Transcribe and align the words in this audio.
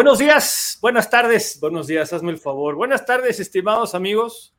Buenos 0.00 0.18
días, 0.18 0.78
buenas 0.80 1.10
tardes, 1.10 1.58
buenos 1.60 1.86
días, 1.86 2.10
hazme 2.14 2.30
el 2.30 2.38
favor. 2.38 2.74
Buenas 2.74 3.04
tardes, 3.04 3.38
estimados 3.38 3.94
amigos. 3.94 4.54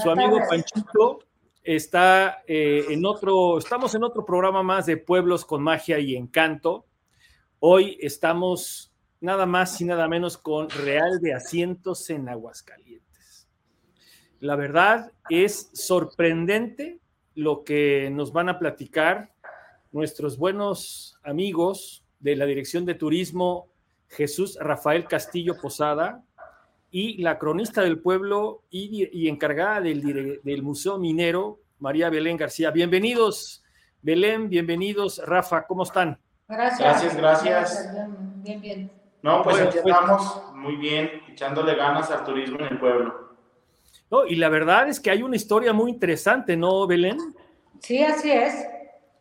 Su 0.00 0.08
amigo 0.08 0.38
Panchito 0.48 1.18
está 1.64 2.44
eh, 2.46 2.84
en 2.88 3.04
otro, 3.04 3.58
estamos 3.58 3.96
en 3.96 4.04
otro 4.04 4.24
programa 4.24 4.62
más 4.62 4.86
de 4.86 4.96
Pueblos 4.96 5.44
con 5.44 5.64
Magia 5.64 5.98
y 5.98 6.14
Encanto. 6.14 6.86
Hoy 7.58 7.98
estamos 8.00 8.94
nada 9.20 9.46
más 9.46 9.80
y 9.80 9.84
nada 9.84 10.06
menos 10.06 10.38
con 10.38 10.70
Real 10.70 11.18
de 11.20 11.34
Asientos 11.34 12.08
en 12.10 12.28
Aguascalientes. 12.28 13.48
La 14.38 14.54
verdad 14.54 15.10
es 15.28 15.70
sorprendente 15.72 17.00
lo 17.34 17.64
que 17.64 18.10
nos 18.12 18.32
van 18.32 18.48
a 18.48 18.60
platicar 18.60 19.32
nuestros 19.90 20.38
buenos 20.38 21.18
amigos 21.24 22.04
de 22.20 22.36
la 22.36 22.46
Dirección 22.46 22.84
de 22.84 22.94
Turismo, 22.94 23.72
Jesús 24.08 24.58
Rafael 24.60 25.06
Castillo 25.06 25.56
Posada, 25.60 26.22
y 26.90 27.20
la 27.22 27.38
cronista 27.38 27.82
del 27.82 28.00
pueblo 28.00 28.62
y, 28.70 29.28
encargada 29.28 29.80
del, 29.80 30.40
del, 30.42 30.62
Museo 30.62 30.98
Minero, 30.98 31.60
María 31.78 32.08
Belén 32.08 32.36
García. 32.36 32.70
Bienvenidos, 32.70 33.62
Belén, 34.00 34.48
bienvenidos, 34.48 35.20
Rafa, 35.24 35.66
¿cómo 35.66 35.82
están? 35.82 36.18
Gracias, 36.48 37.16
gracias. 37.16 37.90
Bien, 38.36 38.60
bien. 38.60 38.92
No, 39.20 39.42
pues 39.42 39.60
aquí 39.60 39.78
pues, 39.82 39.94
estamos 39.94 40.42
muy 40.54 40.76
bien, 40.76 41.10
echándole 41.28 41.74
ganas 41.74 42.10
al 42.10 42.24
turismo 42.24 42.58
en 42.60 42.66
el 42.66 42.78
pueblo. 42.78 43.36
No, 44.10 44.24
y 44.24 44.36
la 44.36 44.48
verdad 44.48 44.88
es 44.88 44.98
que 44.98 45.10
hay 45.10 45.22
una 45.22 45.36
historia 45.36 45.74
muy 45.74 45.90
interesante, 45.90 46.56
¿no, 46.56 46.86
Belén? 46.86 47.18
Sí, 47.80 48.02
así 48.02 48.30
es. 48.30 48.66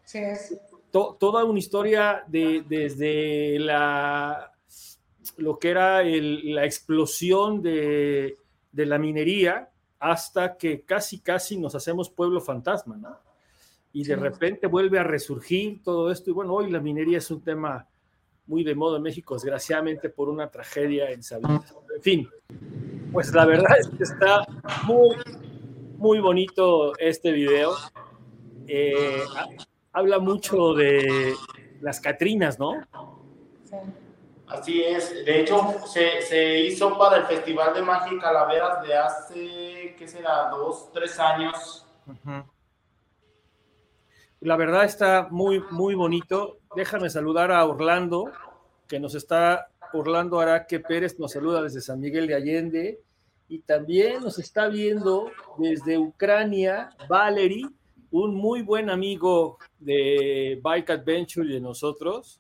Sí, 0.03 0.19
es. 0.19 0.57
toda 0.91 1.43
una 1.43 1.59
historia 1.59 2.23
de, 2.27 2.63
desde 2.65 3.59
la 3.59 4.53
lo 5.37 5.59
que 5.59 5.69
era 5.69 6.03
la 6.03 6.65
explosión 6.65 7.61
de, 7.61 8.37
la 8.73 8.97
minería 8.97 9.69
hasta 9.99 10.57
que 10.57 10.81
casi, 10.81 11.19
casi 11.19 11.57
nos 11.57 11.73
hacemos 11.75 12.09
pueblo 12.09 12.41
fantasma, 12.41 12.97
¿no? 12.97 13.17
Y 13.93 14.03
de 14.03 14.15
repente 14.15 14.67
vuelve 14.67 14.99
a 14.99 15.03
resurgir 15.03 15.81
todo 15.81 16.11
esto. 16.11 16.29
Y 16.29 16.33
bueno, 16.33 16.53
hoy 16.53 16.69
la 16.69 16.79
minería 16.79 17.17
es 17.17 17.31
un 17.31 17.41
tema 17.41 17.87
muy 18.45 18.63
de 18.63 18.75
moda 18.75 18.97
en 18.97 19.03
México, 19.03 19.35
desgraciadamente 19.35 20.09
por 20.09 20.29
una 20.29 20.49
tragedia 20.51 21.09
en 21.09 21.23
Sabina. 21.23 21.63
En 21.95 22.01
fin, 22.01 22.29
pues 23.11 23.33
la 23.33 23.45
verdad 23.45 23.75
es 23.79 23.87
que 23.87 24.03
está 24.03 24.45
muy, 24.85 25.15
muy 25.97 26.19
bonito 26.19 26.95
este 26.99 27.31
video. 27.31 27.73
Eh, 28.67 29.23
habla 29.93 30.19
mucho 30.19 30.73
de 30.73 31.33
las 31.81 31.99
Catrinas, 31.99 32.59
¿no? 32.59 32.73
Sí. 33.63 33.75
Así 34.47 34.81
es, 34.81 35.25
de 35.25 35.41
hecho 35.41 35.75
se, 35.87 36.59
hizo 36.61 36.97
para 36.97 37.17
el 37.17 37.25
Festival 37.25 37.73
de 37.73 37.81
Magia 37.81 38.17
Calaveras 38.17 38.81
de 38.81 38.95
hace, 38.95 39.95
¿qué 39.97 40.07
será? 40.07 40.49
Dos, 40.49 40.89
tres 40.93 41.19
años. 41.19 41.85
La 44.39 44.55
verdad 44.55 44.85
está 44.85 45.27
muy, 45.29 45.61
muy 45.71 45.95
bonito. 45.95 46.59
Déjame 46.77 47.09
saludar 47.09 47.51
a 47.51 47.65
Orlando, 47.65 48.31
que 48.87 49.01
nos 49.01 49.15
está, 49.15 49.67
Orlando 49.91 50.39
Araque 50.39 50.79
Pérez 50.79 51.19
nos 51.19 51.33
saluda 51.33 51.61
desde 51.61 51.81
San 51.81 51.99
Miguel 51.99 52.27
de 52.27 52.35
Allende 52.35 53.01
y 53.49 53.59
también 53.59 54.21
nos 54.21 54.39
está 54.39 54.69
viendo 54.69 55.29
desde 55.57 55.97
Ucrania, 55.97 56.91
Valery, 57.09 57.65
un 58.11 58.33
muy 58.33 58.61
buen 58.61 58.89
amigo 58.89 59.57
de 59.77 60.57
Bike 60.63 60.91
Adventure 60.91 61.49
y 61.49 61.53
de 61.53 61.59
nosotros 61.59 62.39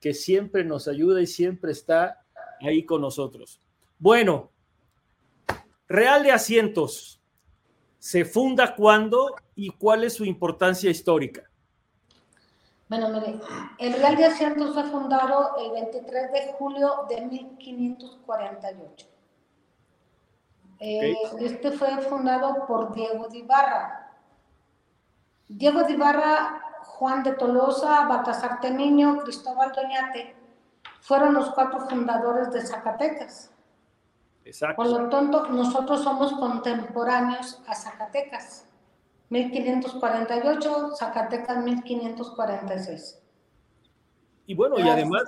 que 0.00 0.14
siempre 0.14 0.64
nos 0.64 0.88
ayuda 0.88 1.20
y 1.20 1.26
siempre 1.26 1.72
está 1.72 2.24
ahí 2.60 2.84
con 2.84 3.00
nosotros. 3.00 3.60
Bueno, 3.98 4.50
Real 5.88 6.22
de 6.22 6.32
Asientos, 6.32 7.20
¿se 7.98 8.24
funda 8.24 8.74
cuándo 8.76 9.34
y 9.54 9.70
cuál 9.70 10.04
es 10.04 10.14
su 10.14 10.24
importancia 10.24 10.90
histórica? 10.90 11.48
Bueno, 12.88 13.08
mire, 13.10 13.40
el 13.78 13.92
Real 13.94 14.16
de 14.16 14.24
Asientos 14.26 14.74
fue 14.74 14.84
fundado 14.84 15.56
el 15.58 15.72
23 15.72 16.32
de 16.32 16.52
julio 16.58 17.06
de 17.08 17.20
1548. 17.22 19.06
Eh, 20.80 21.14
este 21.40 21.72
fue 21.72 21.98
fundado 22.02 22.66
por 22.66 22.94
Diego 22.94 23.28
de 23.28 23.38
Ibarra. 23.38 24.12
Diego 25.48 25.82
de 25.82 25.92
Ibarra 25.92 26.62
Juan 26.88 27.22
de 27.22 27.32
Tolosa, 27.32 28.06
Baltasar 28.06 28.60
Temiño, 28.60 29.18
Cristóbal 29.18 29.72
Doñate, 29.72 30.34
fueron 31.00 31.34
los 31.34 31.50
cuatro 31.50 31.80
fundadores 31.88 32.50
de 32.52 32.66
Zacatecas. 32.66 33.52
Exacto. 34.44 34.82
Por 34.82 34.90
lo 34.90 35.08
tanto, 35.08 35.46
nosotros 35.48 36.02
somos 36.02 36.32
contemporáneos 36.32 37.62
a 37.66 37.74
Zacatecas. 37.74 38.66
1548, 39.28 40.96
Zacatecas 40.96 41.62
1546. 41.62 43.22
Y 44.46 44.54
bueno, 44.54 44.78
y 44.78 44.88
además, 44.88 45.24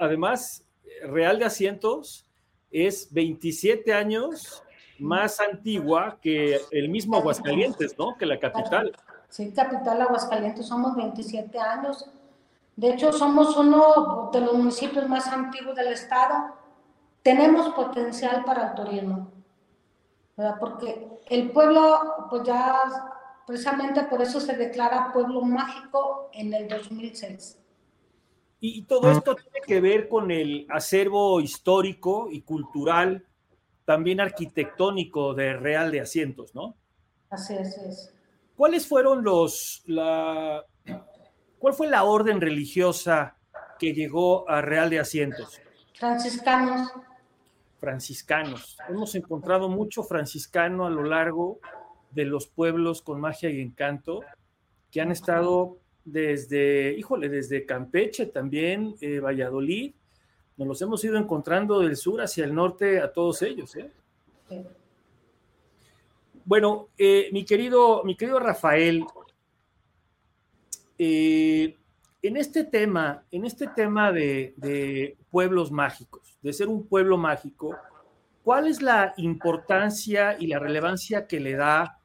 además, 0.00 0.66
Real 1.02 1.38
de 1.38 1.44
Asientos 1.44 2.28
es 2.70 3.12
27 3.12 3.94
años 3.94 4.62
más 4.98 5.40
antigua 5.40 6.18
que 6.20 6.60
el 6.72 6.88
mismo 6.88 7.16
Aguascalientes, 7.16 7.96
¿no? 7.98 8.16
Que 8.16 8.26
la 8.26 8.40
capital. 8.40 8.92
Sí, 9.28 9.52
capital 9.52 10.02
Aguascalientes, 10.02 10.66
somos 10.66 10.96
27 10.96 11.58
años. 11.58 12.08
De 12.76 12.90
hecho, 12.90 13.12
somos 13.12 13.56
uno 13.56 14.30
de 14.32 14.40
los 14.40 14.54
municipios 14.54 15.08
más 15.08 15.26
antiguos 15.28 15.74
del 15.74 15.88
estado. 15.88 16.54
Tenemos 17.22 17.74
potencial 17.74 18.44
para 18.44 18.68
el 18.68 18.74
turismo, 18.74 19.32
¿verdad? 20.36 20.56
porque 20.60 21.08
el 21.26 21.50
pueblo, 21.50 22.26
pues 22.30 22.44
ya 22.44 22.82
precisamente 23.46 24.04
por 24.04 24.22
eso 24.22 24.40
se 24.40 24.56
declara 24.56 25.12
pueblo 25.12 25.40
mágico 25.40 26.28
en 26.32 26.52
el 26.52 26.68
2006. 26.68 27.58
Y, 28.58 28.82
todo 28.82 29.10
esto 29.10 29.34
tiene 29.34 29.60
que 29.66 29.80
ver 29.80 30.08
con 30.08 30.30
el 30.30 30.66
acervo 30.70 31.40
histórico 31.40 32.28
y 32.30 32.40
cultural, 32.40 33.26
también 33.84 34.20
arquitectónico 34.20 35.34
de 35.34 35.52
Real 35.54 35.92
de 35.92 36.00
Asientos, 36.00 36.54
¿no? 36.54 36.74
Así 37.30 37.54
es. 37.54 37.78
Así 37.78 37.80
es. 37.88 38.15
¿Cuáles 38.56 38.88
fueron 38.88 39.22
los, 39.22 39.82
la, 39.86 40.64
cuál 41.58 41.74
fue 41.74 41.88
la 41.88 42.04
orden 42.04 42.40
religiosa 42.40 43.36
que 43.78 43.92
llegó 43.92 44.48
a 44.48 44.62
Real 44.62 44.88
de 44.88 44.98
Asientos? 44.98 45.60
Franciscanos. 45.94 46.90
Franciscanos. 47.78 48.78
Hemos 48.88 49.14
encontrado 49.14 49.68
mucho 49.68 50.02
franciscano 50.02 50.86
a 50.86 50.90
lo 50.90 51.04
largo 51.04 51.60
de 52.10 52.24
los 52.24 52.46
pueblos 52.46 53.02
con 53.02 53.20
magia 53.20 53.50
y 53.50 53.60
encanto 53.60 54.22
que 54.90 55.02
han 55.02 55.10
estado 55.10 55.76
desde, 56.06 56.96
híjole, 56.96 57.28
desde 57.28 57.66
Campeche 57.66 58.24
también, 58.24 58.94
eh, 59.02 59.20
Valladolid. 59.20 59.94
Nos 60.56 60.66
los 60.66 60.80
hemos 60.80 61.04
ido 61.04 61.18
encontrando 61.18 61.80
del 61.80 61.96
sur 61.96 62.22
hacia 62.22 62.46
el 62.46 62.54
norte 62.54 63.00
a 63.00 63.12
todos 63.12 63.42
ellos. 63.42 63.76
¿eh? 63.76 63.92
Sí. 64.48 64.64
Bueno, 66.46 66.90
eh, 66.96 67.28
mi, 67.32 67.44
querido, 67.44 68.04
mi 68.04 68.16
querido 68.16 68.38
Rafael, 68.38 69.04
eh, 70.96 71.76
en 72.22 72.36
este 72.36 72.62
tema, 72.62 73.24
en 73.32 73.44
este 73.44 73.66
tema 73.66 74.12
de, 74.12 75.16
pueblos 75.28 75.72
mágicos, 75.72 76.38
de 76.40 76.52
ser 76.52 76.68
un 76.68 76.86
pueblo 76.86 77.18
mágico, 77.18 77.76
¿cuál 78.44 78.68
es 78.68 78.80
la 78.80 79.12
importancia 79.16 80.36
y 80.38 80.46
la 80.46 80.60
relevancia 80.60 81.26
que 81.26 81.40
le 81.40 81.56
da 81.56 81.98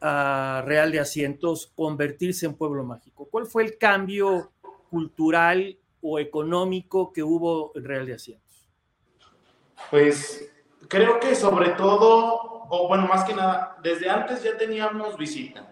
a 0.00 0.64
Real 0.66 0.90
de 0.90 0.98
Asientos 0.98 1.72
convertirse 1.76 2.46
en 2.46 2.54
pueblo 2.54 2.82
mágico? 2.82 3.28
¿Cuál 3.30 3.46
fue 3.46 3.62
el 3.62 3.78
cambio 3.78 4.50
cultural 4.90 5.78
o 6.02 6.18
económico 6.18 7.12
que 7.12 7.22
hubo 7.22 7.70
en 7.76 7.84
Real 7.84 8.06
de 8.06 8.14
Asientos? 8.14 8.68
Pues 9.88 10.50
creo 10.88 11.20
que 11.20 11.34
sobre 11.34 11.70
todo 11.70 12.48
o 12.68 12.88
bueno, 12.88 13.06
más 13.06 13.24
que 13.24 13.34
nada, 13.34 13.76
desde 13.82 14.10
antes 14.10 14.42
ya 14.42 14.56
teníamos 14.56 15.16
visita. 15.16 15.66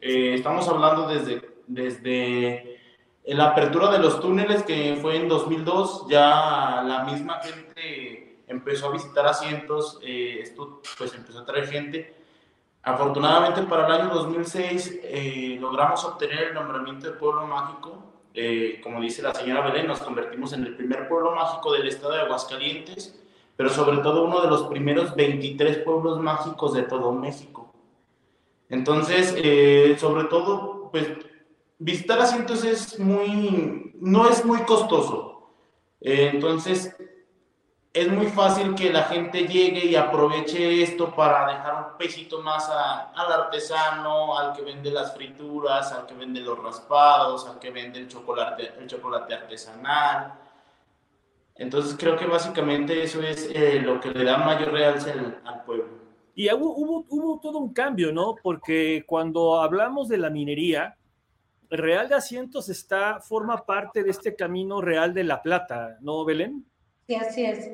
Eh, 0.00 0.34
estamos 0.34 0.66
hablando 0.68 1.06
desde, 1.06 1.42
desde 1.66 2.80
la 3.26 3.50
apertura 3.50 3.90
de 3.90 3.98
los 3.98 4.20
túneles, 4.20 4.62
que 4.62 4.98
fue 5.00 5.16
en 5.16 5.28
2002, 5.28 6.06
ya 6.08 6.82
la 6.86 7.04
misma 7.04 7.40
gente 7.40 8.38
empezó 8.46 8.88
a 8.88 8.92
visitar 8.92 9.26
asientos, 9.26 9.98
eh, 10.02 10.38
esto 10.40 10.80
pues 10.96 11.14
empezó 11.14 11.40
a 11.40 11.44
traer 11.44 11.66
gente. 11.66 12.14
Afortunadamente 12.82 13.62
para 13.62 13.86
el 13.86 14.00
año 14.00 14.14
2006 14.14 15.00
eh, 15.02 15.58
logramos 15.60 16.02
obtener 16.04 16.44
el 16.44 16.54
nombramiento 16.54 17.06
de 17.06 17.18
pueblo 17.18 17.46
mágico. 17.46 18.04
como 18.82 19.00
dice 19.00 19.20
la 19.20 19.34
señora 19.34 19.62
Belén, 19.62 19.88
nos 19.88 19.98
convertimos 19.98 20.52
en 20.52 20.64
el 20.64 20.76
primer 20.76 21.08
pueblo 21.08 21.34
mágico 21.34 21.72
del 21.72 21.88
estado 21.88 22.14
de 22.14 22.20
Aguascalientes 22.20 23.27
pero 23.58 23.70
sobre 23.70 23.96
todo 23.98 24.22
uno 24.22 24.40
de 24.40 24.46
los 24.46 24.62
primeros 24.68 25.16
23 25.16 25.78
pueblos 25.78 26.20
mágicos 26.20 26.74
de 26.74 26.84
todo 26.84 27.10
México. 27.10 27.74
Entonces, 28.68 29.34
eh, 29.36 29.96
sobre 29.98 30.28
todo, 30.28 30.88
pues 30.92 31.08
visitar 31.76 32.20
asientos 32.20 32.62
es 32.62 33.00
muy, 33.00 33.96
no 34.00 34.28
es 34.28 34.44
muy 34.44 34.60
costoso. 34.60 35.50
Eh, 36.00 36.30
entonces, 36.32 36.94
es 37.92 38.08
muy 38.08 38.26
fácil 38.26 38.76
que 38.76 38.92
la 38.92 39.02
gente 39.02 39.48
llegue 39.48 39.86
y 39.86 39.96
aproveche 39.96 40.80
esto 40.80 41.12
para 41.12 41.52
dejar 41.52 41.74
un 41.74 41.98
pesito 41.98 42.40
más 42.40 42.70
al 42.70 43.32
artesano, 43.32 44.38
al 44.38 44.52
que 44.52 44.62
vende 44.62 44.92
las 44.92 45.12
frituras, 45.12 45.90
al 45.90 46.06
que 46.06 46.14
vende 46.14 46.42
los 46.42 46.62
raspados, 46.62 47.44
al 47.48 47.58
que 47.58 47.72
vende 47.72 47.98
el 47.98 48.06
chocolate, 48.06 48.74
el 48.78 48.86
chocolate 48.86 49.34
artesanal. 49.34 50.47
Entonces 51.58 51.96
creo 51.98 52.16
que 52.16 52.26
básicamente 52.26 53.02
eso 53.02 53.20
es 53.20 53.50
eh, 53.52 53.80
lo 53.80 54.00
que 54.00 54.10
le 54.10 54.24
da 54.24 54.38
mayor 54.38 54.72
realce 54.72 55.10
al, 55.10 55.64
pueblo. 55.66 55.86
Y 56.34 56.50
hubo, 56.52 56.76
hubo, 56.76 57.04
hubo, 57.08 57.40
todo 57.40 57.58
un 57.58 57.72
cambio, 57.72 58.12
¿no? 58.12 58.36
Porque 58.40 59.04
cuando 59.06 59.60
hablamos 59.60 60.08
de 60.08 60.18
la 60.18 60.30
minería, 60.30 60.96
Real 61.70 62.08
de 62.08 62.14
Asientos 62.14 62.68
está, 62.68 63.20
forma 63.20 63.66
parte 63.66 64.02
de 64.02 64.10
este 64.10 64.34
camino 64.34 64.80
real 64.80 65.12
de 65.12 65.24
La 65.24 65.42
Plata, 65.42 65.98
¿no, 66.00 66.24
Belén? 66.24 66.64
Sí, 67.06 67.14
así 67.16 67.44
es. 67.44 67.72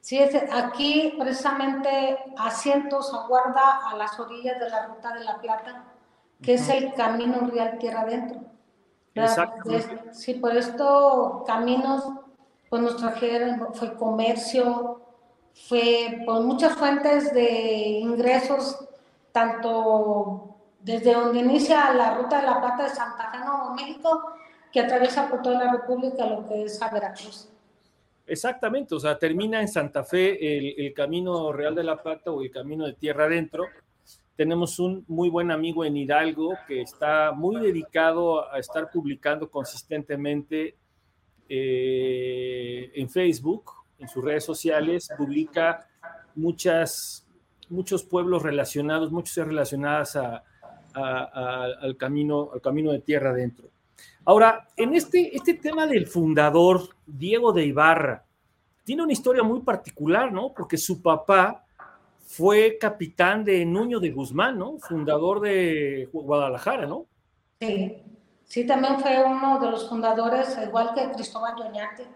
Sí, 0.00 0.18
es, 0.18 0.34
aquí 0.50 1.14
precisamente 1.18 2.18
Asientos 2.38 3.12
aguarda 3.12 3.88
a 3.88 3.96
las 3.96 4.18
orillas 4.18 4.58
de 4.58 4.70
la 4.70 4.86
Ruta 4.86 5.12
de 5.12 5.24
la 5.24 5.40
Plata, 5.40 5.84
que 6.42 6.54
es 6.54 6.68
el 6.70 6.94
camino 6.94 7.46
real 7.52 7.78
tierra 7.78 8.00
adentro. 8.00 8.40
Exacto. 9.14 9.70
Sí, 10.12 10.34
por 10.34 10.56
esto 10.56 11.44
caminos 11.46 12.04
pues 12.72 12.80
nos 12.80 12.96
trajeron, 12.96 13.74
fue 13.74 13.92
comercio, 13.98 15.02
fue 15.68 16.22
por 16.24 16.42
muchas 16.42 16.74
fuentes 16.74 17.30
de 17.34 17.98
ingresos, 18.00 18.88
tanto 19.30 20.56
desde 20.80 21.12
donde 21.12 21.40
inicia 21.40 21.92
la 21.92 22.16
ruta 22.16 22.40
de 22.40 22.46
la 22.46 22.60
plata 22.62 22.84
de 22.84 22.88
Santa 22.88 23.30
Fe, 23.30 23.40
Nuevo 23.40 23.74
México, 23.74 24.32
que 24.72 24.80
atraviesa 24.80 25.28
por 25.28 25.42
toda 25.42 25.62
la 25.62 25.72
República 25.72 26.24
lo 26.24 26.48
que 26.48 26.62
es 26.62 26.80
a 26.80 26.88
Veracruz. 26.88 27.50
Exactamente, 28.26 28.94
o 28.94 29.00
sea, 29.00 29.18
termina 29.18 29.60
en 29.60 29.68
Santa 29.68 30.02
Fe 30.02 30.86
el, 30.86 30.94
Camino 30.94 31.52
Real 31.52 31.74
de 31.74 31.84
la 31.84 32.02
Plata 32.02 32.30
o 32.30 32.40
el 32.40 32.50
Camino 32.50 32.86
de 32.86 32.94
Tierra 32.94 33.24
Adentro. 33.24 33.66
Tenemos 34.34 34.78
un 34.78 35.04
muy 35.08 35.28
buen 35.28 35.50
amigo 35.50 35.84
en 35.84 35.94
Hidalgo 35.98 36.54
que 36.66 36.80
está 36.80 37.32
muy 37.32 37.60
dedicado 37.60 38.50
a 38.50 38.58
estar 38.58 38.90
publicando 38.90 39.50
consistentemente 39.50 40.78
eh, 41.54 42.90
en 42.94 43.10
Facebook, 43.10 43.72
en 43.98 44.08
sus 44.08 44.24
redes 44.24 44.42
sociales, 44.42 45.10
publica 45.18 45.86
muchas, 46.34 47.26
muchos 47.68 48.04
pueblos 48.04 48.42
relacionados, 48.42 49.12
muchas 49.12 49.46
relacionadas 49.46 50.16
al, 50.16 51.96
camino, 51.98 52.48
al 52.54 52.62
camino 52.62 52.90
de 52.90 53.00
tierra 53.00 53.30
adentro. 53.30 53.68
Ahora, 54.24 54.66
en 54.78 54.94
este, 54.94 55.36
este 55.36 55.52
tema 55.52 55.86
del 55.86 56.06
fundador, 56.06 56.88
Diego 57.06 57.52
de 57.52 57.66
Ibarra, 57.66 58.24
tiene 58.84 59.02
una 59.02 59.12
historia 59.12 59.42
muy 59.42 59.60
particular, 59.60 60.32
¿no? 60.32 60.54
Porque 60.54 60.78
su 60.78 61.02
papá 61.02 61.66
fue 62.24 62.78
capitán 62.80 63.44
de 63.44 63.66
Nuño 63.66 64.00
de 64.00 64.10
Guzmán, 64.10 64.58
¿no? 64.58 64.78
Fundador 64.78 65.40
de 65.40 66.08
Guadalajara, 66.10 66.86
¿no? 66.86 67.04
Sí. 67.60 68.02
Sí, 68.52 68.66
también 68.66 69.00
fue 69.00 69.24
uno 69.24 69.58
de 69.60 69.70
los 69.70 69.88
fundadores, 69.88 70.58
igual 70.62 70.92
que 70.94 71.10
Cristóbal 71.12 71.56
Doñate. 71.56 72.06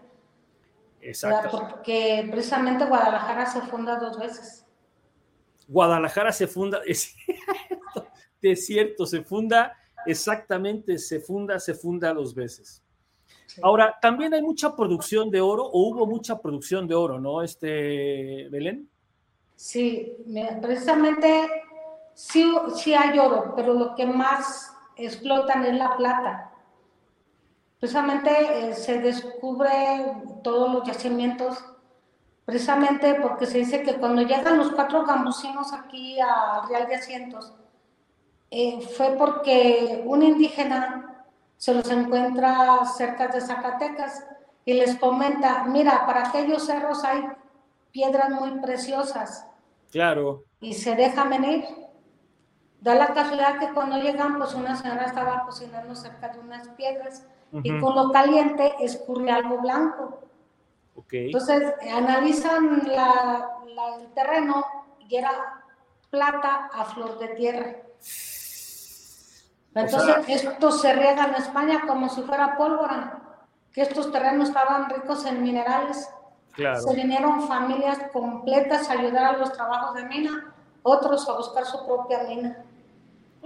Exacto. 1.01 1.49
Porque 1.57 2.27
precisamente 2.29 2.85
Guadalajara 2.85 3.47
se 3.47 3.59
funda 3.61 3.95
dos 3.95 4.19
veces. 4.19 4.63
Guadalajara 5.67 6.31
se 6.31 6.45
funda, 6.45 6.79
es 6.85 7.15
cierto, 7.15 8.07
es 8.39 8.65
cierto, 8.67 9.07
se 9.07 9.23
funda 9.23 9.75
exactamente, 10.05 10.99
se 10.99 11.21
funda, 11.21 11.59
se 11.59 11.73
funda 11.73 12.13
dos 12.13 12.35
veces. 12.35 12.83
Ahora, 13.63 13.97
también 13.99 14.31
hay 14.35 14.43
mucha 14.43 14.75
producción 14.75 15.31
de 15.31 15.41
oro, 15.41 15.65
o 15.65 15.89
hubo 15.89 16.05
mucha 16.05 16.39
producción 16.39 16.87
de 16.87 16.93
oro, 16.93 17.19
¿no, 17.19 17.41
este 17.41 18.47
Belén? 18.51 18.87
Sí, 19.55 20.15
precisamente 20.61 21.49
sí, 22.13 22.53
sí 22.75 22.93
hay 22.93 23.17
oro, 23.17 23.53
pero 23.55 23.73
lo 23.73 23.95
que 23.95 24.05
más 24.05 24.76
explotan 24.97 25.65
es 25.65 25.75
la 25.75 25.95
plata. 25.95 26.51
Precisamente 27.79 28.29
eh, 28.31 28.73
se 28.73 28.99
descubre 28.99 29.69
todos 30.43 30.73
los 30.73 30.87
yacimientos, 30.87 31.63
precisamente 32.45 33.15
porque 33.21 33.45
se 33.45 33.59
dice 33.59 33.83
que 33.83 33.95
cuando 33.95 34.23
llegan 34.23 34.57
los 34.57 34.71
cuatro 34.71 35.05
gambusinos 35.05 35.73
aquí 35.73 36.19
a 36.19 36.65
Real 36.67 36.87
de 36.87 36.95
Asientos, 36.95 37.53
eh, 38.49 38.81
fue 38.95 39.15
porque 39.17 40.03
un 40.05 40.23
indígena 40.23 41.25
se 41.57 41.73
los 41.73 41.89
encuentra 41.91 42.85
cerca 42.85 43.27
de 43.27 43.41
Zacatecas 43.41 44.25
y 44.63 44.73
les 44.73 44.95
comenta, 44.95 45.63
mira, 45.65 46.05
para 46.05 46.29
aquellos 46.29 46.65
cerros 46.65 47.03
hay 47.03 47.23
piedras 47.91 48.29
muy 48.29 48.59
preciosas. 48.59 49.45
Claro. 49.91 50.43
Y 50.59 50.73
se 50.73 50.95
deja 50.95 51.23
venir. 51.25 51.65
Da 52.79 52.93
la 52.95 53.07
casualidad 53.13 53.59
que 53.59 53.73
cuando 53.73 53.97
llegan, 53.97 54.37
pues 54.37 54.53
una 54.53 54.75
señora 54.75 55.05
estaba 55.05 55.43
cocinando 55.45 55.95
cerca 55.95 56.29
de 56.29 56.39
unas 56.39 56.67
piedras 56.69 57.25
y 57.63 57.79
con 57.79 57.95
lo 57.95 58.11
caliente 58.11 58.75
escurre 58.79 59.31
algo 59.31 59.59
blanco. 59.59 60.19
Entonces 61.11 61.73
analizan 61.93 62.81
el 62.85 64.13
terreno 64.13 64.65
y 64.99 65.15
era 65.15 65.63
plata 66.09 66.69
a 66.73 66.85
flor 66.85 67.17
de 67.19 67.27
tierra. 67.29 67.75
Entonces 69.73 70.15
esto 70.27 70.71
se 70.71 70.93
riega 70.93 71.25
en 71.25 71.35
España 71.35 71.81
como 71.85 72.09
si 72.09 72.21
fuera 72.23 72.57
pólvora, 72.57 73.21
que 73.71 73.81
estos 73.81 74.11
terrenos 74.11 74.49
estaban 74.49 74.89
ricos 74.89 75.25
en 75.25 75.41
minerales. 75.43 76.09
Se 76.55 76.95
vinieron 76.95 77.47
familias 77.47 77.99
completas 78.11 78.89
a 78.89 78.93
ayudar 78.93 79.35
a 79.35 79.37
los 79.37 79.53
trabajos 79.53 79.93
de 79.95 80.05
mina, 80.05 80.53
otros 80.81 81.29
a 81.29 81.33
buscar 81.33 81.65
su 81.65 81.85
propia 81.85 82.23
mina. 82.23 82.63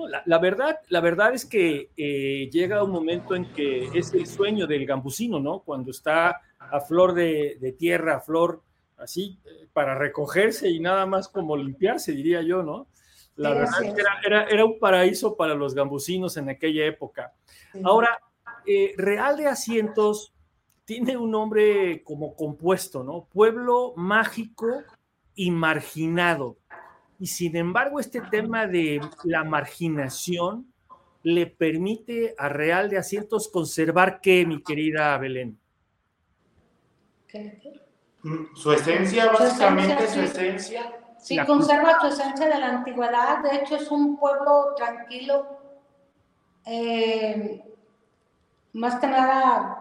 La, 0.07 0.39
verdad, 0.39 0.80
la 0.89 1.01
verdad 1.01 1.33
es 1.33 1.45
que 1.45 1.92
eh, 1.98 2.50
llega 2.51 2.83
un 2.83 2.92
momento 2.92 3.36
en 3.36 3.51
que 3.53 3.89
es 3.94 4.13
el 4.13 4.27
sueño 4.27 4.68
del 4.68 4.86
gambusino, 4.86 5.39
¿no? 5.39 5.59
Cuando 5.59 5.92
está 5.92 6.42
a 6.59 6.80
flor 6.80 7.13
de, 7.13 7.75
tierra, 7.77 8.18
a 8.18 8.21
flor 8.21 8.62
así, 8.98 9.39
eh, 9.45 9.68
para 9.74 9.95
recogerse 9.95 10.69
y 10.69 10.80
nada 10.80 11.06
más 11.06 11.27
como 11.27 11.57
limpiarse, 11.57 12.12
diría 12.12 12.42
yo, 12.42 12.63
¿no? 12.63 12.88
La 13.36 13.53
verdad 13.53 13.81
era, 14.25 14.44
era, 14.44 14.65
un 14.65 14.77
paraíso 14.77 15.36
para 15.36 15.55
los 15.55 15.74
gambusinos 15.74 16.38
en 16.38 16.50
aquella 16.50 16.86
época. 16.86 17.34
Ahora, 17.84 18.20
eh, 18.65 18.93
Real 18.98 19.38
de 19.38 19.48
Asientos 19.48 20.34
tiene 20.86 21.17
un 21.17 21.31
nombre 21.31 22.03
como 22.03 22.36
compuesto, 22.36 23.03
¿no? 23.03 23.27
Pueblo 23.31 23.93
mágico 23.96 24.84
y 25.36 25.51
marginado. 25.51 26.58
Y 27.22 27.28
sin 27.28 27.56
embargo, 27.56 28.00
este 28.00 28.20
tema 28.20 28.66
de 28.66 29.00
la 29.25 29.44
marginación 29.44 30.74
le 31.22 31.46
permite 31.46 32.34
a 32.36 32.50
Real 32.50 32.90
de 32.90 32.98
Asientos 32.98 33.48
conservar 33.48 34.22
qué, 34.22 34.44
mi 34.44 34.63
querida 34.63 35.16
Belén. 35.20 35.60
Su 38.56 38.74
esencia, 38.74 39.32
básicamente 39.32 40.08
su 40.08 40.20
esencia. 40.22 41.00
Sí, 41.20 41.38
conserva 41.46 42.01
su 42.01 42.08
esencia 42.08 42.48
de 42.48 42.60
la 42.60 42.70
antigüedad. 42.80 43.44
De 43.44 43.56
hecho, 43.58 43.75
es 43.75 43.92
un 43.92 44.18
pueblo 44.18 44.74
tranquilo. 44.75 45.60
Eh, 46.66 47.63
más 48.74 49.00
que 49.00 49.06
nada, 49.06 49.78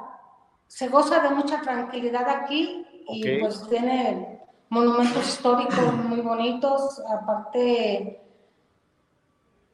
se 0.66 0.88
goza 0.88 1.20
de 1.20 1.30
mucha 1.30 1.62
tranquilidad 1.62 2.28
aquí 2.28 2.86
y 3.08 3.40
pues 3.40 3.66
tiene 3.70 4.39
monumentos 4.70 5.28
históricos 5.28 5.94
muy 5.94 6.20
bonitos, 6.20 7.02
aparte, 7.08 8.20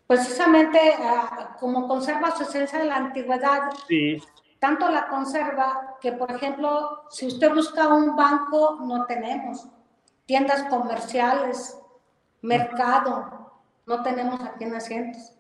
precisamente 0.07 0.79
ah, 0.99 1.57
como 1.61 1.87
conserva 1.87 2.35
su 2.35 2.43
esencia 2.43 2.79
de 2.79 2.87
la 2.87 2.97
antigüedad, 2.97 3.71
tanto 4.59 4.91
la 4.91 5.09
conserva 5.09 5.97
que, 6.01 6.13
por 6.13 6.33
ejemplo, 6.33 7.03
si 7.11 7.27
usted 7.27 7.55
busca 7.55 7.89
un 7.89 8.17
banco, 8.17 8.79
no 8.81 9.05
tenemos, 9.05 9.69
tiendas 10.25 10.65
comerciales, 10.65 11.79
mercado, 12.41 13.53
no 13.85 14.03
tenemos 14.03 14.41
aquí 14.41 14.65
en 14.65 14.75
asientos. 14.75 15.35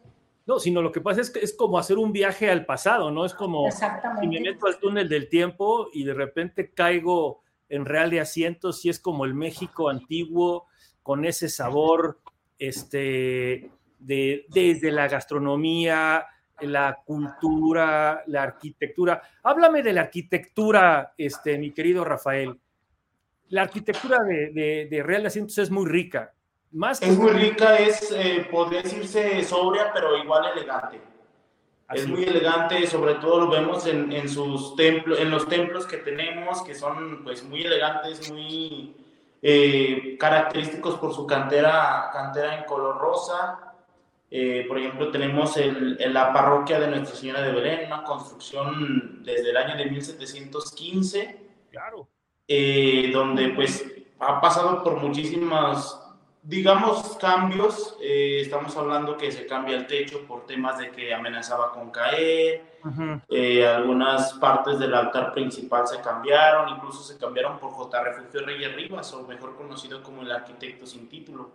No, 0.44 0.60
sino 0.60 0.80
lo 0.80 0.92
que 0.92 1.00
pasa 1.00 1.22
es 1.22 1.30
que 1.30 1.40
es 1.40 1.56
como 1.56 1.78
hacer 1.78 1.98
un 1.98 2.12
viaje 2.12 2.50
al 2.50 2.66
pasado, 2.66 3.10
¿no? 3.10 3.25
Es 3.25 3.34
como 3.34 3.68
si 3.70 4.28
me 4.28 4.38
meto 4.38 4.66
al 4.66 4.78
túnel 4.78 5.08
del 5.08 5.28
tiempo 5.28 5.88
y 5.92 6.04
de 6.04 6.14
repente 6.14 6.70
caigo 6.72 7.42
en 7.68 7.85
Real 7.85 8.11
de 8.11 8.20
Asientos 8.20 8.80
sí 8.80 8.88
es 8.88 9.00
como 9.00 9.25
el 9.25 9.35
México 9.35 9.88
antiguo, 9.88 10.66
con 11.02 11.25
ese 11.25 11.49
sabor, 11.49 12.20
este, 12.58 13.70
de, 13.99 14.46
desde 14.49 14.90
la 14.90 15.08
gastronomía, 15.08 16.26
la 16.61 16.99
cultura, 17.04 18.23
la 18.26 18.42
arquitectura. 18.42 19.23
Háblame 19.42 19.82
de 19.82 19.92
la 19.92 20.02
arquitectura, 20.02 21.14
este, 21.16 21.58
mi 21.58 21.73
querido 21.73 22.04
Rafael. 22.04 22.58
La 23.49 23.62
arquitectura 23.62 24.18
de, 24.25 25.02
Real 25.04 25.23
de 25.23 25.28
Asientos 25.28 25.58
es 25.58 25.70
muy 25.70 25.87
rica. 25.87 26.32
Más 26.73 27.00
es 27.00 27.16
muy 27.16 27.30
rica, 27.30 27.76
es, 27.76 28.12
eh, 28.12 28.46
podría 28.50 28.82
decirse 28.82 29.44
sobria, 29.44 29.92
pero 29.94 30.16
igual 30.16 30.50
elegante. 30.56 31.00
Es 31.94 32.08
muy 32.08 32.24
elegante, 32.24 32.86
sobre 32.86 33.14
todo 33.14 33.40
lo 33.40 33.50
vemos 33.50 33.86
en, 33.86 34.10
en, 34.12 34.28
sus 34.28 34.74
templos, 34.74 35.20
en 35.20 35.30
los 35.30 35.48
templos 35.48 35.86
que 35.86 35.98
tenemos, 35.98 36.62
que 36.62 36.74
son 36.74 37.22
pues 37.22 37.44
muy 37.44 37.62
elegantes, 37.62 38.30
muy 38.30 38.96
eh, 39.42 40.16
característicos 40.18 40.96
por 40.96 41.14
su 41.14 41.26
cantera, 41.26 42.10
cantera 42.12 42.58
en 42.58 42.64
color 42.64 42.98
rosa. 42.98 43.74
Eh, 44.28 44.64
por 44.66 44.78
ejemplo, 44.78 45.12
tenemos 45.12 45.56
el, 45.56 45.96
la 46.12 46.32
parroquia 46.32 46.80
de 46.80 46.88
Nuestra 46.88 47.14
Señora 47.14 47.42
de 47.42 47.52
Belén, 47.52 47.86
una 47.86 48.02
construcción 48.02 49.22
desde 49.22 49.50
el 49.50 49.56
año 49.56 49.76
de 49.76 49.86
1715. 49.86 51.40
Claro. 51.70 52.08
Eh, 52.48 53.10
donde 53.12 53.50
pues 53.50 53.84
ha 54.18 54.40
pasado 54.40 54.82
por 54.82 54.96
muchísimas 54.96 56.05
digamos, 56.46 57.16
cambios, 57.16 57.96
eh, 58.00 58.40
estamos 58.40 58.76
hablando 58.76 59.16
que 59.16 59.32
se 59.32 59.46
cambia 59.46 59.76
el 59.76 59.86
techo 59.88 60.24
por 60.28 60.46
temas 60.46 60.78
de 60.78 60.92
que 60.92 61.12
amenazaba 61.12 61.72
con 61.72 61.90
caer, 61.90 62.76
eh, 63.28 63.66
algunas 63.66 64.34
partes 64.34 64.78
del 64.78 64.94
altar 64.94 65.32
principal 65.32 65.88
se 65.88 66.00
cambiaron, 66.00 66.68
incluso 66.68 67.02
se 67.02 67.18
cambiaron 67.18 67.58
por 67.58 67.72
J. 67.72 68.00
Refugio 68.00 68.46
Reyes 68.46 68.76
Rivas, 68.76 69.12
o 69.12 69.26
mejor 69.26 69.56
conocido 69.56 70.00
como 70.04 70.22
el 70.22 70.30
arquitecto 70.30 70.86
sin 70.86 71.08
título. 71.08 71.50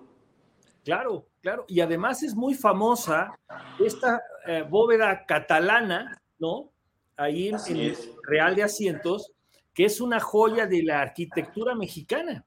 Claro, 0.84 1.26
claro, 1.42 1.64
y 1.70 1.80
además 1.80 2.22
es 2.22 2.36
muy 2.36 2.54
famosa 2.54 3.32
esta 3.80 4.22
eh, 4.46 4.66
bóveda 4.68 5.26
catalana, 5.26 6.22
¿no? 6.38 6.70
Ahí 7.16 7.48
en, 7.48 7.56
en 7.68 7.78
el 7.78 7.98
Real 8.24 8.56
de 8.56 8.64
Asientos, 8.64 9.32
que 9.74 9.86
es 9.86 10.02
una 10.02 10.20
joya 10.20 10.66
de 10.66 10.84
la 10.84 11.00
arquitectura 11.00 11.76
mexicana 11.76 12.46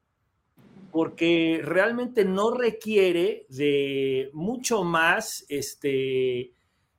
porque 0.95 1.59
realmente 1.61 2.23
no 2.23 2.51
requiere 2.51 3.45
de 3.49 4.29
mucho 4.31 4.85
más 4.85 5.45
este, 5.49 6.53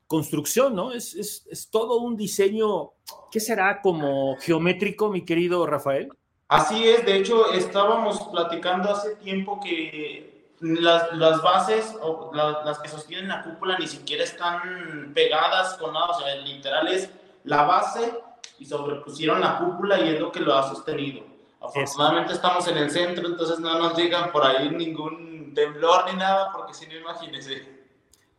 construcción, 0.07 0.77
¿no? 0.77 0.93
Es, 0.93 1.15
es, 1.15 1.47
es, 1.51 1.71
todo 1.71 2.01
un 2.01 2.15
diseño, 2.15 2.91
¿qué 3.33 3.41
será? 3.41 3.81
Como 3.81 4.37
geométrico, 4.37 5.09
mi 5.09 5.25
querido 5.25 5.67
Rafael. 5.67 6.11
Así 6.49 6.87
es, 6.87 7.07
de 7.07 7.17
hecho 7.17 7.51
estábamos 7.53 8.21
platicando 8.31 8.91
hace 8.91 9.17
tiempo 9.17 9.61
que 9.61 10.51
las, 10.61 11.15
las 11.15 11.43
bases, 11.43 11.97
o 12.03 12.31
la, 12.35 12.65
las 12.67 12.79
que 12.81 12.91
sostienen 12.91 13.29
la 13.29 13.45
cúpula, 13.45 13.79
ni 13.79 13.87
siquiera 13.87 14.25
están 14.25 15.13
pegadas 15.15 15.73
con 15.79 15.95
nada, 15.95 16.09
o 16.09 16.21
sea, 16.21 16.37
literal 16.43 16.89
es 16.89 17.09
la 17.45 17.63
base 17.63 18.13
y 18.59 18.67
sobrepusieron 18.67 19.41
la 19.41 19.57
cúpula 19.57 19.99
y 20.01 20.11
es 20.11 20.21
lo 20.21 20.31
que 20.31 20.41
lo 20.41 20.53
ha 20.53 20.69
sostenido. 20.69 21.36
Afortunadamente 21.61 22.35
estamos 22.35 22.67
en 22.69 22.77
el 22.77 22.91
centro, 22.91 23.27
entonces 23.27 23.59
no 23.59 23.79
nos 23.79 23.97
llegan 23.97 24.31
por 24.31 24.45
ahí 24.45 24.71
ningún 24.71 25.53
temblor 25.55 26.05
ni 26.11 26.19
nada, 26.19 26.53
porque 26.53 26.75
si 26.75 26.87
no, 26.87 26.97
imagínense. 26.97 27.67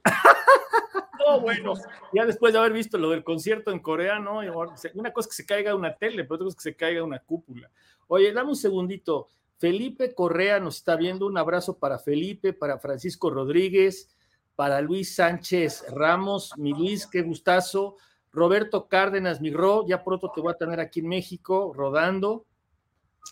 no, 1.27 1.41
bueno, 1.41 1.73
ya 2.13 2.25
después 2.25 2.53
de 2.53 2.59
haber 2.59 2.73
visto 2.73 2.97
lo 2.97 3.09
del 3.09 3.23
concierto 3.23 3.71
en 3.71 3.79
Corea, 3.79 4.19
¿no? 4.19 4.39
Una 4.93 5.11
cosa 5.11 5.27
es 5.27 5.27
que 5.27 5.43
se 5.43 5.45
caiga 5.45 5.75
una 5.75 5.95
tele, 5.95 6.23
pero 6.23 6.35
otra 6.35 6.45
cosa 6.45 6.57
es 6.57 6.63
que 6.63 6.71
se 6.71 6.75
caiga 6.75 7.03
una 7.03 7.19
cúpula. 7.19 7.69
Oye, 8.07 8.31
dame 8.31 8.49
un 8.49 8.55
segundito. 8.55 9.27
Felipe 9.57 10.13
Correa 10.13 10.59
nos 10.59 10.77
está 10.77 10.95
viendo. 10.95 11.25
Un 11.25 11.37
abrazo 11.37 11.77
para 11.77 11.97
Felipe, 11.97 12.53
para 12.53 12.77
Francisco 12.77 13.29
Rodríguez, 13.29 14.15
para 14.55 14.79
Luis 14.81 15.15
Sánchez 15.15 15.85
Ramos. 15.89 16.53
Mi 16.57 16.71
Luis, 16.71 17.07
qué 17.07 17.23
gustazo. 17.23 17.97
Roberto 18.31 18.87
Cárdenas, 18.87 19.41
mi 19.41 19.51
Ro, 19.51 19.85
ya 19.87 20.03
pronto 20.03 20.31
te 20.33 20.41
voy 20.41 20.53
a 20.53 20.57
tener 20.57 20.79
aquí 20.79 20.99
en 20.99 21.07
México 21.07 21.73
rodando 21.75 22.45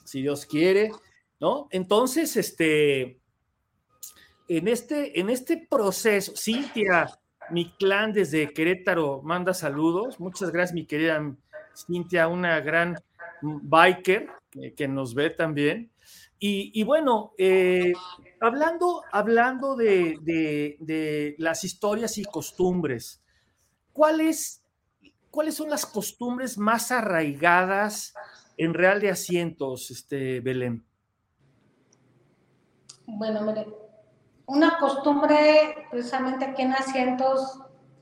si 0.04 0.22
Dios 0.22 0.46
quiere, 0.46 0.92
¿no? 1.40 1.68
Entonces, 1.72 2.36
este, 2.38 3.20
en 4.48 4.68
este, 4.68 5.20
en 5.20 5.30
este 5.30 5.58
proceso, 5.70 6.34
Cintia, 6.36 7.08
mi 7.50 7.72
clan 7.74 8.14
desde 8.14 8.54
Querétaro 8.54 9.22
manda 9.24 9.54
saludos. 9.54 10.20
Muchas 10.20 10.52
gracias, 10.52 10.74
mi 10.74 10.86
querida 10.86 11.36
Cintia, 11.74 12.28
una 12.28 12.60
gran 12.60 12.96
biker 13.42 14.30
que, 14.76 14.88
nos 14.88 15.14
ve 15.14 15.30
también. 15.32 15.92
Y, 16.40 16.84
bueno, 16.84 17.34
eh, 17.40 17.94
hablando, 18.40 19.02
hablando 19.12 19.76
de, 19.76 20.20
de, 20.22 21.36
las 21.40 21.64
historias 21.64 22.20
y 22.20 22.24
costumbres, 22.24 23.24
¿cuáles, 23.92 24.62
¿cuáles 25.32 25.56
son 25.56 25.72
las 25.72 25.88
costumbres 25.88 26.60
más 26.60 26.92
arraigadas 26.92 28.14
en 28.58 28.74
Real 28.74 29.00
de 29.00 29.10
Asientos, 29.10 29.92
este, 29.92 30.40
Belén? 30.40 30.86
Bueno, 33.06 33.42
mire, 33.42 33.68
una 34.48 34.78
costumbre 34.78 35.88
precisamente 35.92 36.46
aquí 36.46 36.62
en 36.62 36.74
Asientos 36.74 37.60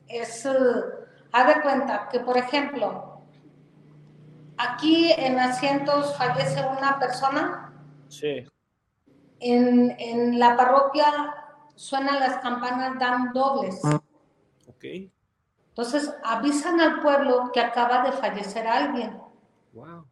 es, 0.08 0.46
uh, 0.46 0.84
haz 1.32 1.56
de 1.56 1.62
cuenta 1.62 2.08
que, 2.10 2.20
por 2.20 2.38
ejemplo, 2.38 3.22
aquí 4.58 5.12
en 5.12 5.40
Asientos 5.40 6.16
fallece 6.18 6.62
una 6.78 7.00
persona. 7.00 7.74
Sí. 8.08 8.46
En, 9.40 9.96
en 10.00 10.40
la 10.40 10.56
parroquia 10.56 11.06
suenan 11.76 12.20
las 12.20 12.38
campanas, 12.38 12.98
dan 13.00 13.34
dobles. 13.34 13.82
Ok. 14.68 14.86
Entonces 15.70 16.14
avisan 16.24 16.80
al 16.80 17.02
pueblo 17.02 17.52
que 17.52 17.60
acaba 17.60 18.04
de 18.04 18.12
fallecer 18.12 18.68
alguien. 18.68 19.20
Wow. 19.74 20.06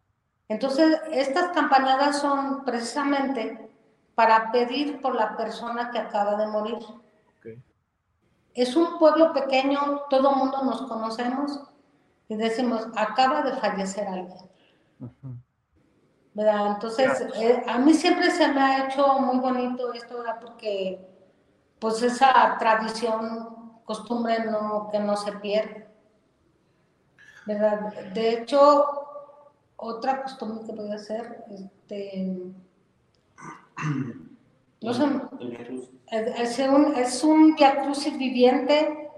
Entonces, 0.51 0.99
estas 1.11 1.51
campanadas 1.51 2.19
son 2.19 2.65
precisamente 2.65 3.69
para 4.15 4.51
pedir 4.51 4.99
por 4.99 5.15
la 5.15 5.37
persona 5.37 5.91
que 5.91 5.97
acaba 5.97 6.35
de 6.35 6.45
morir. 6.47 6.77
Es 8.53 8.75
un 8.75 8.99
pueblo 8.99 9.31
pequeño, 9.31 10.01
todo 10.09 10.31
el 10.31 10.35
mundo 10.35 10.61
nos 10.63 10.81
conocemos 10.81 11.61
y 12.27 12.35
decimos, 12.35 12.85
acaba 12.97 13.43
de 13.43 13.53
fallecer 13.53 14.05
alguien. 14.05 14.39
¿Verdad? 16.33 16.67
Entonces, 16.73 17.25
eh, 17.35 17.63
a 17.65 17.77
mí 17.77 17.93
siempre 17.93 18.29
se 18.29 18.49
me 18.49 18.61
ha 18.61 18.87
hecho 18.87 19.19
muy 19.19 19.39
bonito 19.39 19.93
esto, 19.93 20.17
¿verdad? 20.17 20.41
Porque 20.41 20.99
pues 21.79 22.03
esa 22.03 22.57
tradición, 22.59 23.79
costumbre 23.85 24.43
no, 24.43 24.89
que 24.91 24.99
no 24.99 25.15
se 25.15 25.31
pierde. 25.31 25.87
¿Verdad? 27.45 27.93
De 28.13 28.33
hecho, 28.33 29.00
otra 29.81 30.21
costumbre 30.21 30.63
que 30.65 30.73
puede 30.73 30.97
ser, 30.99 31.43
este, 31.49 32.37
no 34.81 34.93
sé, 34.93 35.05
es, 36.37 36.59
un, 36.59 36.93
es 36.95 37.23
un 37.23 37.55
viviente, 38.17 39.09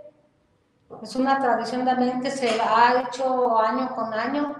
es 1.02 1.16
una 1.18 1.38
tradición 1.40 1.84
también 1.84 2.22
que 2.22 2.32
se 2.32 2.50
ha 2.62 3.02
hecho 3.02 3.60
año 3.60 3.94
con 3.94 4.14
año. 4.14 4.56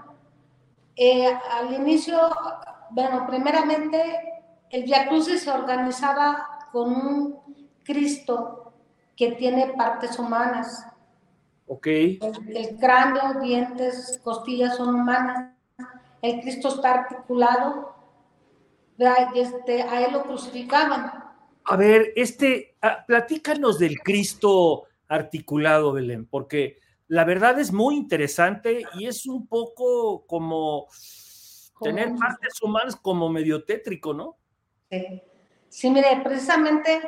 Eh, 0.94 1.32
al 1.50 1.72
inicio, 1.72 2.18
bueno, 2.90 3.26
primeramente 3.26 4.42
el 4.68 4.82
Via 4.82 5.08
se 5.22 5.50
organizaba 5.50 6.68
con 6.70 6.92
un 6.92 7.38
Cristo 7.82 8.74
que 9.16 9.32
tiene 9.32 9.68
partes 9.68 10.18
humanas. 10.18 10.86
Ok. 11.66 11.86
el 11.86 12.76
cráneo, 12.78 13.40
dientes, 13.40 14.20
costillas 14.22 14.76
son 14.76 14.96
humanas 14.96 15.53
el 16.24 16.40
Cristo 16.40 16.68
está 16.68 16.94
articulado, 16.94 17.94
este, 19.34 19.82
a 19.82 20.06
él 20.06 20.12
lo 20.12 20.22
crucificaban. 20.22 21.12
A 21.64 21.76
ver, 21.76 22.12
este, 22.16 22.76
platícanos 23.06 23.78
del 23.78 23.98
Cristo 23.98 24.84
articulado, 25.06 25.92
Belén, 25.92 26.26
porque 26.26 26.78
la 27.08 27.24
verdad 27.24 27.60
es 27.60 27.72
muy 27.72 27.96
interesante 27.96 28.84
y 28.94 29.06
es 29.06 29.26
un 29.26 29.46
poco 29.46 30.24
como 30.26 30.88
tener 31.82 32.14
partes 32.14 32.62
humanas 32.62 32.96
como 32.96 33.28
medio 33.28 33.62
tétrico, 33.64 34.14
¿no? 34.14 34.36
Sí. 34.90 35.22
Sí, 35.68 35.90
mire, 35.90 36.20
precisamente 36.22 37.02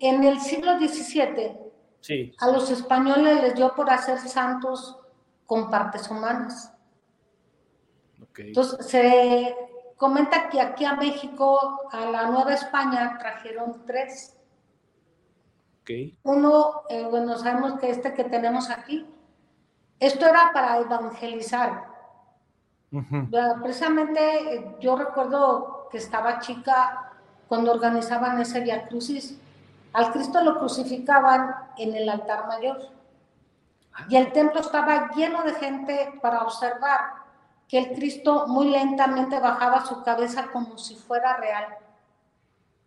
en 0.00 0.22
el 0.22 0.38
siglo 0.40 0.78
XVII 0.78 1.56
sí. 2.00 2.34
a 2.38 2.50
los 2.50 2.70
españoles 2.70 3.42
les 3.42 3.54
dio 3.54 3.74
por 3.74 3.88
hacer 3.88 4.18
santos 4.18 4.98
con 5.46 5.70
partes 5.70 6.10
humanas. 6.10 6.74
Entonces, 8.48 8.86
se 8.86 9.54
comenta 9.96 10.48
que 10.48 10.60
aquí 10.60 10.84
a 10.84 10.94
México, 10.94 11.88
a 11.92 12.06
la 12.06 12.30
Nueva 12.30 12.54
España, 12.54 13.16
trajeron 13.18 13.84
tres. 13.86 14.36
Uno, 16.22 16.82
eh, 16.88 17.06
bueno, 17.10 17.36
sabemos 17.36 17.78
que 17.80 17.90
este 17.90 18.14
que 18.14 18.24
tenemos 18.24 18.70
aquí, 18.70 19.06
esto 19.98 20.26
era 20.26 20.50
para 20.52 20.78
evangelizar. 20.78 21.90
Precisamente 23.62 24.54
eh, 24.54 24.76
yo 24.80 24.96
recuerdo 24.96 25.88
que 25.90 25.98
estaba 25.98 26.40
chica 26.40 27.12
cuando 27.46 27.72
organizaban 27.72 28.40
ese 28.40 28.60
Via 28.60 28.86
Crucis. 28.88 29.38
Al 29.92 30.12
Cristo 30.12 30.42
lo 30.42 30.58
crucificaban 30.58 31.54
en 31.76 31.94
el 31.94 32.08
altar 32.08 32.46
mayor. 32.46 32.78
Ah. 33.92 34.06
Y 34.08 34.16
el 34.16 34.32
templo 34.32 34.60
estaba 34.60 35.10
lleno 35.10 35.42
de 35.42 35.54
gente 35.54 36.18
para 36.22 36.42
observar 36.42 37.19
que 37.70 37.78
el 37.78 37.92
Cristo 37.92 38.48
muy 38.48 38.68
lentamente 38.68 39.38
bajaba 39.38 39.86
su 39.86 40.02
cabeza 40.02 40.48
como 40.52 40.76
si 40.76 40.96
fuera 40.96 41.36
real. 41.36 41.66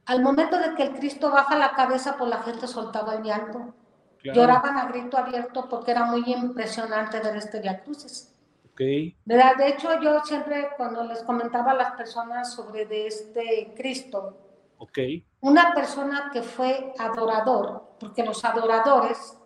Al 0.05 0.21
momento 0.21 0.59
de 0.59 0.75
que 0.75 0.83
el 0.83 0.91
Cristo 0.97 1.31
baja 1.31 1.55
la 1.55 1.71
cabeza, 1.71 2.17
pues 2.17 2.29
la 2.29 2.43
gente 2.43 2.67
soltaba 2.67 3.15
el 3.15 3.23
llanto. 3.23 3.73
Lloraban 4.21 4.77
a 4.77 4.87
grito 4.87 5.17
abierto 5.17 5.69
porque 5.69 5.91
era 5.91 6.03
muy 6.03 6.23
impresionante 6.33 7.21
ver 7.21 7.37
este 7.37 7.61
Via 7.61 7.81
Crucis. 7.81 8.35
Okay. 8.73 9.15
¿Verdad? 9.23 9.55
De 9.55 9.69
hecho, 9.69 10.01
yo 10.01 10.19
siempre 10.25 10.71
cuando 10.75 11.05
les 11.05 11.23
comentaba 11.23 11.71
a 11.71 11.75
las 11.75 11.91
personas 11.91 12.53
sobre 12.53 12.85
de 12.85 13.07
este 13.07 13.73
Cristo, 13.77 14.37
okay. 14.79 15.25
una 15.39 15.73
persona 15.73 16.29
que 16.33 16.41
fue 16.41 16.93
adorador, 16.99 17.95
porque 17.99 18.23
los 18.23 18.43
adoradores 18.43 19.37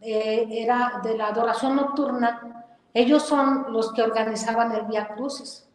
eh, 0.00 0.48
era 0.50 1.00
de 1.04 1.16
la 1.16 1.28
adoración 1.28 1.76
nocturna, 1.76 2.64
ellos 2.94 3.24
son 3.24 3.72
los 3.72 3.92
que 3.92 4.02
organizaban 4.02 4.72
el 4.72 4.86
Via 4.86 5.08
Crucis. 5.08 5.68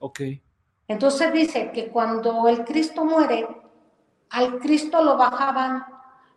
Ok. 0.00 0.20
Entonces 0.88 1.32
dice 1.32 1.70
que 1.72 1.90
cuando 1.90 2.48
el 2.48 2.64
Cristo 2.64 3.04
muere, 3.04 3.46
al 4.30 4.58
Cristo 4.58 5.02
lo 5.02 5.16
bajaban 5.16 5.84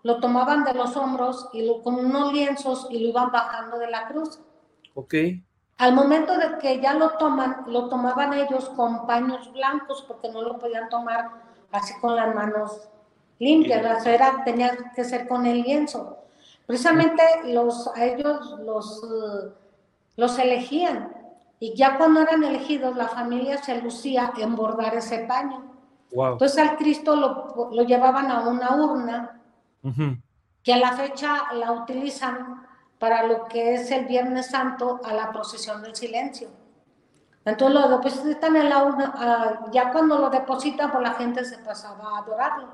lo 0.06 0.20
tomaban 0.20 0.64
de 0.64 0.76
los 0.76 0.96
hombros 0.96 1.50
y 1.52 1.66
lo, 1.66 1.82
con 1.82 1.96
unos 1.96 2.32
lienzos 2.32 2.86
y 2.92 3.00
lo 3.00 3.08
iban 3.08 3.32
bajando 3.32 3.80
de 3.80 3.90
la 3.90 4.08
cruz. 4.08 4.40
Ok. 4.94 5.16
Al 5.78 5.96
momento 5.96 6.38
de 6.38 6.60
que 6.60 6.80
ya 6.80 6.94
lo 6.94 7.18
toman, 7.18 7.64
lo 7.66 7.90
tomaban 7.90 8.36
ellos 8.36 8.70
con 8.76 9.08
paños 9.08 9.52
blancos 9.52 10.06
porque 10.08 10.30
no 10.30 10.44
lo 10.44 10.60
podían 10.60 10.90
tomar 10.90 11.32
así 11.72 11.96
con 12.00 12.16
las 12.16 12.36
manos 12.36 12.88
limpias, 13.40 13.82
la 13.82 14.44
tenía 14.46 14.78
que 14.96 15.04
ser 15.04 15.28
con 15.28 15.48
el 15.48 15.64
lienzo. 15.64 16.20
Precisamente 16.68 17.24
los, 17.46 17.88
a 17.88 18.06
ellos 18.06 18.60
los, 18.60 19.02
los 20.16 20.38
elegían 20.40 21.14
y 21.60 21.76
ya 21.76 21.98
cuando 21.98 22.22
eran 22.22 22.44
elegidos 22.44 22.96
la 22.96 23.08
familia 23.08 23.62
se 23.62 23.82
lucía 23.82 24.34
en 24.38 24.56
bordar 24.56 24.96
ese 24.96 25.20
paño. 25.20 25.64
Wow. 26.14 26.34
Entonces 26.34 26.58
al 26.58 26.78
Cristo 26.78 27.16
lo, 27.16 27.70
lo 27.72 27.84
llevaban 27.84 28.32
a 28.32 28.48
una 28.48 28.76
urna 28.76 29.42
que 30.64 30.74
a 30.74 30.78
la 30.78 30.94
fecha 30.94 31.54
la 31.54 31.72
utilizan 31.72 32.66
para 32.98 33.24
lo 33.28 33.46
que 33.46 33.76
es 33.76 33.92
el 33.92 34.06
Viernes 34.06 34.48
Santo 34.48 35.00
a 35.04 35.14
la 35.14 35.32
procesión 35.32 35.82
del 35.84 35.96
silencio. 35.96 36.50
Entonces 37.46 37.80
lo 37.80 37.88
depositan 37.90 38.56
en 38.56 38.70
la 38.70 38.84
urna, 38.84 39.14
ah, 39.16 39.66
ya 39.72 39.92
cuando 39.92 40.18
lo 40.18 40.32
depositan, 40.32 40.92
pues 40.92 41.04
la 41.04 41.14
gente 41.14 41.46
se 41.46 41.60
pasaba 41.60 42.18
a 42.18 42.20
adorarlo. 42.20 42.70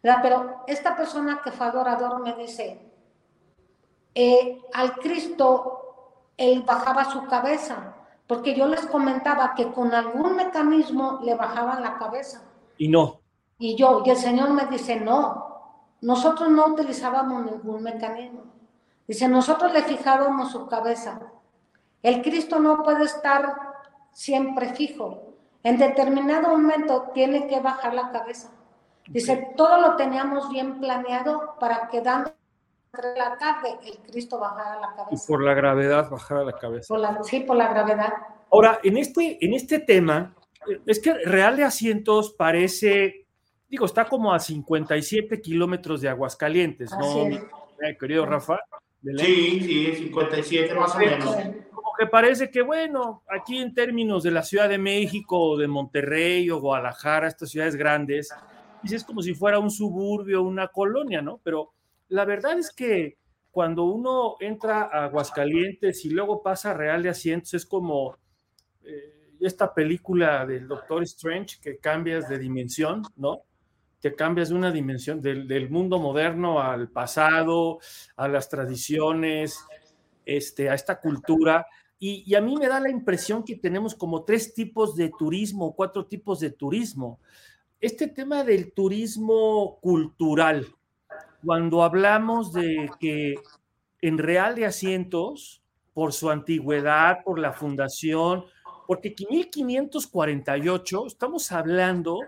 Pero 0.00 0.64
esta 0.66 0.96
persona 0.96 1.42
que 1.44 1.52
fue 1.52 1.66
adorador 1.66 2.20
me 2.20 2.34
dice, 2.34 2.80
eh, 4.14 4.62
al 4.72 4.94
Cristo 4.94 5.87
él 6.38 6.62
bajaba 6.62 7.04
su 7.10 7.26
cabeza, 7.26 7.94
porque 8.26 8.54
yo 8.54 8.66
les 8.66 8.86
comentaba 8.86 9.54
que 9.54 9.70
con 9.72 9.92
algún 9.92 10.36
mecanismo 10.36 11.18
le 11.22 11.34
bajaban 11.34 11.82
la 11.82 11.98
cabeza. 11.98 12.42
Y 12.78 12.88
no. 12.88 13.20
Y 13.58 13.74
yo, 13.74 14.02
y 14.06 14.10
el 14.10 14.16
Señor 14.16 14.50
me 14.50 14.66
dice, 14.66 15.00
no, 15.00 15.48
nosotros 16.00 16.48
no 16.48 16.66
utilizábamos 16.66 17.44
ningún 17.44 17.82
mecanismo. 17.82 18.44
Dice, 19.06 19.26
nosotros 19.28 19.72
le 19.72 19.82
fijábamos 19.82 20.52
su 20.52 20.68
cabeza. 20.68 21.20
El 22.02 22.22
Cristo 22.22 22.60
no 22.60 22.82
puede 22.84 23.04
estar 23.04 23.56
siempre 24.12 24.68
fijo. 24.74 25.34
En 25.64 25.76
determinado 25.78 26.50
momento 26.50 27.10
tiene 27.14 27.48
que 27.48 27.58
bajar 27.58 27.94
la 27.94 28.10
cabeza. 28.12 28.50
Dice, 29.08 29.54
todo 29.56 29.80
lo 29.80 29.96
teníamos 29.96 30.50
bien 30.50 30.78
planeado 30.78 31.56
para 31.58 31.88
que 31.88 32.00
dando 32.00 32.32
la 32.92 33.36
tarde 33.36 33.78
el 33.84 33.98
Cristo 33.98 34.38
bajara 34.38 34.80
la 34.80 34.94
cabeza. 34.94 35.24
Y 35.24 35.26
por 35.26 35.42
la 35.42 35.54
gravedad 35.54 36.10
bajara 36.10 36.44
la 36.44 36.52
cabeza. 36.52 36.94
sí, 37.22 37.40
por 37.40 37.56
la 37.56 37.68
gravedad. 37.68 38.12
Ahora, 38.50 38.80
en 38.82 38.96
este, 38.96 39.44
en 39.44 39.54
este 39.54 39.78
tema, 39.78 40.34
es 40.86 41.00
que 41.00 41.14
Real 41.14 41.56
de 41.56 41.64
Asientos 41.64 42.32
parece 42.32 43.28
digo, 43.68 43.84
está 43.84 44.06
como 44.06 44.32
a 44.32 44.38
57 44.38 45.40
kilómetros 45.40 46.00
de 46.00 46.08
Aguascalientes, 46.08 46.90
¿no? 46.92 47.28
Eh, 47.28 47.96
querido 47.98 48.26
Rafa. 48.26 48.58
Sí, 49.02 49.60
sí, 49.60 49.94
57 49.94 50.74
más 50.74 50.94
o 50.94 50.98
menos. 50.98 51.36
Como 51.70 51.92
que 51.96 52.06
parece 52.06 52.50
que, 52.50 52.62
bueno, 52.62 53.22
aquí 53.28 53.58
en 53.58 53.72
términos 53.74 54.22
de 54.22 54.30
la 54.30 54.42
Ciudad 54.42 54.68
de 54.68 54.78
México, 54.78 55.38
o 55.38 55.56
de 55.56 55.68
Monterrey 55.68 56.50
o 56.50 56.60
Guadalajara, 56.60 57.28
estas 57.28 57.50
ciudades 57.50 57.76
grandes, 57.76 58.34
es 58.82 59.04
como 59.04 59.22
si 59.22 59.34
fuera 59.34 59.58
un 59.58 59.70
suburbio, 59.70 60.42
una 60.42 60.68
colonia, 60.68 61.22
¿no? 61.22 61.40
Pero 61.44 61.74
la 62.08 62.24
verdad 62.24 62.58
es 62.58 62.72
que 62.72 63.18
cuando 63.50 63.84
uno 63.84 64.36
entra 64.40 64.82
a 64.82 65.04
Aguascalientes 65.04 66.04
y 66.04 66.10
luego 66.10 66.42
pasa 66.42 66.70
a 66.70 66.74
Real 66.74 67.02
de 67.02 67.08
Asientos, 67.08 67.54
es 67.54 67.66
como 67.66 68.16
eh, 68.82 69.34
esta 69.40 69.72
película 69.74 70.46
del 70.46 70.68
Doctor 70.68 71.02
Strange 71.04 71.58
que 71.60 71.78
cambias 71.78 72.28
de 72.28 72.38
dimensión, 72.38 73.02
¿no? 73.16 73.42
te 74.00 74.14
cambias 74.14 74.50
de 74.50 74.54
una 74.54 74.70
dimensión 74.70 75.20
del, 75.20 75.70
mundo 75.70 75.98
moderno 75.98 76.60
al 76.60 76.88
pasado, 76.88 77.80
a 78.16 78.28
las 78.28 78.48
tradiciones, 78.48 79.58
este, 80.24 80.70
a 80.70 80.74
esta 80.74 81.00
cultura. 81.00 81.66
Y, 81.98 82.32
a 82.34 82.40
mí 82.40 82.56
me 82.56 82.68
da 82.68 82.78
la 82.78 82.90
impresión 82.90 83.42
que 83.42 83.56
tenemos 83.56 83.94
como 83.94 84.24
tres 84.24 84.54
tipos 84.54 84.94
de 84.94 85.10
turismo, 85.18 85.74
cuatro 85.74 86.06
tipos 86.06 86.38
de 86.38 86.50
turismo. 86.50 87.18
Este 87.80 88.06
tema 88.06 88.44
del 88.44 88.72
turismo 88.72 89.78
cultural, 89.80 90.66
cuando 91.44 91.82
hablamos 91.82 92.52
de 92.52 92.90
que 92.98 93.36
en 94.00 94.18
Real 94.18 94.54
de 94.54 94.66
Asientos, 94.66 95.62
por 95.94 96.12
su 96.12 96.30
antigüedad, 96.30 97.24
por 97.24 97.38
la 97.38 97.52
fundación, 97.52 98.44
porque 98.86 99.14
1548, 99.28 101.06
estamos 101.06 101.52
hablando 101.52 102.20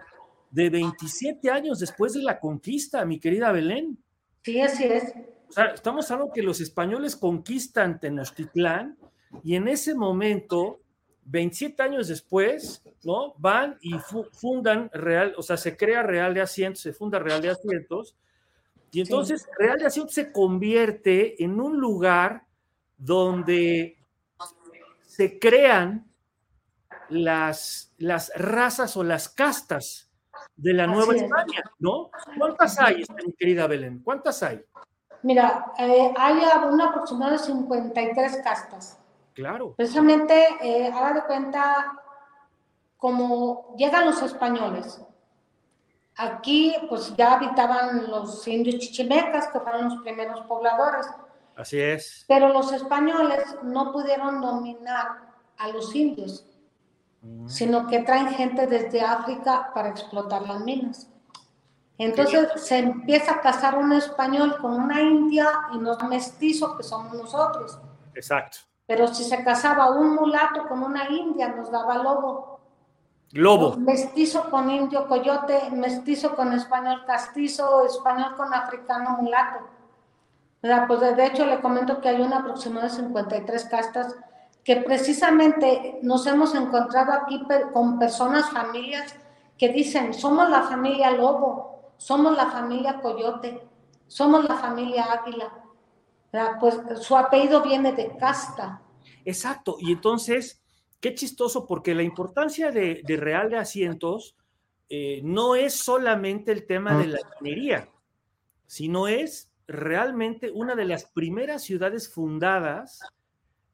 de 0.51 0.69
27 0.71 1.51
años 1.51 1.79
después 1.79 2.13
de 2.13 2.23
la 2.23 2.41
conquista, 2.41 3.05
mi 3.05 3.19
querida 3.21 3.53
Belén. 3.53 3.99
Sí, 4.43 4.61
así 4.61 4.85
es. 4.85 5.15
O 5.49 5.53
sea, 5.53 5.67
estamos 5.67 6.11
hablando 6.11 6.33
que 6.33 6.43
los 6.43 6.61
españoles 6.61 7.17
conquistan 7.17 7.99
Tenochtitlán 7.99 8.99
y 9.43 9.55
en 9.55 9.69
ese 9.69 9.95
momento, 9.95 10.81
27 11.25 11.83
años 11.83 12.09
después, 12.09 12.83
¿no? 13.05 13.35
Van 13.39 13.79
y 13.81 13.95
fundan 14.33 14.91
Real, 14.93 15.35
o 15.37 15.43
sea, 15.43 15.57
se 15.57 15.77
crea 15.77 16.03
Real 16.03 16.35
de 16.35 16.41
Asientos, 16.41 16.83
se 16.83 16.93
funda 16.93 17.19
Real 17.19 17.41
de 17.41 17.51
Asientos, 17.51 18.17
y 18.93 19.01
entonces 19.01 19.49
Real 19.59 19.79
de 19.79 19.87
Asientos 19.87 20.15
se 20.15 20.33
convierte 20.33 21.43
en 21.43 21.61
un 21.61 21.79
lugar 21.79 22.47
donde 22.97 23.99
se 25.07 25.39
crean 25.39 26.11
las, 27.09 27.93
las 27.99 28.33
razas 28.37 28.97
o 28.97 29.05
las 29.05 29.29
castas 29.29 30.11
de 30.57 30.73
la 30.73 30.87
Nueva 30.87 31.15
España, 31.15 31.63
¿no? 31.79 32.11
¿Cuántas 32.39 32.79
hay, 32.79 33.03
este, 33.03 33.27
mi 33.27 33.33
querida 33.33 33.67
Belén? 33.67 34.01
¿Cuántas 34.03 34.43
hay? 34.43 34.63
Mira, 35.23 35.73
eh, 35.79 36.13
hay 36.17 36.39
un 36.71 36.81
aproximado 36.81 37.33
de 37.33 37.39
53 37.39 38.41
castas. 38.43 38.99
Claro. 39.35 39.75
Precisamente, 39.77 40.47
eh, 40.63 40.89
haga 40.89 41.13
de 41.15 41.23
cuenta, 41.25 41.93
como 42.97 43.75
llegan 43.77 44.07
los 44.07 44.23
españoles, 44.23 45.01
aquí 46.21 46.75
pues 46.89 47.15
ya 47.17 47.35
habitaban 47.35 48.11
los 48.11 48.47
indios 48.47 48.79
chichimecas, 48.79 49.49
que 49.49 49.61
fueron 49.61 49.91
los 49.91 50.03
primeros 50.03 50.41
pobladores. 50.43 51.07
Así 51.57 51.79
es. 51.79 52.25
Pero 52.29 52.49
los 52.49 52.73
españoles 52.73 53.57
no 53.63 53.93
pudieron 53.93 54.41
dominar 54.41 55.31
a 55.59 55.69
los 55.69 55.95
indios 55.95 56.47
sino 57.47 57.87
que 57.87 58.01
traen 58.01 58.29
gente 58.29 58.67
desde 58.67 59.03
África 59.03 59.71
para 59.75 59.91
explotar 59.91 60.43
las 60.43 60.61
minas. 60.61 61.09
Entonces 61.99 62.49
se 62.57 62.79
empieza 62.79 63.33
a 63.33 63.41
casar 63.43 63.77
un 63.77 63.93
español 63.93 64.57
con 64.59 64.73
una 64.73 65.03
india 65.03 65.47
y 65.75 65.79
nos 65.79 66.03
mestizos 66.05 66.77
que 66.77 66.83
somos 66.83 67.13
nosotros. 67.13 67.79
Exacto. 68.15 68.59
Pero 68.87 69.07
si 69.09 69.23
se 69.25 69.45
casaba 69.45 69.91
un 69.91 70.15
mulato 70.15 70.67
con 70.67 70.83
una 70.83 71.09
india, 71.11 71.49
nos 71.49 71.71
daba 71.71 71.97
lobo. 71.97 72.60
Lobo. 73.33 73.77
Mestizo 73.77 74.51
con 74.51 74.71
indio 74.71 75.07
coyote, 75.07 75.71
mestizo 75.71 76.35
con 76.35 76.53
español 76.53 77.05
castizo, 77.07 77.87
español 77.87 78.35
con 78.37 78.53
africano 78.53 79.19
mulato. 79.21 79.69
Pues 80.61 81.01
de 81.01 81.27
hecho 81.27 81.47
le 81.47 81.61
comento 81.61 82.01
que 82.01 82.09
hay 82.09 82.21
una 82.21 82.39
aproximada 82.39 82.89
de 82.89 82.95
53 82.95 83.65
castas 83.67 84.17
que 84.65 84.77
precisamente 84.77 85.99
nos 86.03 86.27
hemos 86.27 86.55
encontrado 86.55 87.13
aquí 87.13 87.43
con 87.73 87.99
personas, 87.99 88.51
familias 88.51 89.15
que 89.57 89.71
dicen, 89.71 90.13
somos 90.13 90.51
la 90.51 90.63
familia 90.63 91.13
lobo, 91.13 91.93
somos 91.97 92.37
la 92.37 92.47
familia 92.47 93.01
coyote, 93.01 93.67
somos 94.07 94.45
la 94.45 94.57
familia 94.57 95.05
águila. 95.13 95.53
Pues 96.59 96.79
su 97.01 97.17
apellido 97.17 97.63
viene 97.63 97.93
de 97.93 98.17
casta. 98.17 98.83
Exacto, 99.25 99.77
y 99.79 99.93
entonces, 99.93 100.60
qué 101.01 101.15
chistoso, 101.15 101.67
porque 101.67 101.95
la 101.95 102.03
importancia 102.03 102.71
de, 102.71 103.03
Real 103.07 103.51
de 103.51 103.57
Asientos 103.57 104.37
eh, 104.89 105.21
no 105.25 105.55
es 105.57 105.75
solamente 105.75 106.53
el 106.53 106.67
tema 106.67 106.99
de 106.99 107.09
la 107.09 107.19
minería, 107.41 107.89
sino 108.67 109.09
es 109.09 109.51
realmente 109.67 110.51
una 110.51 110.75
de 110.75 110.85
las 110.85 111.05
primeras 111.05 111.63
ciudades 111.63 112.13
fundadas 112.13 113.01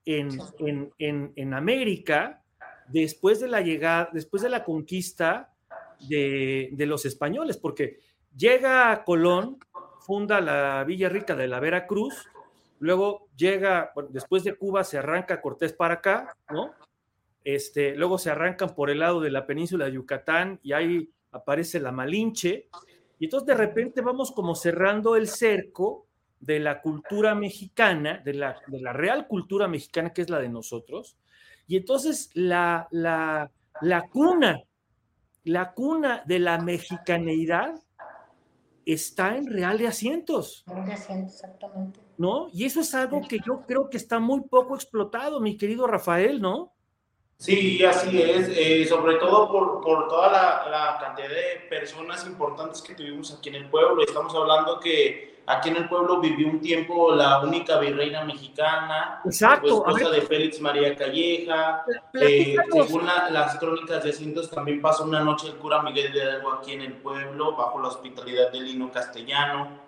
en, 0.05 1.55
América 1.55 2.43
después 2.89 3.41
de 3.41 3.49
la 3.49 3.61
llegada, 3.61 4.11
después 4.13 4.43
de 4.43 4.51
la 4.51 4.63
conquista 4.63 5.53
de, 6.09 6.75
los 6.79 7.05
españoles, 7.07 7.57
porque 7.57 7.99
llega 8.37 9.03
Colón, 9.05 9.59
funda 10.01 10.41
la 10.41 10.85
Villa 10.85 11.09
Rica 11.09 11.35
de 11.35 11.49
la 11.49 11.59
Veracruz, 11.59 12.15
luego 12.79 13.29
llega, 13.37 13.93
después 14.11 14.45
de 14.45 14.55
Cuba 14.55 14.85
se 14.85 14.99
arranca 14.99 15.41
Cortés 15.41 15.73
para 15.73 15.95
acá, 15.95 16.37
¿no? 16.51 16.73
Este, 17.47 17.95
luego 17.95 18.19
se 18.19 18.29
arrancan 18.29 18.75
por 18.75 18.91
el 18.91 18.99
lado 18.99 19.21
de 19.21 19.31
la 19.31 19.47
península 19.47 19.85
de 19.85 19.93
Yucatán 19.93 20.59
y 20.65 20.73
ahí 20.73 21.13
aparece 21.31 21.79
la 21.79 21.93
Malinche, 21.93 22.69
y 23.21 23.27
entonces 23.27 23.47
de 23.47 23.55
repente 23.55 24.01
vamos 24.01 24.33
como 24.33 24.57
cerrando 24.57 25.15
el 25.15 25.29
cerco 25.29 26.09
de 26.41 26.59
la 26.59 26.83
cultura 26.83 27.37
mexicana, 27.37 28.21
de 28.25 28.35
la, 28.35 28.57
de 28.67 28.81
la 28.81 28.93
real 28.93 29.29
cultura 29.29 29.69
mexicana 29.69 30.13
que 30.13 30.23
es 30.23 30.29
la 30.29 30.41
de 30.41 30.49
nosotros, 30.49 31.19
y 31.69 31.77
entonces 31.77 32.33
la, 32.35 32.89
la, 32.91 33.49
la 33.81 34.09
cuna, 34.09 34.65
la 35.45 35.73
cuna 35.73 36.25
de 36.27 36.41
la 36.41 36.59
mexicaneidad 36.59 37.81
está 38.85 39.37
en 39.37 39.47
Real 39.47 39.79
de 39.79 39.87
Asientos. 39.87 40.65
Real 40.67 40.85
de 40.85 40.93
Asientos, 40.95 41.35
exactamente. 41.35 42.01
¿No? 42.19 42.49
Y 42.53 42.65
eso 42.65 42.81
es 42.81 42.93
algo 42.93 43.21
que 43.21 43.39
yo 43.47 43.63
creo 43.69 43.89
que 43.89 43.99
está 43.99 44.19
muy 44.19 44.41
poco 44.41 44.75
explotado, 44.75 45.39
mi 45.39 45.57
querido 45.57 45.87
Rafael, 45.87 46.43
¿no? 46.43 46.73
Sí, 47.39 47.85
así 47.85 48.23
es, 48.23 48.49
eh, 48.57 48.87
sobre 48.89 49.17
todo 49.17 49.51
por, 49.53 49.83
por 49.83 50.09
toda 50.09 50.33
la, 50.33 50.71
la, 50.71 50.99
cantidad 50.99 51.29
de 51.29 51.67
personas 51.69 52.27
importantes 52.27 52.81
que 52.81 52.95
tuvimos 52.95 53.33
aquí 53.35 53.51
en 53.51 53.57
el 53.57 53.69
pueblo. 53.69 54.03
Estamos 54.03 54.35
hablando 54.35 54.81
que 54.81 55.43
aquí 55.45 55.69
en 55.69 55.77
el 55.77 55.89
pueblo 55.89 56.19
vivió 56.19 56.49
un 56.49 56.61
tiempo 56.61 57.15
la 57.15 57.41
única 57.43 57.79
virreina 57.79 58.25
mexicana, 58.25 59.21
Exacto. 59.25 59.85
esposa 59.87 60.09
de 60.09 60.23
Félix 60.23 60.61
María 60.63 60.97
Calleja. 60.97 61.85
Eh, 62.15 62.57
según 62.73 63.05
la, 63.05 63.29
las 63.31 63.59
crónicas 63.59 64.03
de 64.03 64.15
Cintos, 64.15 64.51
también 64.51 64.81
pasó 64.81 65.05
una 65.05 65.21
noche 65.21 65.49
el 65.49 65.57
cura 65.57 65.83
Miguel 65.83 66.13
de 66.13 66.21
Hidalgo 66.21 66.53
aquí 66.53 66.73
en 66.73 66.81
el 66.81 66.95
pueblo, 66.95 67.55
bajo 67.55 67.81
la 67.83 67.89
hospitalidad 67.89 68.51
de 68.51 68.61
Lino 68.61 68.91
Castellano. 68.91 69.85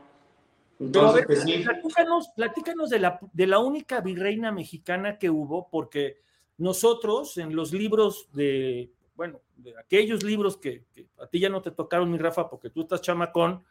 Entonces, 0.79 1.15
ver, 1.15 1.27
pues, 1.27 1.43
sí. 1.43 1.65
platícanos, 1.65 2.29
platícanos 2.37 2.91
de, 2.91 2.99
la, 2.99 3.19
de 3.33 3.47
la 3.47 3.59
única 3.59 4.03
virreina 4.03 4.53
mexicana 4.53 5.19
que 5.19 5.31
hubo, 5.31 5.69
porque 5.71 6.28
nosotros 6.59 7.39
en 7.39 7.57
los 7.57 7.73
libros 7.73 8.29
de, 8.33 8.91
bueno, 9.15 9.41
de 9.57 9.79
aquellos 9.79 10.23
libros 10.23 10.57
que, 10.57 10.85
que, 10.95 11.07
a 11.19 11.27
ti 11.27 11.39
ya 11.39 11.49
no 11.49 11.63
te 11.63 11.71
tocaron, 11.71 12.11
mi 12.11 12.19
Rafa, 12.19 12.51
porque 12.51 12.71
tú 12.71 12.83
estás 12.83 13.01
chamacón, 13.01 13.65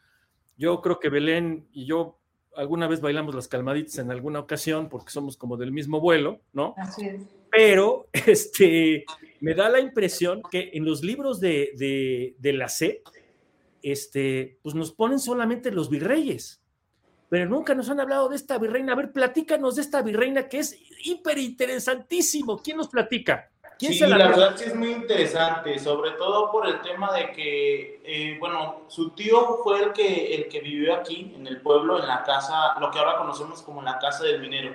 yo 0.58 0.82
creo 0.82 1.00
que 1.00 1.10
Belén 1.10 1.67
y 1.71 1.86
yo 1.86 2.17
alguna 2.56 2.88
vez 2.88 3.02
bailamos 3.02 3.36
las 3.36 3.47
calmaditas 3.47 4.00
en 4.00 4.10
alguna 4.10 4.39
ocasión, 4.39 4.89
porque 4.89 5.12
somos 5.12 5.38
como 5.38 5.58
del 5.58 5.71
mismo 5.71 6.02
vuelo, 6.02 6.41
¿no? 6.54 6.73
Así 6.78 7.06
es. 7.06 7.21
Pero 7.52 8.08
este, 8.13 9.06
me 9.39 9.54
da 9.54 9.69
la 9.69 9.80
impresión 9.80 10.41
que 10.50 10.71
en 10.73 10.84
los 10.86 11.04
libros 11.04 11.39
de, 11.39 11.71
de, 11.76 12.36
de 12.39 12.54
la 12.54 12.67
C, 12.67 13.04
este, 13.84 14.58
pues 14.63 14.73
nos 14.76 14.91
ponen 14.91 15.19
solamente 15.19 15.71
los 15.71 15.89
virreyes 15.89 16.62
pero 17.29 17.45
nunca 17.45 17.75
nos 17.75 17.89
han 17.89 17.99
hablado 17.99 18.29
de 18.29 18.35
esta 18.35 18.57
virreina. 18.57 18.93
A 18.93 18.95
ver, 18.95 19.11
platícanos 19.11 19.75
de 19.75 19.81
esta 19.81 20.01
virreina 20.01 20.47
que 20.47 20.59
es 20.59 20.77
hiper 21.03 21.37
interesantísimo. 21.37 22.57
¿Quién 22.59 22.77
nos 22.77 22.87
platica? 22.87 23.49
¿Quién 23.77 23.93
sí, 23.93 23.99
la, 23.99 24.17
la 24.17 24.29
verdad 24.29 24.53
sí 24.55 24.65
es 24.65 24.75
muy 24.75 24.91
interesante, 24.91 25.77
sobre 25.77 26.11
todo 26.11 26.51
por 26.51 26.67
el 26.67 26.81
tema 26.81 27.13
de 27.13 27.31
que, 27.31 28.01
eh, 28.03 28.37
bueno, 28.39 28.81
su 28.87 29.11
tío 29.11 29.59
fue 29.63 29.83
el 29.83 29.93
que, 29.93 30.33
el 30.33 30.47
que 30.47 30.61
vivió 30.61 30.95
aquí, 30.95 31.33
en 31.35 31.45
el 31.45 31.61
pueblo, 31.61 31.99
en 31.99 32.07
la 32.07 32.23
casa, 32.23 32.79
lo 32.79 32.89
que 32.89 32.97
ahora 32.97 33.17
conocemos 33.17 33.61
como 33.61 33.83
la 33.83 33.99
casa 33.99 34.23
del 34.23 34.41
minero. 34.41 34.73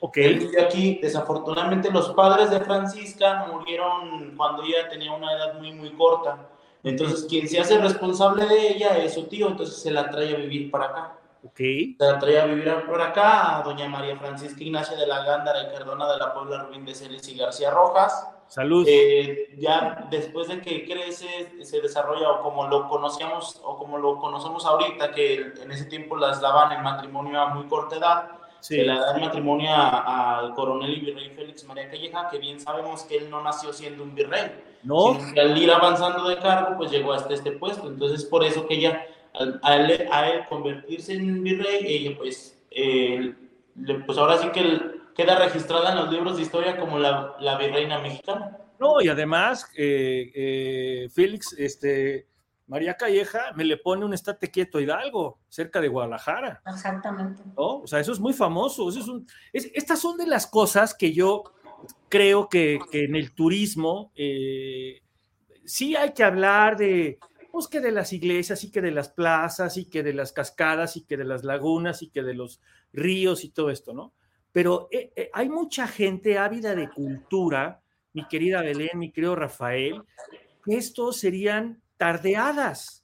Ok. 0.00 0.18
Él 0.18 0.40
vivió 0.40 0.62
aquí, 0.62 0.98
desafortunadamente 1.00 1.90
los 1.90 2.10
padres 2.10 2.50
de 2.50 2.60
Francisca 2.60 3.46
murieron 3.50 4.36
cuando 4.36 4.64
ella 4.64 4.88
tenía 4.90 5.12
una 5.12 5.32
edad 5.32 5.54
muy, 5.58 5.72
muy 5.72 5.90
corta. 5.92 6.48
Entonces, 6.84 7.24
quien 7.28 7.48
se 7.48 7.60
hace 7.60 7.78
responsable 7.78 8.44
de 8.46 8.72
ella 8.72 8.98
es 8.98 9.14
su 9.14 9.24
tío, 9.28 9.48
entonces 9.48 9.80
se 9.80 9.90
la 9.92 10.10
trae 10.10 10.34
a 10.34 10.36
vivir 10.36 10.70
para 10.70 10.86
acá. 10.86 11.18
Okay. 11.44 11.96
Se 11.98 12.14
traía 12.14 12.44
a 12.44 12.46
vivir 12.46 12.72
por 12.86 13.00
acá 13.00 13.58
a 13.58 13.62
doña 13.62 13.88
María 13.88 14.16
Francisca 14.16 14.62
Ignacia 14.62 14.96
de 14.96 15.06
la 15.06 15.24
Gándara 15.24 15.62
y 15.64 15.72
Cardona 15.76 16.10
de 16.12 16.18
la 16.18 16.32
Puebla 16.32 16.62
Rubín 16.62 16.84
de 16.84 16.94
Celis 16.94 17.26
y 17.28 17.36
García 17.36 17.70
Rojas. 17.70 18.28
Salud. 18.46 18.84
Eh, 18.86 19.48
ya 19.58 20.06
después 20.10 20.46
de 20.48 20.60
que 20.60 20.84
crece, 20.84 21.64
se 21.64 21.80
desarrolla 21.80 22.30
o 22.30 22.42
como 22.42 22.68
lo 22.68 22.88
conocíamos 22.88 23.60
o 23.64 23.76
como 23.76 23.98
lo 23.98 24.18
conocemos 24.18 24.64
ahorita, 24.66 25.10
que 25.12 25.34
en 25.62 25.70
ese 25.72 25.86
tiempo 25.86 26.16
las 26.16 26.40
daban 26.40 26.70
en 26.72 26.82
matrimonio 26.82 27.40
a 27.40 27.46
muy 27.48 27.66
corta 27.66 27.96
edad, 27.96 28.28
Sí. 28.60 28.76
se 28.76 28.84
la 28.84 29.00
da 29.00 29.16
en 29.16 29.22
matrimonio 29.22 29.70
al 29.74 30.54
coronel 30.54 30.96
y 30.96 31.00
virrey 31.00 31.30
Félix 31.30 31.64
María 31.64 31.90
Calleja, 31.90 32.28
que 32.30 32.38
bien 32.38 32.60
sabemos 32.60 33.02
que 33.02 33.16
él 33.16 33.28
no 33.28 33.42
nació 33.42 33.72
siendo 33.72 34.04
un 34.04 34.14
virrey, 34.14 34.62
No, 34.84 35.14
sino 35.14 35.34
que 35.34 35.40
al 35.40 35.58
ir 35.58 35.72
avanzando 35.72 36.28
de 36.28 36.38
cargo, 36.38 36.76
pues 36.76 36.90
llegó 36.92 37.12
hasta 37.12 37.34
este 37.34 37.50
puesto. 37.52 37.88
Entonces, 37.88 38.24
por 38.24 38.44
eso 38.44 38.66
que 38.68 38.74
ella, 38.74 39.04
al, 39.34 39.60
a, 39.62 39.76
él, 39.76 40.08
a 40.10 40.28
él 40.30 40.40
convertirse 40.48 41.14
en 41.14 41.42
virrey, 41.42 41.84
ella 41.86 42.16
pues, 42.16 42.62
eh, 42.70 43.34
le- 43.76 43.94
pues 44.00 44.18
ahora 44.18 44.38
sí 44.38 44.48
que 44.52 44.60
él 44.60 45.02
queda 45.14 45.38
registrada 45.38 45.90
en 45.92 45.98
los 45.98 46.10
libros 46.12 46.36
de 46.36 46.42
historia 46.42 46.78
como 46.78 46.98
la, 46.98 47.34
la 47.40 47.56
virreina 47.58 47.98
mexicana. 47.98 48.58
no, 48.78 49.00
y 49.00 49.08
además, 49.08 49.70
eh, 49.76 50.30
eh, 50.34 51.08
Félix, 51.14 51.52
este, 51.58 52.26
María 52.66 52.94
Calleja 52.96 53.52
me 53.54 53.64
le 53.64 53.76
pone 53.76 54.04
un 54.06 54.14
estate 54.14 54.50
quieto 54.50 54.78
a 54.78 54.82
Hidalgo, 54.82 55.38
cerca 55.48 55.80
de 55.80 55.88
Guadalajara. 55.88 56.62
Exactamente. 56.66 57.42
¿no? 57.56 57.80
O 57.80 57.86
sea, 57.86 58.00
eso 58.00 58.12
es 58.12 58.20
muy 58.20 58.32
famoso. 58.32 58.88
Eso 58.88 59.00
es 59.00 59.08
un, 59.08 59.26
es- 59.52 59.70
estas 59.74 60.00
son 60.00 60.16
de 60.16 60.26
las 60.26 60.46
cosas 60.46 60.94
que 60.94 61.12
yo 61.12 61.44
creo 62.08 62.48
que, 62.48 62.78
que 62.90 63.04
en 63.04 63.14
el 63.16 63.34
turismo 63.34 64.12
eh, 64.14 65.02
sí 65.64 65.94
hay 65.96 66.12
que 66.14 66.24
hablar 66.24 66.76
de, 66.78 67.18
pues 67.52 67.68
que 67.68 67.80
de 67.80 67.92
las 67.92 68.12
iglesias 68.12 68.64
y 68.64 68.70
que 68.72 68.80
de 68.80 68.90
las 68.90 69.10
plazas 69.10 69.76
y 69.76 69.84
que 69.88 70.02
de 70.02 70.14
las 70.14 70.32
cascadas 70.32 70.96
y 70.96 71.04
que 71.04 71.16
de 71.18 71.24
las 71.24 71.44
lagunas 71.44 72.02
y 72.02 72.08
que 72.10 72.22
de 72.22 72.34
los 72.34 72.60
ríos 72.92 73.44
y 73.44 73.50
todo 73.50 73.70
esto, 73.70 73.92
¿no? 73.92 74.12
Pero 74.52 74.88
eh, 74.90 75.12
eh, 75.16 75.30
hay 75.32 75.48
mucha 75.48 75.86
gente 75.86 76.38
ávida 76.38 76.74
de 76.74 76.90
cultura, 76.90 77.82
mi 78.14 78.26
querida 78.26 78.62
Belén, 78.62 78.98
mi 78.98 79.12
querido 79.12 79.36
Rafael, 79.36 80.02
estos 80.66 81.18
serían 81.18 81.82
tardeadas. 81.98 83.02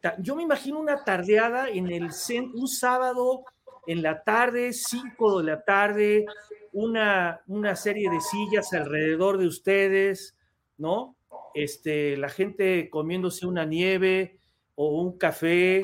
Ta- 0.00 0.16
Yo 0.18 0.36
me 0.36 0.42
imagino 0.42 0.78
una 0.78 1.04
tardeada 1.04 1.68
en 1.68 1.90
el 1.90 2.10
cen- 2.10 2.52
un 2.54 2.68
sábado 2.68 3.44
en 3.86 4.02
la 4.02 4.22
tarde, 4.22 4.72
5 4.72 5.38
de 5.40 5.44
la 5.44 5.64
tarde, 5.64 6.26
una, 6.72 7.40
una 7.46 7.74
serie 7.74 8.10
de 8.10 8.20
sillas 8.20 8.72
alrededor 8.72 9.38
de 9.38 9.46
ustedes, 9.46 10.36
¿no? 10.76 11.16
Este, 11.54 12.16
la 12.16 12.28
gente 12.28 12.88
comiéndose 12.90 13.46
una 13.46 13.64
nieve 13.64 14.38
o 14.74 15.00
un 15.00 15.18
café, 15.18 15.82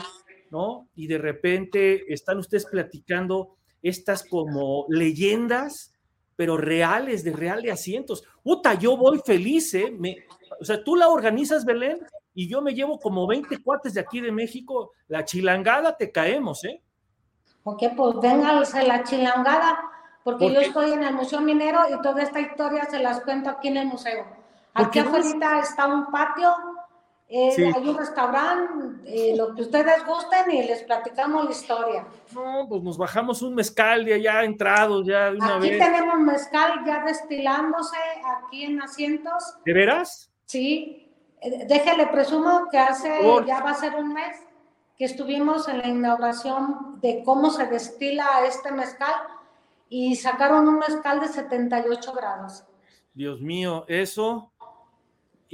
¿no? 0.50 0.88
Y 0.94 1.06
de 1.06 1.18
repente 1.18 2.12
están 2.12 2.38
ustedes 2.38 2.66
platicando 2.66 3.56
estas 3.82 4.24
como 4.28 4.86
leyendas, 4.88 5.92
pero 6.36 6.56
reales, 6.56 7.24
de 7.24 7.32
reales 7.32 7.72
asientos. 7.72 8.24
Puta, 8.42 8.74
yo 8.74 8.96
voy 8.96 9.20
feliz, 9.24 9.72
¿eh? 9.74 9.90
Me- 9.96 10.16
o 10.60 10.64
sea, 10.64 10.82
tú 10.82 10.96
la 10.96 11.08
organizas, 11.08 11.64
Belén, 11.64 11.98
y 12.34 12.48
yo 12.48 12.62
me 12.62 12.74
llevo 12.74 12.98
como 12.98 13.26
20 13.26 13.62
cuates 13.62 13.94
de 13.94 14.00
aquí 14.00 14.20
de 14.20 14.32
México, 14.32 14.92
la 15.08 15.24
chilangada 15.24 15.96
te 15.96 16.10
caemos, 16.10 16.64
¿eh? 16.64 16.80
Ok, 17.64 17.82
pues 17.96 18.16
vénganse 18.20 18.86
la 18.86 19.02
chilangada, 19.04 19.78
porque 20.22 20.44
¿Por 20.44 20.52
yo 20.54 20.60
estoy 20.60 20.92
en 20.92 21.02
el 21.04 21.14
Museo 21.14 21.40
Minero 21.40 21.80
y 21.88 22.00
toda 22.02 22.22
esta 22.22 22.40
historia 22.40 22.84
se 22.90 22.98
las 22.98 23.20
cuento 23.22 23.50
aquí 23.50 23.68
en 23.68 23.78
el 23.78 23.86
museo. 23.86 24.24
¿Por 24.74 24.86
Aquí 24.86 24.98
afuera 24.98 25.60
está 25.60 25.86
un 25.86 26.10
patio, 26.10 26.52
eh, 27.28 27.52
Sí. 27.54 27.62
hay 27.64 27.88
un 27.88 27.96
restaurante, 27.96 29.00
eh, 29.06 29.36
lo 29.36 29.54
que 29.54 29.62
ustedes 29.62 30.04
gusten 30.04 30.50
y 30.50 30.62
les 30.64 30.82
platicamos 30.82 31.44
la 31.44 31.50
historia. 31.50 32.06
No, 32.34 32.66
pues 32.68 32.82
nos 32.82 32.98
bajamos 32.98 33.40
un 33.42 33.54
mezcal 33.54 34.04
de 34.04 34.14
allá 34.14 34.42
entrados 34.44 35.06
ya 35.06 35.30
de 35.30 35.36
una 35.36 35.56
Aquí 35.56 35.70
vez. 35.70 35.78
tenemos 35.78 36.18
mezcal 36.18 36.84
ya 36.84 37.04
destilándose 37.04 37.96
aquí 38.36 38.64
en 38.64 38.82
asientos. 38.82 39.56
¿De 39.64 39.72
veras? 39.72 40.30
Sí, 40.46 41.00
Eh, 41.46 41.66
déjele 41.68 42.06
presumo 42.06 42.68
que 42.70 42.78
hace, 42.78 43.18
Por- 43.22 43.44
ya 43.44 43.60
va 43.62 43.72
a 43.72 43.74
ser 43.74 43.94
un 43.96 44.14
mes 44.14 44.34
que 44.96 45.04
estuvimos 45.04 45.68
en 45.68 45.76
la 45.76 45.88
inauguración 45.88 46.98
de 47.02 47.22
cómo 47.22 47.50
se 47.50 47.66
destila 47.66 48.26
este 48.46 48.72
mezcal 48.72 49.12
y 49.90 50.16
sacaron 50.16 50.66
un 50.66 50.76
mezcal 50.78 51.20
de 51.20 51.28
78 51.28 52.14
grados. 52.14 52.64
Dios 53.12 53.42
mío, 53.42 53.84
eso. 53.88 54.52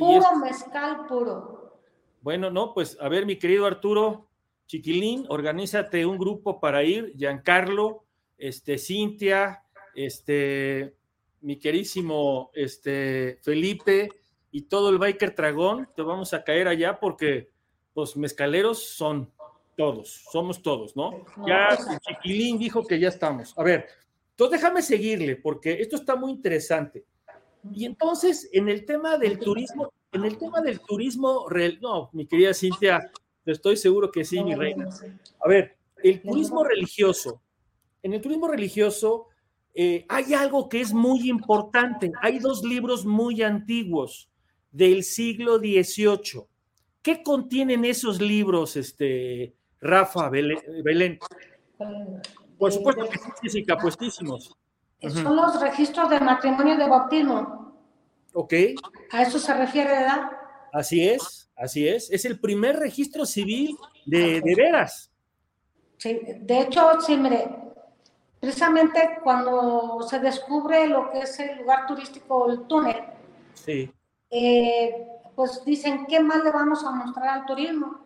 Puro 0.00 0.20
es- 0.34 0.38
mezcal 0.40 1.06
puro. 1.06 1.78
bueno, 2.22 2.50
no, 2.50 2.74
pues 2.74 2.96
a 3.00 3.08
ver, 3.08 3.24
mi 3.26 3.36
querido 3.36 3.66
Arturo, 3.66 4.26
Chiquilín, 4.66 5.26
organízate 5.28 6.04
un 6.06 6.18
grupo 6.18 6.60
para 6.60 6.82
ir, 6.84 7.12
Giancarlo, 7.16 8.04
este, 8.38 8.78
Cintia, 8.78 9.62
este, 9.94 10.94
mi 11.40 11.58
querísimo, 11.58 12.50
este, 12.54 13.38
Felipe 13.42 14.08
y 14.52 14.62
todo 14.62 14.90
el 14.90 14.98
biker 14.98 15.34
dragón, 15.34 15.88
te 15.96 16.02
vamos 16.02 16.32
a 16.34 16.44
caer 16.44 16.68
allá 16.68 16.98
porque 17.00 17.50
los 17.94 18.16
mezcaleros 18.16 18.82
son 18.88 19.32
todos, 19.76 20.24
somos 20.30 20.62
todos, 20.62 20.94
¿no? 20.96 21.24
Ya 21.46 21.76
Chiquilín 22.06 22.58
dijo 22.58 22.86
que 22.86 22.98
ya 23.00 23.08
estamos. 23.08 23.56
A 23.58 23.62
ver, 23.62 23.86
entonces 24.30 24.60
déjame 24.60 24.82
seguirle 24.82 25.36
porque 25.36 25.72
esto 25.80 25.96
está 25.96 26.14
muy 26.16 26.30
interesante. 26.32 27.04
Y 27.72 27.84
entonces, 27.84 28.48
en 28.52 28.68
el 28.68 28.84
tema 28.84 29.18
del 29.18 29.38
turismo, 29.38 29.92
en 30.12 30.24
el 30.24 30.38
tema 30.38 30.60
del 30.60 30.80
turismo, 30.80 31.46
no, 31.80 32.10
mi 32.12 32.26
querida 32.26 32.54
Cintia, 32.54 33.10
estoy 33.44 33.76
seguro 33.76 34.10
que 34.10 34.24
sí, 34.24 34.42
mi 34.42 34.54
reina. 34.54 34.88
A 35.44 35.48
ver, 35.48 35.76
el 36.02 36.20
turismo 36.22 36.64
religioso. 36.64 37.40
En 38.02 38.14
el 38.14 38.20
turismo 38.20 38.48
religioso 38.48 39.28
eh, 39.74 40.04
hay 40.08 40.34
algo 40.34 40.68
que 40.68 40.80
es 40.80 40.92
muy 40.92 41.28
importante. 41.28 42.10
Hay 42.22 42.38
dos 42.38 42.64
libros 42.64 43.04
muy 43.04 43.42
antiguos 43.42 44.28
del 44.70 45.04
siglo 45.04 45.58
XVIII. 45.58 46.44
¿Qué 47.02 47.22
contienen 47.22 47.84
esos 47.84 48.20
libros, 48.20 48.76
este, 48.76 49.54
Rafa 49.80 50.28
Belén? 50.28 51.18
Por 52.58 52.72
supuesto 52.72 53.08
que 53.40 53.48
sí, 53.48 53.64
puestísimos. 53.80 54.54
Son 55.08 55.36
los 55.36 55.60
registros 55.60 56.10
de 56.10 56.20
matrimonio 56.20 56.74
y 56.74 56.76
de 56.76 56.88
bautismo. 56.88 57.74
Ok. 58.34 58.54
A 59.12 59.22
eso 59.22 59.38
se 59.38 59.54
refiere, 59.54 59.90
¿verdad? 59.90 60.30
Así 60.72 61.08
es, 61.08 61.50
así 61.56 61.88
es. 61.88 62.10
Es 62.10 62.24
el 62.24 62.38
primer 62.38 62.78
registro 62.78 63.24
civil 63.24 63.76
de, 64.06 64.40
de 64.40 64.54
veras. 64.54 65.10
Sí, 65.96 66.20
de 66.40 66.60
hecho, 66.60 67.00
sí, 67.00 67.16
mire, 67.16 67.48
precisamente 68.40 69.18
cuando 69.22 70.00
se 70.08 70.18
descubre 70.18 70.86
lo 70.86 71.10
que 71.10 71.20
es 71.20 71.38
el 71.40 71.58
lugar 71.58 71.86
turístico, 71.86 72.50
el 72.50 72.66
túnel, 72.66 73.02
sí. 73.54 73.92
Eh, 74.30 75.06
pues 75.34 75.64
dicen, 75.64 76.06
¿qué 76.06 76.20
más 76.20 76.44
le 76.44 76.50
vamos 76.50 76.84
a 76.84 76.90
mostrar 76.90 77.28
al 77.28 77.46
turismo? 77.46 77.98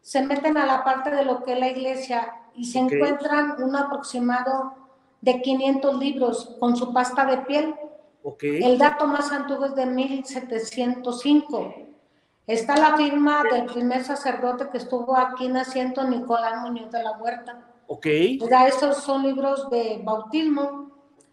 Se 0.00 0.22
meten 0.22 0.56
a 0.56 0.66
la 0.66 0.82
parte 0.82 1.10
de 1.10 1.24
lo 1.24 1.42
que 1.42 1.52
es 1.52 1.58
la 1.58 1.68
iglesia 1.68 2.32
y 2.54 2.64
se 2.64 2.78
encuentran 2.78 3.62
un 3.62 3.76
aproximado 3.76 4.85
de 5.20 5.40
500 5.42 5.98
libros 5.98 6.56
con 6.60 6.76
su 6.76 6.92
pasta 6.92 7.24
de 7.26 7.38
piel. 7.38 7.74
El 8.42 8.78
dato 8.78 9.06
más 9.06 9.30
antiguo 9.30 9.66
es 9.66 9.74
de 9.74 9.86
1705. 9.86 11.74
Está 12.46 12.76
la 12.76 12.96
firma 12.96 13.42
del 13.50 13.66
primer 13.66 14.04
sacerdote 14.04 14.68
que 14.70 14.78
estuvo 14.78 15.16
aquí 15.16 15.48
naciendo, 15.48 16.04
Nicolás 16.04 16.60
Muñoz 16.62 16.92
de 16.92 17.02
la 17.02 17.12
Huerta. 17.12 17.58
Ok. 17.88 18.06
Ya 18.48 18.66
estos 18.66 18.98
son 18.98 19.22
libros 19.22 19.68
de 19.70 20.00
bautismo, 20.04 20.90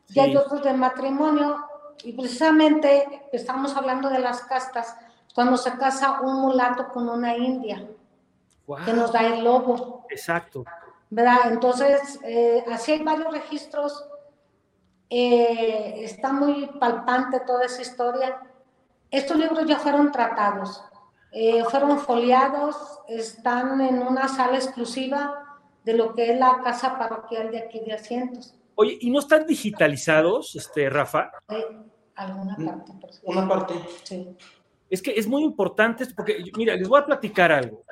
y 0.09 0.19
hay 0.19 0.35
otros 0.35 0.63
de 0.63 0.73
matrimonio, 0.73 1.65
y 2.03 2.13
precisamente 2.13 3.27
estamos 3.31 3.75
hablando 3.75 4.09
de 4.09 4.19
las 4.19 4.41
castas, 4.41 4.95
cuando 5.33 5.57
se 5.57 5.71
casa 5.77 6.21
un 6.21 6.41
mulato 6.41 6.89
con 6.89 7.09
una 7.09 7.35
india, 7.37 7.87
que 8.85 8.93
nos 8.93 9.11
da 9.11 9.21
el 9.21 9.43
lobo. 9.43 10.05
Exacto. 10.09 10.63
¿Verdad? 11.13 11.51
Entonces, 11.53 12.19
eh, 12.23 12.63
así 12.71 12.93
hay 12.93 13.03
varios 13.03 13.31
registros. 13.31 14.03
Eh, 15.11 16.03
está 16.03 16.33
muy 16.33 16.65
palpante 16.79 17.39
toda 17.41 17.65
esa 17.65 17.83
historia. 17.83 18.41
Estos 19.11 19.37
libros 19.37 19.63
ya 19.67 19.77
fueron 19.77 20.11
tratados, 20.11 20.83
eh, 21.31 21.63
fueron 21.65 21.99
foliados, 21.99 22.75
están 23.07 23.79
en 23.81 24.01
una 24.01 24.27
sala 24.27 24.55
exclusiva 24.55 25.59
de 25.83 25.93
lo 25.93 26.15
que 26.15 26.31
es 26.31 26.39
la 26.39 26.61
casa 26.63 26.97
parroquial 26.97 27.51
de 27.51 27.59
aquí 27.59 27.79
de 27.81 27.93
Asientos. 27.93 28.55
Oye, 28.73 28.97
¿y 28.99 29.11
no 29.11 29.19
están 29.19 29.45
digitalizados, 29.45 30.55
este, 30.55 30.89
Rafa? 30.89 31.29
alguna 32.15 32.55
mm, 32.57 32.65
parte. 32.65 32.91
Una 33.21 33.47
parte. 33.47 33.75
Sí. 34.01 34.35
Es 34.89 34.99
que 34.99 35.11
es 35.11 35.27
muy 35.27 35.43
importante, 35.43 36.07
porque, 36.15 36.43
mira, 36.57 36.75
les 36.75 36.89
voy 36.89 36.99
a 36.99 37.05
platicar 37.05 37.51
algo. 37.51 37.83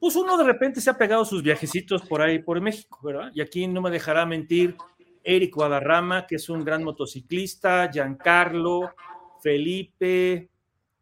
Pues 0.00 0.16
uno 0.16 0.38
de 0.38 0.44
repente 0.44 0.80
se 0.80 0.88
ha 0.88 0.96
pegado 0.96 1.26
sus 1.26 1.42
viajecitos 1.42 2.02
por 2.02 2.22
ahí, 2.22 2.38
por 2.38 2.58
México, 2.60 2.98
¿verdad? 3.02 3.30
Y 3.34 3.42
aquí 3.42 3.68
no 3.68 3.82
me 3.82 3.90
dejará 3.90 4.24
mentir 4.24 4.74
Eric 5.22 5.54
Guadarrama, 5.54 6.26
que 6.26 6.36
es 6.36 6.48
un 6.48 6.64
gran 6.64 6.82
motociclista, 6.82 7.90
Giancarlo, 7.92 8.94
Felipe, 9.42 10.48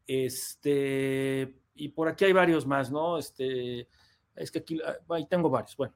este, 0.05 1.55
y 1.77 1.89
por 1.91 2.09
aquí 2.09 2.25
hay 2.25 2.33
varios 2.33 2.67
más, 2.67 2.91
¿no? 2.91 3.19
Este, 3.19 3.87
es 4.35 4.51
que 4.51 4.59
aquí, 4.59 4.81
ahí 5.11 5.27
tengo 5.29 5.49
varios. 5.49 5.77
Bueno, 5.77 5.95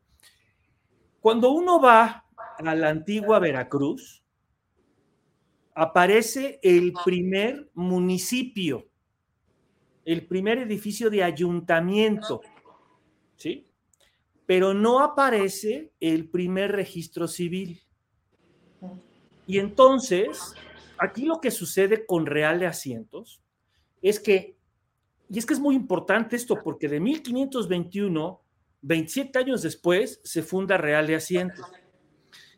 cuando 1.20 1.50
uno 1.50 1.80
va 1.80 2.24
a 2.58 2.74
la 2.74 2.88
antigua 2.88 3.40
Veracruz, 3.40 4.22
aparece 5.74 6.60
el 6.62 6.92
primer 7.04 7.70
municipio, 7.74 8.88
el 10.04 10.26
primer 10.26 10.58
edificio 10.58 11.10
de 11.10 11.22
ayuntamiento, 11.24 12.42
¿sí? 13.42 13.66
Pero 14.46 14.72
no 14.72 15.00
aparece 15.00 15.90
el 15.98 16.28
primer 16.28 16.70
registro 16.70 17.26
civil. 17.26 17.82
Y 19.48 19.58
entonces, 19.58 20.54
aquí 20.96 21.24
lo 21.24 21.40
que 21.40 21.50
sucede 21.50 22.06
con 22.06 22.26
Real 22.26 22.60
de 22.60 22.66
Asientos 22.66 23.42
es 24.00 24.20
que, 24.20 24.56
y 25.28 25.38
es 25.38 25.46
que 25.46 25.54
es 25.54 25.60
muy 25.60 25.74
importante 25.74 26.36
esto, 26.36 26.60
porque 26.62 26.88
de 26.88 27.00
1521, 27.00 28.40
27 28.82 29.38
años 29.40 29.62
después, 29.62 30.20
se 30.22 30.42
funda 30.42 30.76
Real 30.76 31.06
de 31.06 31.16
Asientos. 31.16 31.66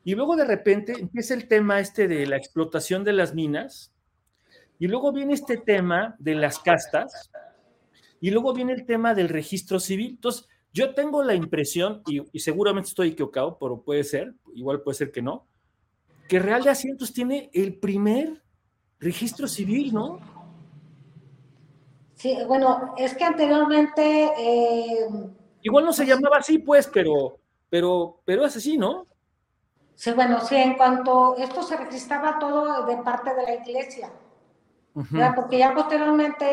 Y 0.05 0.15
luego 0.15 0.37
de 0.37 0.45
repente 0.45 0.93
empieza 0.93 1.33
el 1.33 1.49
tema 1.49 1.81
este 1.81 2.09
de 2.09 2.27
la 2.27 2.37
explotación 2.37 3.05
de 3.05 3.15
las 3.15 3.35
minas, 3.35 3.91
y 4.79 4.89
luego 4.89 5.13
viene 5.13 5.33
este 5.33 5.57
tema 5.57 6.15
de 6.19 6.35
las 6.35 6.59
castas, 6.59 7.31
y 8.21 8.31
luego 8.31 8.53
viene 8.53 8.73
el 8.73 8.85
tema 8.85 9.15
del 9.15 9.29
registro 9.29 9.79
civil. 9.79 10.13
Entonces, 10.13 10.49
yo 10.75 10.93
tengo 10.93 11.23
la 11.23 11.35
impresión, 11.35 12.03
y, 12.07 12.41
seguramente 12.41 12.89
estoy 12.89 13.11
equivocado, 13.11 13.57
pero 13.61 13.81
puede 13.81 14.03
ser, 14.03 14.35
igual 14.55 14.83
puede 14.83 14.99
ser 14.99 15.13
que 15.13 15.23
no, 15.23 15.47
que 16.29 16.41
Real 16.41 16.65
de 16.65 16.71
Asientos 16.71 17.13
tiene 17.13 17.49
el 17.55 17.79
primer 17.79 18.43
registro 18.99 19.47
civil, 19.47 19.95
¿no? 19.95 20.19
Sí, 22.17 22.37
bueno, 22.49 22.93
es 22.99 23.15
que 23.15 23.23
anteriormente... 23.23 24.31
Eh, 24.37 25.07
igual 25.63 25.85
no 25.85 25.93
se 25.93 26.07
llamaba 26.07 26.39
así, 26.39 26.59
pues, 26.59 26.91
pero, 26.93 27.39
pero, 27.71 28.21
pero 28.25 28.45
es 28.45 28.57
así, 28.57 28.77
¿no? 28.77 29.07
Sí, 29.95 30.11
bueno, 30.11 30.41
sí, 30.41 30.57
en 30.57 30.77
cuanto 30.77 31.37
esto 31.37 31.63
se 31.63 31.77
registraba 31.77 32.41
todo 32.41 32.85
de 32.85 32.97
parte 32.97 33.33
de 33.33 33.43
la 33.45 33.55
iglesia, 33.55 34.11
porque 35.37 35.59
ya 35.59 35.73
posteriormente 35.73 36.45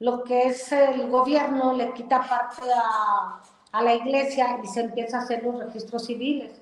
lo 0.00 0.24
que 0.24 0.48
es 0.48 0.72
el 0.72 1.08
gobierno 1.08 1.72
le 1.74 1.92
quita 1.92 2.20
parte 2.28 2.62
a, 2.74 3.42
a, 3.72 3.82
la 3.82 3.94
iglesia 3.94 4.58
y 4.62 4.66
se 4.66 4.80
empieza 4.80 5.18
a 5.18 5.22
hacer 5.22 5.44
los 5.44 5.64
registros 5.64 6.06
civiles. 6.06 6.60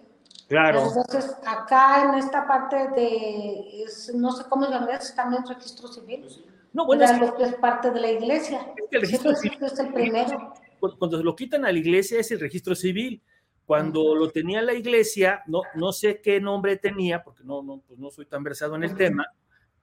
Claro. 0.48 0.86
Entonces, 0.86 1.36
acá 1.46 2.04
en 2.04 2.18
esta 2.18 2.46
parte 2.46 2.76
de, 2.88 3.84
no 4.14 4.32
sé 4.32 4.44
cómo 4.48 4.66
llamarse, 4.68 5.08
es 5.08 5.14
también 5.14 5.46
registro 5.46 5.88
civil. 5.88 6.26
No, 6.72 6.84
bueno, 6.84 7.04
es, 7.04 7.18
lo 7.18 7.34
que 7.34 7.44
es 7.44 7.54
parte 7.54 7.90
de 7.90 8.00
la 8.00 8.10
iglesia. 8.10 8.60
Es 8.76 8.90
que 8.90 8.96
el 8.96 9.02
registro 9.02 9.34
civil 9.34 9.58
es 9.62 9.78
el 9.78 9.92
primero. 9.92 10.54
Cuando 10.98 11.22
lo 11.22 11.34
quitan 11.34 11.64
a 11.64 11.72
la 11.72 11.78
iglesia 11.78 12.20
es 12.20 12.30
el 12.30 12.40
registro 12.40 12.74
civil 12.74 13.22
cuando 13.68 14.14
lo 14.14 14.30
tenía 14.30 14.62
la 14.62 14.72
iglesia, 14.72 15.42
no, 15.46 15.60
no 15.74 15.92
sé 15.92 16.22
qué 16.22 16.40
nombre 16.40 16.78
tenía, 16.78 17.22
porque 17.22 17.44
no, 17.44 17.62
no, 17.62 17.82
pues 17.86 17.98
no 17.98 18.10
soy 18.10 18.24
tan 18.24 18.42
versado 18.42 18.76
en 18.76 18.82
el 18.82 18.96
tema, 18.96 19.26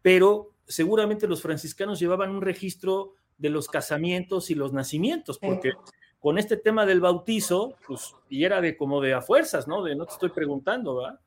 pero 0.01 0.55
seguramente 0.65 1.27
los 1.27 1.43
franciscanos 1.43 1.99
llevaban 1.99 2.31
un 2.31 2.41
registro 2.41 3.13
de 3.37 3.49
los 3.49 3.67
casamientos 3.67 4.49
y 4.49 4.55
los 4.55 4.73
nacimientos, 4.73 5.39
porque 5.39 5.73
con 6.19 6.37
este 6.37 6.57
tema 6.57 6.85
del 6.85 7.01
bautizo, 7.01 7.75
pues, 7.85 8.15
y 8.29 8.43
era 8.45 8.61
de 8.61 8.75
como 8.75 9.01
de 9.01 9.13
a 9.13 9.21
fuerzas, 9.21 9.67
¿no? 9.67 9.83
De 9.83 9.95
no 9.95 10.05
te 10.05 10.13
estoy 10.13 10.29
preguntando, 10.29 10.95
¿verdad? 10.95 11.19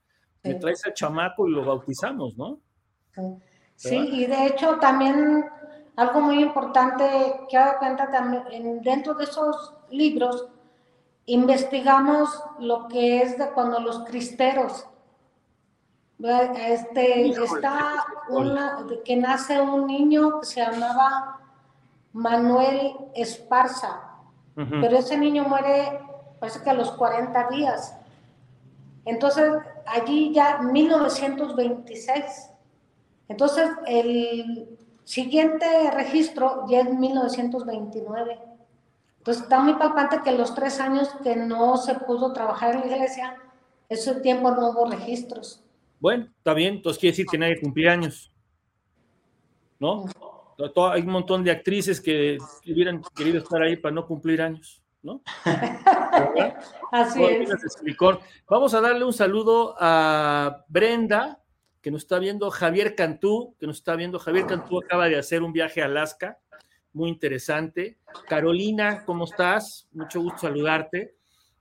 Me 0.43 0.55
traes 0.55 0.85
al 0.85 0.95
chamaco 0.95 1.47
y 1.47 1.53
lo 1.53 1.65
bautizamos, 1.65 2.37
¿no? 2.37 2.59
Sí, 3.77 3.97
y 3.97 4.27
de 4.27 4.47
hecho 4.47 4.79
también 4.81 5.45
algo 5.97 6.21
muy 6.21 6.43
importante 6.43 7.05
que 7.49 7.57
ha 7.57 7.67
dado 7.67 7.79
cuenta 7.79 8.11
también 8.11 8.83
dentro 8.83 9.15
de 9.15 9.25
esos 9.25 9.75
libros 9.91 10.49
investigamos 11.29 12.43
lo 12.59 12.89
que 12.89 13.21
es 13.21 13.37
de 13.37 13.51
cuando 13.51 13.81
los 13.81 14.01
cristeros, 14.05 14.87
este, 16.19 17.29
está 17.29 18.05
una, 18.31 18.87
que 19.05 19.17
nace 19.17 19.61
un 19.61 19.87
niño 19.87 20.41
que 20.41 20.47
se 20.47 20.61
llamaba 20.61 21.39
Manuel 22.19 22.97
Esparza, 23.15 24.01
pero 24.57 24.99
ese 24.99 25.17
niño 25.17 25.45
muere 25.45 26.01
parece 26.41 26.61
que 26.65 26.71
a 26.71 26.75
los 26.75 26.91
40 26.91 27.49
días. 27.49 27.97
Entonces, 29.05 29.53
allí 29.87 30.35
ya 30.35 30.59
1926. 30.59 32.51
Entonces, 33.29 33.71
el 33.87 34.69
siguiente 35.05 35.65
registro 35.93 36.65
ya 36.69 36.81
es 36.81 36.93
1929. 36.93 38.39
Entonces 39.19 39.45
está 39.45 39.61
muy 39.61 39.75
palpante 39.75 40.21
que 40.25 40.33
los 40.33 40.57
tres 40.57 40.81
años 40.81 41.11
que 41.23 41.37
no 41.37 41.77
se 41.77 41.95
pudo 41.95 42.33
trabajar 42.33 42.75
en 42.75 42.81
la 42.81 42.97
iglesia, 42.97 43.37
ese 43.89 44.17
tiempo 44.17 44.51
no 44.51 44.71
hubo 44.71 44.91
registros. 44.91 45.63
Bueno, 46.01 46.27
está 46.37 46.53
bien, 46.53 46.75
entonces 46.75 46.99
quiere 46.99 47.13
decir 47.13 47.27
que 47.27 47.39
nadie 47.39 47.61
cumplía 47.61 47.93
años. 47.93 48.33
¿No? 49.79 50.07
Hay 50.93 51.03
un 51.03 51.11
montón 51.11 51.45
de 51.45 51.51
actrices 51.51 52.01
que 52.01 52.39
hubieran 52.67 53.03
querido 53.15 53.39
estar 53.39 53.63
ahí 53.63 53.77
para 53.77 53.95
no 53.95 54.07
cumplir 54.07 54.43
años, 54.43 54.83
¿no? 55.03 55.23
Así 56.93 57.23
es. 57.23 57.51
Vamos 58.49 58.75
a 58.75 58.81
darle 58.81 59.05
un 59.05 59.13
saludo 59.13 59.77
a 59.79 60.65
Brenda, 60.69 61.43
que 61.81 61.91
nos 61.91 62.03
está 62.03 62.19
viendo, 62.19 62.51
Javier 62.51 62.95
Cantú, 62.95 63.55
que 63.59 63.67
nos 63.67 63.77
está 63.77 63.95
viendo. 63.95 64.19
Javier 64.19 64.47
Cantú 64.47 64.79
acaba 64.79 65.09
de 65.09 65.17
hacer 65.17 65.43
un 65.43 65.53
viaje 65.53 65.81
a 65.81 65.87
Alaska 65.87 66.39
muy 66.93 67.09
interesante. 67.09 67.99
Carolina, 68.29 69.05
¿cómo 69.05 69.25
estás? 69.25 69.89
Mucho 69.93 70.21
gusto 70.21 70.41
saludarte. 70.41 71.15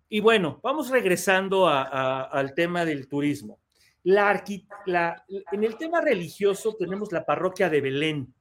Y 0.10 0.20
bueno, 0.20 0.60
vamos 0.64 0.90
regresando 0.90 1.68
al 1.68 2.54
tema 2.54 2.86
del 2.86 3.08
turismo. 3.08 3.60
La, 4.04 4.44
la, 4.86 5.26
en 5.52 5.64
el 5.64 5.78
tema 5.78 6.02
religioso 6.02 6.76
tenemos 6.76 7.12
la 7.12 7.26
parroquia 7.26 7.70
de 7.70 7.82
Belén, 7.82 8.34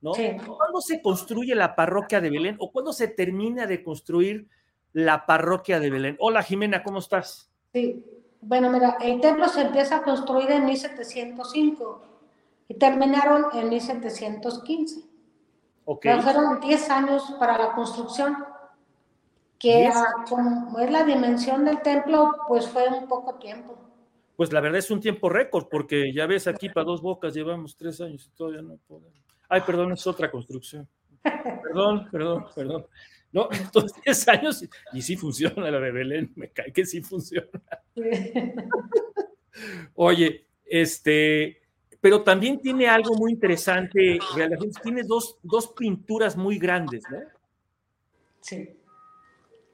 ¿no? 0.00 0.12
¿Cuándo 0.12 0.80
se 0.80 1.02
construye 1.02 1.54
la 1.54 1.74
parroquia 1.74 2.20
de 2.20 2.30
Belén 2.30 2.56
o 2.58 2.72
cuándo 2.72 2.92
se 2.92 3.08
termina 3.08 3.66
de 3.66 3.82
construir 3.82 4.48
la 4.92 5.26
parroquia 5.26 5.78
de 5.80 5.90
Belén? 5.90 6.16
Hola 6.18 6.42
Jimena, 6.42 6.82
¿cómo 6.82 6.98
estás? 6.98 7.50
Sí, 7.72 8.04
bueno, 8.40 8.70
mira, 8.70 8.96
el 9.00 9.20
templo 9.20 9.48
se 9.48 9.62
empieza 9.62 9.96
a 9.96 10.02
construir 10.02 10.50
en 10.50 10.64
1705 10.64 12.02
y 12.68 12.74
terminaron 12.74 13.46
en 13.52 13.68
1715. 13.68 15.10
Okay. 15.84 16.20
fueron 16.20 16.60
10 16.60 16.90
años 16.90 17.34
para 17.38 17.58
la 17.58 17.72
construcción, 17.72 18.36
que 19.58 19.90
como 20.28 20.78
es 20.78 20.90
la 20.90 21.04
dimensión 21.04 21.64
del 21.64 21.82
templo, 21.82 22.32
pues 22.46 22.68
fue 22.68 22.88
un 22.88 23.08
poco 23.08 23.34
tiempo. 23.34 23.76
Pues 24.36 24.52
la 24.52 24.60
verdad 24.60 24.78
es 24.78 24.90
un 24.90 25.00
tiempo 25.00 25.28
récord, 25.28 25.66
porque 25.68 26.12
ya 26.14 26.26
ves 26.26 26.46
aquí 26.46 26.68
para 26.70 26.84
dos 26.84 27.02
bocas 27.02 27.34
llevamos 27.34 27.76
tres 27.76 28.00
años 28.00 28.26
y 28.26 28.36
todavía 28.36 28.62
no 28.62 28.78
podemos. 28.86 29.29
Ay, 29.52 29.62
perdón, 29.66 29.92
es 29.92 30.06
otra 30.06 30.30
construcción. 30.30 30.88
Perdón, 31.22 32.08
perdón, 32.10 32.46
perdón. 32.54 32.86
No, 33.32 33.48
estos 33.50 33.92
10 34.04 34.28
años 34.28 34.64
y 34.92 35.02
sí 35.02 35.16
funciona 35.16 35.70
la 35.70 35.80
de 35.80 35.90
Belén, 35.90 36.32
me 36.36 36.50
cae 36.50 36.72
que 36.72 36.86
sí 36.86 37.02
funciona. 37.02 37.48
Oye, 39.94 40.46
este, 40.64 41.60
pero 42.00 42.22
también 42.22 42.60
tiene 42.60 42.88
algo 42.88 43.14
muy 43.16 43.32
interesante, 43.32 44.18
tiene 44.82 45.02
dos, 45.02 45.38
dos 45.42 45.68
pinturas 45.72 46.36
muy 46.36 46.58
grandes, 46.58 47.02
¿no? 47.10 47.18
Sí. 48.40 48.76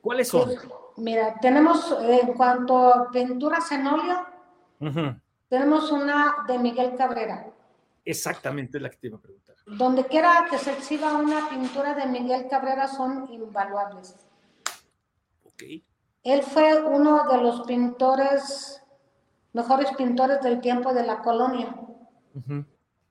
¿Cuáles 0.00 0.28
son? 0.28 0.50
mira, 0.96 1.34
tenemos 1.40 1.94
en 2.00 2.32
cuanto 2.32 2.78
a 2.78 3.10
pinturas 3.10 3.70
en 3.72 3.86
óleo, 3.86 4.26
tenemos 5.48 5.92
una 5.92 6.36
de 6.48 6.58
Miguel 6.58 6.94
Cabrera. 6.96 7.52
Exactamente 8.04 8.80
la 8.80 8.88
que 8.88 8.96
te 8.96 9.06
iba 9.08 9.18
a 9.18 9.20
preguntar. 9.20 9.45
Donde 9.66 10.06
quiera 10.06 10.46
que 10.48 10.58
se 10.58 10.72
exhiba 10.72 11.16
una 11.16 11.48
pintura 11.48 11.94
de 11.94 12.06
Miguel 12.06 12.46
Cabrera 12.48 12.86
son 12.86 13.26
invaluables. 13.32 14.16
Ok. 15.44 15.62
Él 16.22 16.42
fue 16.42 16.82
uno 16.84 17.28
de 17.28 17.38
los 17.38 17.66
pintores, 17.66 18.82
mejores 19.52 19.90
pintores 19.96 20.40
del 20.40 20.60
tiempo 20.60 20.94
de 20.94 21.04
la 21.04 21.20
colonia. 21.20 21.74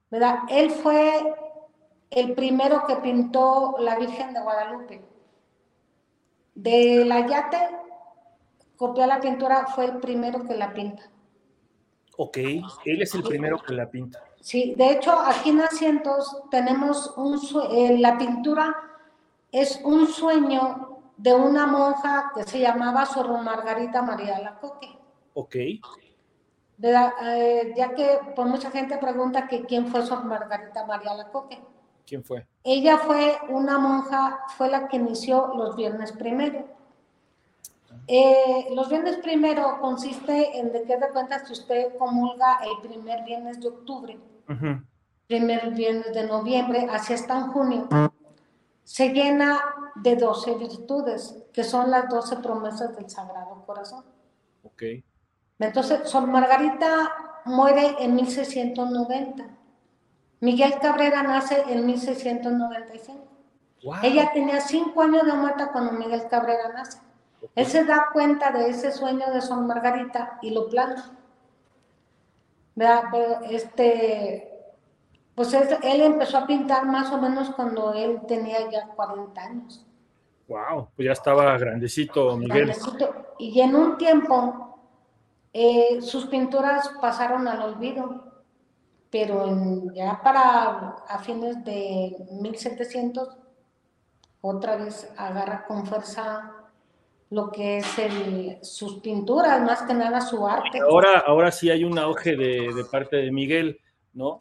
¿Verdad? 0.09 0.39
Él 0.49 0.71
fue 0.71 1.35
el 2.09 2.33
primero 2.35 2.85
que 2.87 2.95
pintó 2.97 3.75
la 3.79 3.97
Virgen 3.97 4.33
de 4.33 4.41
Guadalupe. 4.41 5.05
De 6.53 7.03
la 7.03 7.27
Yate, 7.27 7.69
copió 8.77 9.05
la 9.05 9.19
pintura, 9.19 9.67
fue 9.67 9.85
el 9.85 9.97
primero 9.97 10.45
que 10.45 10.55
la 10.55 10.73
pinta. 10.73 11.03
Ok, 12.17 12.37
él 12.37 13.01
es 13.01 13.13
el 13.13 13.23
primero 13.23 13.59
que 13.61 13.73
la 13.73 13.89
pinta. 13.89 14.23
Sí, 14.45 14.75
de 14.77 14.91
hecho, 14.91 15.19
aquí 15.19 15.49
en 15.49 15.62
Asientos 15.62 16.43
tenemos 16.51 17.12
un 17.17 17.41
eh, 17.71 17.97
la 17.97 18.15
pintura 18.15 18.75
es 19.51 19.81
un 19.84 20.05
sueño 20.05 20.99
de 21.17 21.34
una 21.34 21.65
monja 21.65 22.31
que 22.36 22.43
se 22.43 22.60
llamaba 22.60 23.08
Sor 23.08 23.41
Margarita 23.41 24.03
María 24.03 24.38
Lacoque. 24.38 24.99
Ok. 25.34 25.55
Eh, 25.55 27.73
ya 27.75 27.95
que 27.95 28.19
por 28.36 28.45
mucha 28.45 28.69
gente 28.69 28.99
pregunta 28.99 29.47
que 29.47 29.65
quién 29.65 29.88
fue 29.88 30.05
Sor 30.05 30.23
Margarita 30.25 30.86
María 30.86 31.15
Lacoque. 31.15 31.60
¿Quién 32.05 32.23
fue? 32.23 32.45
Ella 32.63 32.99
fue 32.99 33.39
una 33.49 33.79
monja, 33.79 34.41
fue 34.58 34.69
la 34.69 34.88
que 34.88 34.97
inició 34.97 35.55
los 35.55 35.75
viernes 35.75 36.12
primero. 36.12 36.67
Eh, 38.08 38.67
los 38.75 38.89
viernes 38.89 39.17
primero 39.17 39.79
consiste 39.81 40.60
en 40.60 40.71
de 40.71 40.84
qué 40.84 40.97
de 40.97 41.10
cuenta 41.10 41.43
si 41.43 41.53
usted 41.53 41.97
comulga 41.97 42.60
el 42.63 42.88
primer 42.88 43.23
viernes 43.23 43.60
de 43.60 43.69
octubre 43.69 44.19
primer 45.27 45.71
viernes 45.71 46.13
de 46.13 46.27
noviembre, 46.27 46.88
hacia 46.89 47.15
hasta 47.15 47.38
en 47.38 47.47
junio, 47.51 47.88
se 48.84 49.10
llena 49.10 49.60
de 49.95 50.15
12 50.15 50.55
virtudes, 50.55 51.43
que 51.51 51.63
son 51.63 51.89
las 51.89 52.08
12 52.10 52.38
promesas 52.38 52.95
del 52.95 53.10
Sagrado 53.10 53.63
Corazón. 53.65 54.05
Ok. 54.63 54.84
Entonces, 55.60 56.08
Sor 56.10 56.27
Margarita 56.27 57.12
muere 57.45 57.95
en 57.99 58.15
1690. 58.15 59.47
Miguel 60.41 60.75
Cabrera 60.79 61.23
nace 61.23 61.63
en 61.67 61.86
1695. 61.86 63.25
Ella 64.03 64.31
tenía 64.34 64.62
cinco 64.62 65.01
años 65.01 65.25
de 65.25 65.34
muerta 65.34 65.71
cuando 65.71 65.93
Miguel 65.93 66.27
Cabrera 66.29 66.69
nace. 66.73 66.99
Él 67.55 67.65
se 67.65 67.84
da 67.84 68.10
cuenta 68.12 68.51
de 68.51 68.69
ese 68.69 68.91
sueño 68.91 69.31
de 69.31 69.41
Sor 69.41 69.62
Margarita 69.62 70.39
y 70.41 70.51
lo 70.51 70.67
plana. 72.75 73.11
Este, 73.49 74.55
pues 75.33 75.53
él, 75.53 76.01
empezó 76.01 76.38
a 76.38 76.47
pintar 76.47 76.85
más 76.85 77.11
o 77.11 77.17
menos 77.19 77.49
cuando 77.51 77.93
él 77.93 78.21
tenía 78.27 78.69
ya 78.69 78.88
40 78.95 79.41
años. 79.41 79.85
Wow, 80.47 80.89
pues 80.95 81.07
ya 81.07 81.13
estaba 81.13 81.57
grandecito, 81.57 82.38
Miguel. 82.38 82.71
Y 83.39 83.59
en 83.59 83.75
un 83.75 83.97
tiempo 83.97 84.65
eh, 85.51 86.01
sus 86.01 86.25
pinturas 86.27 86.91
pasaron 87.01 87.47
al 87.47 87.61
olvido, 87.61 88.43
pero 89.09 89.47
ya 89.93 90.21
para 90.21 90.97
a 91.07 91.19
fines 91.19 91.63
de 91.63 92.27
1700 92.41 93.38
otra 94.41 94.75
vez 94.75 95.11
agarra 95.17 95.65
con 95.65 95.85
fuerza 95.85 96.51
lo 97.29 97.51
que 97.51 97.77
es 97.77 97.99
el, 97.99 98.57
sus 98.61 98.99
pinturas, 98.99 99.61
más 99.61 99.83
que 99.83 99.93
nada 99.93 100.21
su 100.21 100.47
arte. 100.47 100.79
Ahora, 100.79 101.19
ahora 101.19 101.51
sí 101.51 101.69
hay 101.69 101.83
un 101.83 101.97
auge 101.97 102.35
de, 102.35 102.85
parte 102.91 103.17
de 103.17 103.31
Miguel, 103.31 103.79
¿no? 104.13 104.38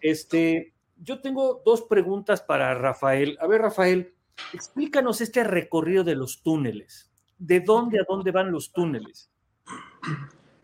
Este, 0.00 0.74
yo 0.96 1.20
tengo 1.20 1.62
dos 1.64 1.82
preguntas 1.82 2.42
para 2.42 2.74
Rafael. 2.74 3.38
A 3.40 3.46
ver, 3.46 3.62
Rafael, 3.62 4.14
explícanos 4.52 5.20
este 5.20 5.44
recorrido 5.44 6.04
de 6.04 6.14
los 6.14 6.42
túneles. 6.42 7.10
¿De 7.38 7.60
dónde 7.60 8.00
a 8.00 8.04
dónde 8.08 8.30
van 8.30 8.50
los 8.50 8.72
túneles? 8.72 9.30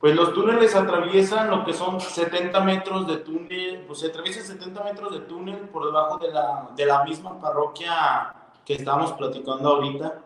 Pues 0.01 0.17
los 0.17 0.35
túneles 0.35 0.75
atraviesan 0.75 1.49
lo 1.49 1.65
que 1.65 1.73
son 1.73 2.01
70 2.01 2.59
metros 2.65 3.07
de 3.07 3.19
túnel, 3.19 3.85
pues 3.87 4.01
se 4.01 4.09
atraviesan 4.09 4.43
70 4.43 4.83
metros 4.83 5.13
de 5.13 5.21
túnel 5.21 5.69
por 5.69 5.87
debajo 5.87 6.19
de 6.19 6.33
la, 6.33 6.71
de 6.75 6.87
la 6.87 7.05
misma 7.05 7.41
parroquia 7.41 8.35
que 8.65 8.75
estamos 8.75 9.13
platicando 9.13 9.69
ahorita. 9.69 10.23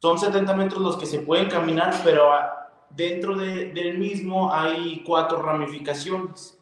Son 0.00 0.18
70 0.18 0.54
metros 0.54 0.80
los 0.80 0.96
que 0.96 1.06
se 1.06 1.20
pueden 1.20 1.48
caminar, 1.48 1.94
pero 2.04 2.30
dentro 2.90 3.36
del 3.36 3.98
mismo 3.98 4.52
hay 4.52 5.02
cuatro 5.04 5.42
ramificaciones. 5.42 6.58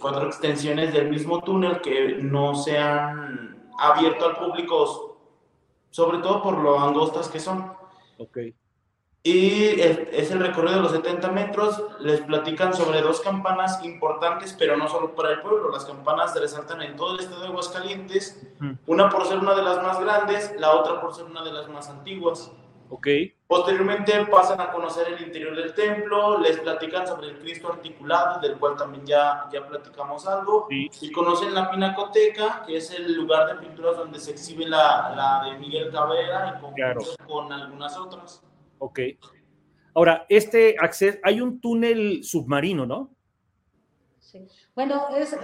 Cuatro 0.00 0.26
extensiones 0.26 0.92
del 0.92 1.10
mismo 1.10 1.42
túnel 1.42 1.80
que 1.80 2.18
no 2.20 2.54
se 2.54 2.78
han 2.78 3.70
abierto 3.78 4.26
al 4.26 4.36
público, 4.36 5.18
sobre 5.90 6.18
todo 6.18 6.42
por 6.42 6.58
lo 6.58 6.78
angostas 6.78 7.28
que 7.28 7.40
son. 7.40 7.72
Okay. 8.18 8.54
Y 9.26 9.80
es 9.80 10.30
el 10.30 10.40
recorrido 10.40 10.76
de 10.76 10.82
los 10.82 10.92
70 10.92 11.32
metros. 11.32 11.82
Les 11.98 12.20
platican 12.20 12.74
sobre 12.74 13.00
dos 13.00 13.22
campanas 13.22 13.82
importantes, 13.82 14.54
pero 14.58 14.76
no 14.76 14.86
solo 14.86 15.14
para 15.14 15.30
el 15.30 15.40
pueblo. 15.40 15.70
Las 15.70 15.86
campanas 15.86 16.34
se 16.34 16.40
resaltan 16.40 16.82
en 16.82 16.94
todo 16.94 17.14
el 17.14 17.20
estado 17.20 17.40
de 17.40 17.48
Aguascalientes. 17.48 18.46
Una 18.86 19.08
por 19.08 19.24
ser 19.26 19.38
una 19.38 19.54
de 19.54 19.62
las 19.62 19.82
más 19.82 19.98
grandes, 19.98 20.54
la 20.58 20.72
otra 20.72 21.00
por 21.00 21.14
ser 21.14 21.24
una 21.24 21.42
de 21.42 21.54
las 21.54 21.70
más 21.70 21.88
antiguas. 21.88 22.52
Ok. 22.90 23.08
Posteriormente 23.46 24.12
pasan 24.26 24.60
a 24.60 24.70
conocer 24.70 25.08
el 25.08 25.26
interior 25.26 25.56
del 25.56 25.72
templo, 25.72 26.38
les 26.40 26.58
platican 26.60 27.06
sobre 27.06 27.28
el 27.28 27.38
Cristo 27.38 27.72
articulado, 27.72 28.40
del 28.40 28.58
cual 28.58 28.76
también 28.76 29.06
ya, 29.06 29.48
ya 29.50 29.66
platicamos 29.66 30.26
algo, 30.26 30.66
y 30.70 31.12
conocen 31.12 31.54
la 31.54 31.70
Pinacoteca, 31.70 32.62
que 32.66 32.76
es 32.76 32.90
el 32.90 33.14
lugar 33.14 33.46
de 33.46 33.66
pinturas 33.66 33.96
donde 33.96 34.20
se 34.20 34.32
exhibe 34.32 34.66
la, 34.66 35.14
la 35.16 35.48
de 35.48 35.58
Miguel 35.58 35.90
Cabrera 35.90 36.58
y 36.58 36.60
con, 36.60 36.74
con 37.26 37.52
algunas 37.52 37.96
otras. 37.96 38.42
Ok. 38.84 39.00
Ahora, 39.94 40.26
este 40.28 40.76
acceso, 40.78 41.18
hay 41.22 41.40
un 41.40 41.58
túnel 41.58 42.22
submarino, 42.22 42.84
¿no? 42.84 43.10
Sí. 44.18 44.46
Bueno, 44.74 45.08
es, 45.16 45.34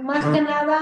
más 0.00 0.24
que 0.26 0.40
nada, 0.40 0.80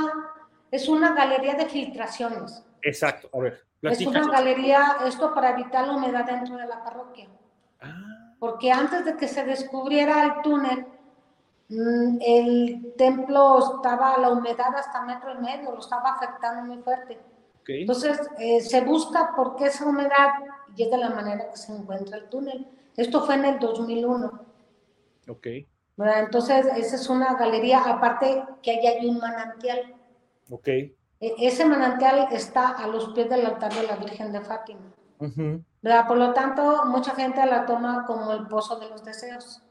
es 0.71 0.89
una 0.89 1.15
galería 1.15 1.55
de 1.55 1.67
filtraciones. 1.67 2.65
Exacto, 2.83 3.29
a 3.35 3.41
ver. 3.41 3.67
Es 3.83 4.07
una 4.07 4.27
galería, 4.27 4.97
esto 5.07 5.35
para 5.35 5.51
evitar 5.51 5.87
la 5.87 5.97
humedad 5.97 6.25
dentro 6.25 6.57
de 6.57 6.67
la 6.67 6.83
parroquia. 6.83 7.29
Ah. 7.81 8.35
Porque 8.39 8.73
antes 8.73 9.05
de 9.05 9.17
que 9.17 9.29
se 9.29 9.45
descubriera 9.45 10.25
el 10.25 10.43
túnel, 10.43 10.87
mm, 11.69 12.19
el 12.21 12.95
templo 12.97 13.59
estaba, 13.59 14.17
la 14.17 14.31
humedad 14.31 14.75
hasta 14.75 15.03
metro 15.03 15.35
y 15.35 15.39
medio, 15.39 15.73
lo 15.73 15.81
estaba 15.81 16.13
afectando 16.13 16.63
muy 16.63 16.83
fuerte. 16.83 17.19
Entonces, 17.69 18.19
eh, 18.39 18.61
se 18.61 18.81
busca 18.81 19.33
por 19.37 19.57
qué 19.57 19.67
esa 19.67 19.87
humedad 19.87 20.29
y 20.75 20.85
es 20.85 20.91
de 20.91 20.97
la 20.97 21.11
manera 21.11 21.51
que 21.51 21.57
se 21.57 21.73
encuentra 21.73 22.17
el 22.17 22.29
túnel. 22.29 22.67
Esto 22.97 23.25
fue 23.25 23.35
en 23.35 23.45
el 23.45 23.59
2001. 23.59 24.41
Ok. 25.29 25.47
Entonces, 25.99 26.67
esa 26.77 26.97
es 26.97 27.09
una 27.09 27.35
galería, 27.35 27.81
aparte 27.81 28.45
que 28.63 28.71
ahí 28.71 28.87
hay 28.87 29.07
un 29.07 29.19
manantial. 29.19 29.95
Ok. 30.51 30.69
E, 30.69 30.95
ese 31.21 31.65
manantial 31.65 32.29
está 32.33 32.71
a 32.71 32.87
los 32.87 33.13
pies 33.13 33.29
del 33.29 33.45
altar 33.45 33.75
de 33.75 33.83
la 33.83 33.97
Virgen 33.97 34.33
de 34.33 34.41
Fátima. 34.41 34.95
Por 36.07 36.17
lo 36.17 36.33
tanto, 36.33 36.85
mucha 36.87 37.15
gente 37.15 37.45
la 37.45 37.67
toma 37.67 38.05
como 38.07 38.33
el 38.33 38.47
pozo 38.47 38.79
de 38.79 38.89
los 38.89 39.05
deseos. 39.05 39.63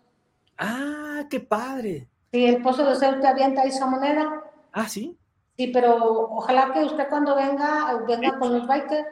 Ah, 0.57 1.25
qué 1.29 1.39
padre. 1.39 2.09
Sí, 2.31 2.45
el 2.45 2.61
pozo 2.61 2.83
de 2.83 2.91
deseos 2.91 3.19
te 3.21 3.27
avienta 3.27 3.63
esa 3.63 3.85
moneda. 3.85 4.43
Ah, 4.71 4.89
sí. 4.89 5.17
Sí, 5.57 5.67
pero 5.67 6.29
ojalá 6.31 6.71
que 6.71 6.83
usted 6.83 7.09
cuando 7.09 7.35
venga, 7.35 7.99
venga 8.07 8.37
con 8.37 8.53
los 8.53 8.67
bikers, 8.67 9.07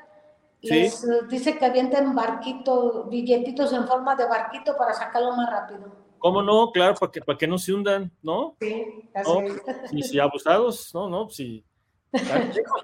les 0.62 1.04
eh, 1.04 1.22
dice 1.30 1.58
que 1.58 1.66
avienten 1.66 2.16
barquitos, 2.16 3.10
billetitos 3.10 3.74
en 3.74 3.88
forma 3.88 4.16
de 4.16 4.28
barquito 4.28 4.78
para 4.78 4.94
sacarlo 4.94 5.36
más 5.36 5.50
rápido. 5.50 5.92
¿Cómo 6.20 6.42
no? 6.42 6.72
Claro, 6.72 6.96
para 6.96 7.12
que, 7.12 7.22
para 7.22 7.38
que 7.38 7.48
no 7.48 7.58
se 7.58 7.74
hundan, 7.74 8.12
¿no? 8.22 8.56
Sí, 8.60 8.86
así 9.14 10.08
Si 10.10 10.20
abusados, 10.20 10.92
no, 10.94 11.10
no, 11.10 11.30
sí 11.30 11.66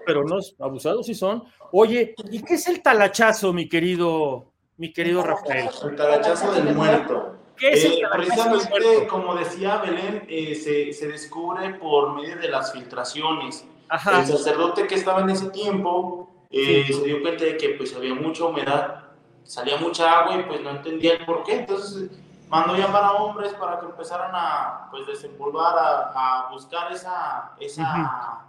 pero 0.06 0.24
no, 0.24 0.38
abusados 0.60 1.06
sí 1.06 1.16
son. 1.16 1.44
Oye, 1.72 2.16
¿y 2.30 2.42
qué 2.44 2.56
es 2.56 2.68
el 2.68 2.82
talachazo, 2.82 3.54
mi 3.54 3.68
querido, 3.68 4.54
mi 4.78 4.92
querido 4.92 5.24
Rafael? 5.24 5.70
El 5.84 5.96
talachazo 5.96 6.52
del 6.54 6.76
muerto. 6.76 7.38
¿Qué 7.62 7.74
es 7.74 7.86
el 7.86 7.92
eh, 7.94 8.08
precisamente, 8.12 9.08
como 9.08 9.36
decía 9.36 9.78
Belén, 9.78 10.26
eh, 10.28 10.56
se, 10.56 10.92
se, 10.94 11.08
descubre 11.08 11.76
por 11.76 12.16
medio 12.16 12.36
de 12.38 12.50
las 12.50 12.74
filtraciones. 12.74 13.68
El 13.92 14.26
sacerdote 14.26 14.88
que 14.88 14.96
estaba 14.96 15.22
en 15.22 15.30
ese 15.30 15.52
tiempo 15.52 16.28
eh, 16.50 16.88
se 16.92 17.04
dio 17.04 17.22
cuenta 17.22 17.46
de 17.46 17.58
que 17.58 17.70
pues 17.78 17.96
había 17.96 18.16
mucha 18.16 18.46
humedad, 18.46 19.04
salía 19.44 19.78
mucha 19.78 20.12
agua 20.12 20.38
y 20.38 20.44
pues 20.44 20.60
no 20.62 20.72
entendía 20.72 21.14
el 21.14 21.26
por 21.26 21.44
qué. 21.44 21.60
Entonces 21.60 22.10
mandó 22.50 22.76
llamar 22.76 23.04
a 23.04 23.12
hombres 23.12 23.54
para 23.54 23.80
que 23.80 23.86
empezaran 23.86 24.32
a 24.34 24.88
pues 24.90 25.06
desempolvar, 25.06 25.78
a, 25.78 26.48
a 26.48 26.52
buscar 26.52 26.92
esa, 26.92 27.54
esa 27.60 28.48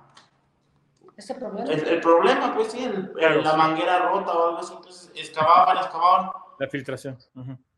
el, 1.18 2.00
problema, 2.00 2.54
pues 2.54 2.72
sí, 2.72 2.90
la 3.14 3.56
manguera 3.56 3.98
rota 4.08 4.32
o 4.32 4.48
algo 4.48 4.58
así, 4.58 4.72
entonces 4.74 5.12
excavaban, 5.14 5.76
excavaban. 5.76 6.30
La 6.58 6.66
filtración. 6.66 7.18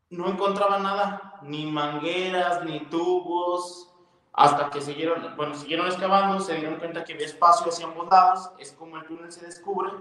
No 0.09 0.27
encontraban 0.27 0.83
nada, 0.83 1.39
ni 1.41 1.65
mangueras, 1.65 2.63
ni 2.63 2.79
tubos, 2.81 3.91
hasta 4.33 4.69
que 4.69 4.81
siguieron, 4.81 5.35
bueno, 5.35 5.55
siguieron 5.55 5.87
excavando, 5.87 6.39
se 6.39 6.55
dieron 6.55 6.75
cuenta 6.75 7.03
que 7.03 7.13
había 7.13 7.25
espacio 7.25 7.69
hacia 7.69 7.85
ambos 7.85 8.07
lados, 8.09 8.51
es 8.59 8.73
como 8.73 8.97
el 8.97 9.05
túnel 9.05 9.31
se 9.31 9.45
descubre, 9.45 9.91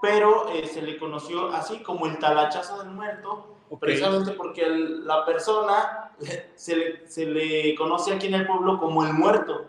pero 0.00 0.48
eh, 0.50 0.66
se 0.66 0.82
le 0.82 0.98
conoció 0.98 1.52
así 1.52 1.82
como 1.82 2.06
el 2.06 2.18
talachazo 2.18 2.78
del 2.78 2.90
muerto, 2.90 3.56
precisamente 3.80 4.32
porque 4.32 4.66
la 4.68 5.24
persona 5.24 6.12
se 6.54 6.76
le, 6.76 7.08
se 7.08 7.26
le 7.26 7.74
conoce 7.74 8.14
aquí 8.14 8.26
en 8.26 8.34
el 8.34 8.46
pueblo 8.46 8.78
como 8.78 9.04
el 9.04 9.12
muerto. 9.12 9.66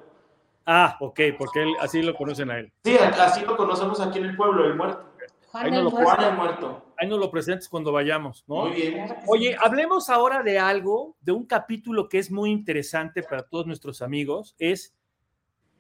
Ah, 0.66 0.98
ok, 1.00 1.20
porque 1.38 1.64
él, 1.64 1.76
así 1.80 2.04
lo 2.04 2.14
conocen 2.14 2.52
a 2.52 2.60
él. 2.60 2.72
Sí, 2.84 2.96
así 2.98 3.44
lo 3.44 3.58
conocemos 3.58 4.00
aquí 4.02 4.20
en 4.20 4.26
el 4.26 4.36
pueblo, 4.36 4.66
el 4.66 4.76
muerto. 4.76 5.04
Ahí 5.54 5.72
no, 5.72 5.82
lo, 5.82 5.90
muerto. 5.90 6.84
Ahí 7.00 7.08
nos 7.08 7.20
lo 7.20 7.32
presentes 7.32 7.70
cuando 7.70 7.92
vayamos, 7.92 8.44
¿no? 8.48 8.66
Muy 8.66 8.76
bien. 8.76 9.16
Oye, 9.28 9.56
hablemos 9.60 10.10
ahora 10.10 10.44
de 10.44 10.60
algo, 10.60 11.16
de 11.22 11.32
un 11.32 11.46
capítulo 11.46 12.10
que 12.10 12.20
es 12.20 12.30
muy 12.30 12.52
interesante 12.52 13.24
para 13.24 13.44
todos 13.44 13.66
nuestros 13.66 14.02
amigos, 14.02 14.56
es, 14.60 14.94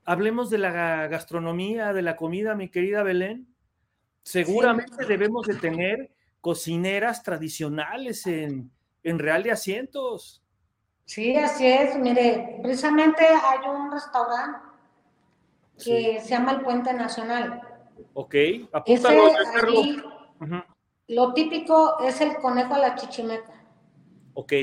hablemos 0.05 0.49
de 0.49 0.59
la 0.59 1.07
gastronomía, 1.07 1.91
de 1.91 2.03
la 2.03 2.15
comida, 2.15 2.55
mi 2.55 2.69
querida 2.69 3.03
Belén. 3.03 3.53
Seguramente 4.23 5.05
debemos 5.05 5.45
de 5.45 5.55
tener 5.55 6.11
cocineras 6.39 7.21
tradicionales 7.21 8.25
en, 8.25 8.71
en 9.03 9.19
Real 9.19 9.43
de 9.43 9.51
Asientos. 9.51 10.41
Sí, 11.05 11.35
así 11.35 11.67
es. 11.67 11.97
Mire, 11.97 12.59
precisamente 12.61 13.25
hay 13.25 13.67
un 13.69 13.91
restaurante 13.91 14.59
que 15.83 16.19
se 16.21 16.29
llama 16.29 16.51
el 16.51 16.61
Puente 16.61 16.93
Nacional. 16.93 17.61
Ok, 18.13 18.35
apúntalo 18.71 19.31
Lo 21.09 21.33
típico 21.33 21.99
es 22.01 22.21
el 22.21 22.35
conejo 22.37 22.75
a 22.75 22.77
la 22.79 22.95
chichimeca. 22.95 23.65
Ok. 24.35 24.53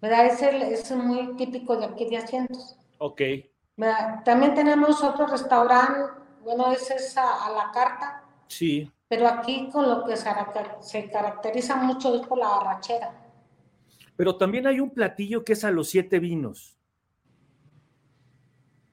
¿Verdad? 0.00 0.26
Es, 0.26 0.42
es 0.42 0.90
muy 0.96 1.36
típico 1.36 1.76
de 1.76 1.86
aquí 1.86 2.06
de 2.06 2.16
Asientos. 2.16 2.76
Ok. 2.98 3.22
También 4.24 4.54
tenemos 4.54 5.02
otro 5.02 5.28
restaurante, 5.28 6.12
bueno, 6.42 6.72
ese 6.72 6.96
es 6.96 7.16
a, 7.16 7.50
la 7.50 7.70
carta. 7.72 8.24
Sí. 8.48 8.90
Pero 9.08 9.28
aquí 9.28 9.68
con 9.70 9.88
lo 9.88 10.04
que 10.04 10.16
se, 10.16 10.28
se 10.80 11.08
caracteriza 11.08 11.76
mucho 11.76 12.16
es 12.16 12.26
por 12.26 12.38
la 12.38 12.56
arrachera. 12.56 13.14
Pero 14.16 14.36
también 14.36 14.66
hay 14.66 14.80
un 14.80 14.90
platillo 14.90 15.44
que 15.44 15.52
es 15.52 15.64
a 15.64 15.70
los 15.70 15.88
siete 15.88 16.18
vinos. 16.18 16.76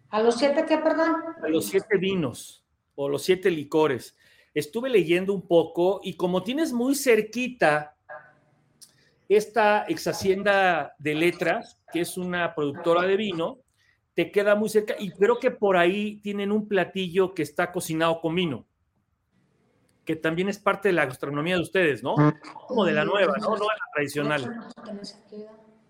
¿A 0.09 0.21
los 0.21 0.35
siete 0.35 0.63
qué, 0.67 0.77
perdón? 0.77 1.15
A 1.41 1.47
los 1.47 1.65
siete 1.65 1.97
vinos 1.97 2.63
o 2.93 3.09
los 3.09 3.23
siete 3.23 3.49
licores. 3.49 4.15
Estuve 4.53 4.89
leyendo 4.89 5.33
un 5.33 5.47
poco 5.47 6.01
y 6.03 6.15
como 6.15 6.43
tienes 6.43 6.73
muy 6.73 6.95
cerquita 6.95 7.95
esta 9.29 9.85
ex 9.87 10.07
hacienda 10.07 10.93
de 10.99 11.15
letras, 11.15 11.79
que 11.93 12.01
es 12.01 12.17
una 12.17 12.53
productora 12.53 13.03
de 13.03 13.15
vino, 13.15 13.59
te 14.13 14.29
queda 14.29 14.55
muy 14.55 14.67
cerca 14.67 14.95
y 14.99 15.11
creo 15.11 15.39
que 15.39 15.51
por 15.51 15.77
ahí 15.77 16.17
tienen 16.17 16.51
un 16.51 16.67
platillo 16.67 17.33
que 17.33 17.43
está 17.43 17.71
cocinado 17.71 18.19
con 18.19 18.35
vino, 18.35 18.65
que 20.03 20.17
también 20.17 20.49
es 20.49 20.59
parte 20.59 20.89
de 20.89 20.93
la 20.93 21.05
gastronomía 21.05 21.55
de 21.55 21.61
ustedes, 21.61 22.03
¿no? 22.03 22.15
Como 22.67 22.83
de 22.83 22.91
la 22.91 23.05
nueva, 23.05 23.35
¿no? 23.39 23.49
No 23.51 23.55
de 23.55 23.59
la 23.59 23.87
tradicional. 23.93 24.71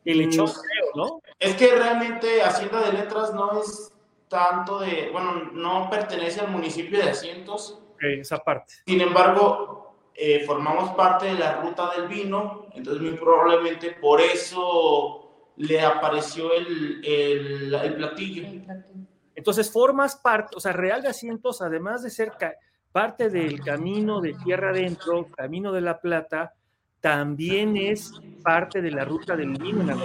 El 0.06 0.18
lechón, 0.20 0.48
creo, 0.48 0.92
¿no? 0.96 1.22
Es 1.40 1.56
que 1.56 1.76
realmente 1.76 2.44
Hacienda 2.44 2.82
de 2.82 2.94
Letras 2.94 3.34
no 3.34 3.60
es 3.60 3.92
tanto 4.28 4.80
de, 4.80 5.10
bueno, 5.12 5.52
no 5.52 5.90
pertenece 5.90 6.42
al 6.42 6.52
municipio 6.52 7.00
de 7.00 7.10
Asientos. 7.10 7.80
Esa 8.02 8.40
parte. 8.40 8.74
Sin 8.86 9.02
embargo, 9.02 9.96
eh, 10.14 10.44
formamos 10.46 10.92
parte 10.92 11.28
de 11.28 11.36
la 11.36 11.62
ruta 11.62 11.92
del 11.96 12.08
vino, 12.08 12.68
entonces 12.74 13.02
muy 13.02 13.18
probablemente 13.18 13.92
por 13.92 14.22
eso 14.22 15.52
le 15.58 15.82
apareció 15.82 16.54
el, 16.54 17.02
el, 17.04 17.96
platillo. 17.96 18.44
Entonces 19.36 19.72
formas 19.72 20.16
parte, 20.16 20.56
o 20.56 20.60
sea, 20.60 20.74
Real 20.74 21.02
de 21.02 21.10
Asientos, 21.10 21.62
además 21.62 22.04
de 22.04 22.10
ser 22.10 22.34
parte 22.92 23.30
del 23.30 23.62
camino 23.62 24.22
de 24.22 24.34
tierra 24.34 24.70
adentro, 24.70 25.28
camino 25.36 25.72
de 25.72 25.82
la 25.82 26.00
plata, 26.00 26.54
también 27.00 27.76
es 27.76 28.14
parte 28.44 28.82
de 28.82 28.92
la 28.92 29.06
ruta 29.06 29.36
del 29.36 29.54
vino 29.58 29.82
en 29.82 29.88
la 29.88 29.98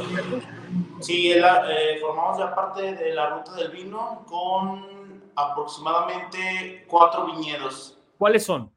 Sí, 1.01 1.31
eh, 1.33 1.99
formamos 2.01 2.39
ya 2.39 2.55
parte 2.55 2.95
de 2.95 3.15
la 3.15 3.31
ruta 3.31 3.53
del 3.55 3.71
vino 3.71 4.25
con 4.27 4.96
aproximadamente 5.37 6.85
cuatro 6.89 7.27
viñedos. 7.27 7.99
¿Cuáles 8.19 8.45
son? 8.45 8.71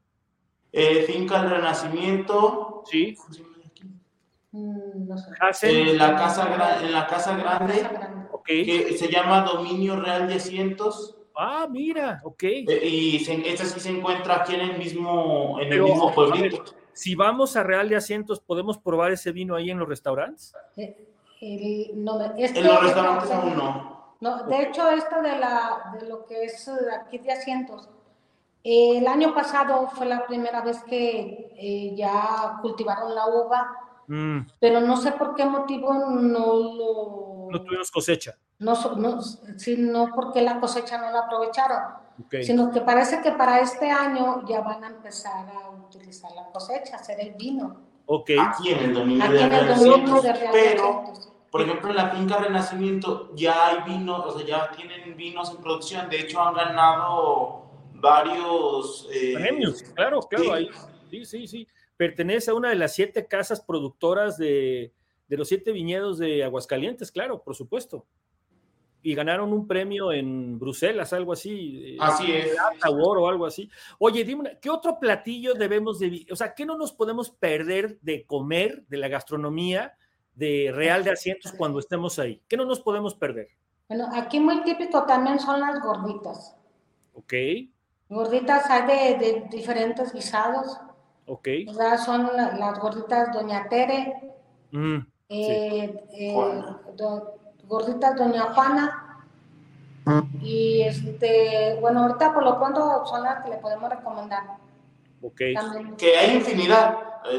Eh, 0.72 1.02
Finca 1.02 1.42
El 1.42 1.50
Renacimiento. 1.50 2.82
Sí. 2.86 3.16
Mm, 4.52 5.12
eh, 5.62 5.94
la 5.94 6.16
casa 6.16 6.48
en 6.82 6.92
la 6.92 7.06
casa 7.06 7.36
grande, 7.36 7.88
que 8.44 8.96
se 8.98 9.08
llama 9.08 9.42
Dominio 9.42 10.00
Real 10.00 10.28
de 10.28 10.34
Asientos. 10.34 11.16
Ah, 11.36 11.66
mira, 11.70 12.20
ok. 12.24 12.42
y 12.42 13.16
esta 13.16 13.64
sí 13.64 13.80
se 13.80 13.90
encuentra 13.90 14.42
aquí 14.42 14.54
en 14.54 14.60
el 14.60 14.78
mismo, 14.78 15.58
en 15.60 15.72
el 15.72 15.82
mismo 15.82 16.12
pueblito 16.14 16.64
si 17.00 17.14
vamos 17.14 17.56
a 17.56 17.62
Real 17.62 17.88
de 17.88 17.96
Asientos, 17.96 18.40
¿podemos 18.40 18.76
probar 18.76 19.10
ese 19.12 19.32
vino 19.32 19.54
ahí 19.54 19.70
en 19.70 19.78
los 19.78 19.88
restaurantes? 19.88 20.52
Eh, 20.76 20.94
este 22.36 22.58
en 22.60 22.66
los 22.66 22.82
restaurantes 22.82 23.30
aún 23.30 23.56
no. 23.56 23.99
No. 24.20 24.44
De 24.44 24.62
hecho, 24.62 24.88
esto 24.90 25.22
de, 25.22 25.38
la, 25.38 25.96
de 25.98 26.06
lo 26.06 26.24
que 26.26 26.44
es 26.44 26.68
eh, 26.68 26.72
aquí 27.00 27.18
de 27.18 27.32
Asientos, 27.32 27.88
el 28.62 29.06
año 29.06 29.34
pasado 29.34 29.88
fue 29.88 30.06
la 30.06 30.26
primera 30.26 30.60
vez 30.60 30.82
que 30.84 31.52
eh, 31.56 31.94
ya 31.96 32.58
cultivaron 32.60 33.14
la 33.14 33.26
uva, 33.26 33.76
mm. 34.06 34.40
pero 34.58 34.80
no 34.80 34.96
sé 34.96 35.12
por 35.12 35.34
qué 35.34 35.44
motivo 35.44 35.94
no 35.94 36.54
lo... 36.54 37.48
No 37.50 37.62
tuvimos 37.62 37.90
cosecha. 37.90 38.36
No, 38.58 38.74
no, 38.96 39.22
sino 39.22 40.10
porque 40.14 40.42
la 40.42 40.60
cosecha 40.60 40.98
no 40.98 41.10
la 41.10 41.20
aprovecharon 41.20 42.10
sino 42.42 42.70
que 42.70 42.80
parece 42.80 43.20
que 43.20 43.32
para 43.32 43.60
este 43.60 43.90
año 43.90 44.44
ya 44.46 44.60
van 44.60 44.84
a 44.84 44.88
empezar 44.88 45.48
a 45.48 45.70
utilizar 45.70 46.30
la 46.32 46.46
cosecha, 46.50 46.96
hacer 46.96 47.20
el 47.20 47.34
vino. 47.34 47.76
Ok. 48.06 48.30
Aquí 48.38 48.70
en 48.70 48.78
el 48.78 48.94
dominio 48.94 49.30
de, 49.30 49.48
de 49.48 50.34
pero, 50.52 51.04
por 51.50 51.62
ejemplo, 51.62 51.90
en 51.90 51.96
la 51.96 52.10
finca 52.10 52.38
Renacimiento 52.38 53.32
ya 53.34 53.68
hay 53.68 53.90
vinos, 53.90 54.24
o 54.24 54.38
sea, 54.38 54.46
ya 54.46 54.70
tienen 54.70 55.16
vinos 55.16 55.50
en 55.50 55.62
producción, 55.62 56.08
de 56.08 56.20
hecho 56.20 56.40
han 56.40 56.54
ganado 56.54 57.64
varios... 57.94 59.08
Eh, 59.12 59.34
Premios, 59.34 59.82
claro, 59.94 60.20
claro, 60.20 60.56
sí. 60.56 60.68
sí, 61.10 61.24
sí, 61.24 61.46
sí. 61.48 61.68
Pertenece 61.96 62.50
a 62.50 62.54
una 62.54 62.70
de 62.70 62.76
las 62.76 62.94
siete 62.94 63.26
casas 63.26 63.60
productoras 63.60 64.38
de, 64.38 64.92
de 65.28 65.36
los 65.36 65.48
siete 65.48 65.72
viñedos 65.72 66.18
de 66.18 66.44
Aguascalientes, 66.44 67.10
claro, 67.10 67.42
por 67.42 67.54
supuesto 67.54 68.06
y 69.02 69.14
ganaron 69.14 69.52
un 69.52 69.66
premio 69.66 70.12
en 70.12 70.58
Bruselas, 70.58 71.12
algo 71.12 71.32
así. 71.32 71.94
Eh, 71.94 71.96
así 72.00 72.32
es. 72.32 72.56
o 72.86 73.28
algo 73.28 73.46
así. 73.46 73.70
Oye, 73.98 74.24
dime, 74.24 74.58
¿qué 74.60 74.70
otro 74.70 74.98
platillo 74.98 75.54
debemos 75.54 75.98
de, 75.98 76.26
o 76.30 76.36
sea, 76.36 76.54
qué 76.54 76.66
no 76.66 76.76
nos 76.76 76.92
podemos 76.92 77.30
perder 77.30 77.98
de 78.00 78.26
comer 78.26 78.84
de 78.88 78.98
la 78.98 79.08
gastronomía 79.08 79.94
de 80.40 80.72
Real 80.74 81.04
de 81.04 81.10
Asientos 81.10 81.52
cuando 81.52 81.78
estemos 81.78 82.18
ahí? 82.18 82.40
¿Qué 82.48 82.56
no 82.56 82.64
nos 82.64 82.80
podemos 82.80 83.14
perder? 83.14 83.48
Bueno, 83.88 84.08
aquí 84.14 84.40
muy 84.40 84.62
típico 84.62 85.04
también 85.04 85.38
son 85.38 85.60
las 85.60 85.80
gorditas. 85.82 86.56
Ok. 87.12 87.34
Gorditas 88.08 88.68
hay 88.70 89.16
de, 89.18 89.46
diferentes 89.50 90.12
guisados. 90.12 90.80
Ok. 91.26 91.46
son 92.04 92.30
las 92.34 92.78
gorditas 92.80 93.32
Doña 93.32 93.68
Tere, 93.68 94.32
mm, 94.72 94.96
eh, 95.28 96.04
eh, 96.12 96.34
gorditas 97.68 98.16
Doña 98.16 98.52
Juana. 98.54 99.06
Y 100.40 100.80
este, 100.80 101.76
bueno, 101.80 102.04
ahorita 102.04 102.32
por 102.32 102.42
lo 102.42 102.58
pronto 102.58 103.04
son 103.04 103.22
las 103.22 103.44
que 103.44 103.50
le 103.50 103.58
podemos 103.58 103.90
recomendar. 103.90 104.44
Ok. 105.22 105.40
Que 105.98 106.16
hay 106.16 106.36
infinidad. 106.36 106.96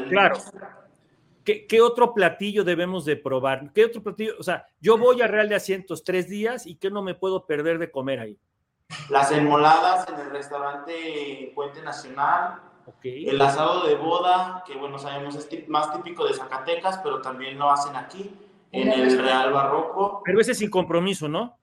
Claro. 0.08 0.36
¿Qué, 1.44 1.66
¿Qué, 1.66 1.80
otro 1.80 2.14
platillo 2.14 2.64
debemos 2.64 3.04
de 3.04 3.16
probar? 3.16 3.72
¿Qué 3.72 3.84
otro 3.84 4.02
platillo? 4.02 4.34
O 4.38 4.42
sea, 4.42 4.66
yo 4.80 4.96
voy 4.98 5.22
a 5.22 5.26
Real 5.26 5.48
de 5.48 5.56
Asientos 5.56 6.04
tres 6.04 6.28
días 6.28 6.66
y 6.66 6.76
¿qué 6.76 6.90
no 6.90 7.02
me 7.02 7.14
puedo 7.14 7.46
perder 7.46 7.78
de 7.78 7.90
comer 7.90 8.20
ahí? 8.20 8.38
Las 9.08 9.32
enmoladas 9.32 10.08
en 10.08 10.20
el 10.20 10.30
restaurante 10.30 11.52
Puente 11.54 11.82
Nacional. 11.82 12.60
El 13.02 13.40
asado 13.40 13.86
de 13.86 13.94
boda, 13.94 14.64
que 14.66 14.76
bueno, 14.76 14.98
sabemos 14.98 15.36
es 15.36 15.68
más 15.68 15.92
típico 15.92 16.26
de 16.26 16.34
Zacatecas, 16.34 16.98
pero 16.98 17.20
también 17.20 17.58
lo 17.58 17.70
hacen 17.70 17.94
aquí, 17.94 18.36
en 18.72 18.92
el 18.92 19.18
Real 19.18 19.52
Barroco. 19.52 20.22
Pero 20.24 20.40
ese 20.40 20.54
sin 20.54 20.70
compromiso, 20.70 21.28
¿no? 21.28 21.56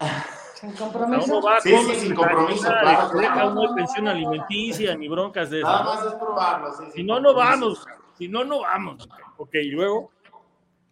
Sin 0.54 0.72
compromiso. 0.74 1.42
sí, 1.60 1.76
sí, 1.76 1.94
sin 1.96 2.14
compromiso. 2.14 2.68
Claro, 2.68 3.18
deja 3.18 3.48
una 3.48 3.74
pensión 3.74 4.06
alimenticia, 4.06 4.96
ni 4.96 5.08
broncas 5.08 5.50
de 5.50 5.58
eso. 5.58 5.66
Nada 5.66 5.82
más 5.82 6.06
es 6.06 6.14
probarlo. 6.14 6.72
Sí, 6.74 6.84
si 6.94 7.02
no, 7.02 7.18
no 7.18 7.34
vamos. 7.34 7.84
Si 8.22 8.28
no, 8.28 8.44
no 8.44 8.60
vamos. 8.60 9.08
Ok, 9.36 9.54
y 9.54 9.70
luego. 9.70 10.12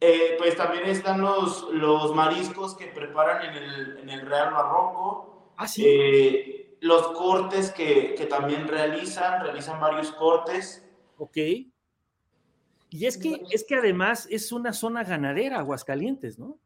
Eh, 0.01 0.35
pues 0.37 0.57
también 0.57 0.83
están 0.87 1.21
los, 1.21 1.69
los 1.71 2.13
mariscos 2.13 2.75
que 2.75 2.89
preparan 2.89 3.49
en 3.49 3.63
el, 3.63 3.99
en 3.99 4.11
el 4.11 4.23
Real 4.23 4.53
Barroco. 4.53 5.53
Ah, 5.57 5.69
eh, 5.79 6.77
los 6.81 7.13
cortes 7.13 7.71
que, 7.71 8.27
también 8.29 8.67
realizan, 8.67 9.45
realizan 9.45 9.79
varios 9.79 10.11
cortes. 10.11 10.85
Ok. 11.19 11.37
Y 11.37 13.07
es 13.07 13.17
que, 13.17 13.45
es 13.53 13.63
que 13.63 13.77
además 13.77 14.27
es 14.29 14.51
una 14.51 14.73
zona 14.73 15.05
ganadera, 15.05 15.61
Aguascalientes, 15.61 16.37
¿no? 16.37 16.59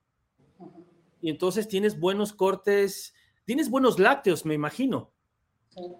Y 1.21 1.29
entonces 1.29 1.69
tienes 1.69 2.01
buenos 2.01 2.33
cortes, 2.33 3.13
tienes 3.45 3.69
buenos 3.69 3.99
lácteos, 3.99 4.47
me 4.47 4.55
imagino. 4.55 5.11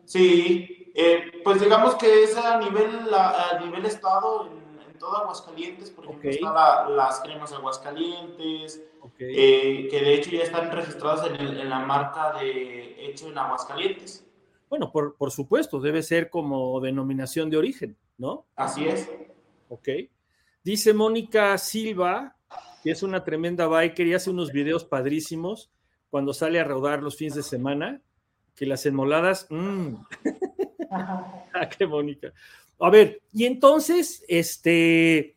Sí, 0.07 0.84
eh, 0.95 1.41
pues 1.43 1.61
digamos 1.61 1.97
que 1.97 2.23
es 2.23 2.37
a 2.37 2.59
nivel, 2.59 3.13
a, 3.13 3.59
nivel 3.61 3.85
estado, 3.85 4.49
todo 4.99 5.17
Aguascalientes, 5.19 5.91
por 5.91 6.05
ejemplo, 6.05 6.31
están 6.31 6.97
las 6.97 7.21
cremas 7.21 7.53
Aguascalientes, 7.53 8.83
eh, 9.19 9.89
que 9.91 10.01
de 10.01 10.15
hecho 10.15 10.31
ya 10.31 10.45
están 10.45 10.71
registradas 10.71 11.29
en, 11.39 11.69
la 11.69 11.81
marca 11.81 12.33
de 12.41 13.07
hecho 13.07 13.29
en 13.29 13.37
Aguascalientes. 13.37 14.25
Bueno, 14.71 14.91
por, 14.91 15.17
por, 15.17 15.31
supuesto, 15.31 15.81
debe 15.81 16.03
ser 16.03 16.31
como 16.31 16.81
denominación 16.81 17.51
de 17.51 17.57
origen, 17.59 17.97
¿no? 18.17 18.47
Así 18.57 18.87
es. 18.87 19.11
Ok. 19.69 19.89
Dice 20.63 20.95
Mónica 20.95 21.59
Silva, 21.59 22.37
que 22.83 22.91
es 22.93 23.03
una 23.03 23.25
tremenda 23.25 23.67
biker 23.67 24.07
y 24.07 24.15
hace 24.15 24.31
unos 24.31 24.53
videos 24.53 24.85
padrísimos 24.85 25.71
cuando 26.09 26.33
sale 26.33 26.61
a 26.61 26.65
rodar 26.65 27.03
los 27.03 27.17
fines 27.17 27.35
de 27.35 27.43
semana, 27.43 28.01
que 28.55 28.67
las 28.67 28.87
enmoladas, 28.87 29.47
mmm. 29.51 29.97
ah, 31.55 31.69
qué 31.69 31.87
Mónica. 31.87 32.33
A 32.81 32.91
ver, 32.91 33.23
y 33.33 33.47
entonces, 33.47 34.25
este, 34.29 35.37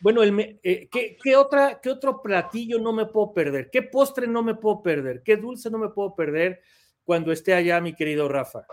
bueno, 0.00 0.22
el, 0.22 0.58
eh, 0.62 0.88
¿qué, 0.90 1.36
otra, 1.36 1.80
¿qué 1.80 1.90
otro 1.90 2.22
platillo 2.22 2.78
no 2.78 2.92
me 2.92 3.06
puedo 3.06 3.32
perder? 3.34 3.70
¿Qué 3.70 3.82
postre 3.82 4.26
no 4.26 4.42
me 4.42 4.54
puedo 4.54 4.82
perder? 4.82 5.22
¿Qué 5.22 5.36
dulce 5.36 5.70
no 5.70 5.78
me 5.78 5.88
puedo 5.88 6.14
perder 6.14 6.62
cuando 7.04 7.32
esté 7.32 7.54
allá, 7.54 7.80
mi 7.80 7.94
querido 7.94 8.28
Rafa? 8.28 8.64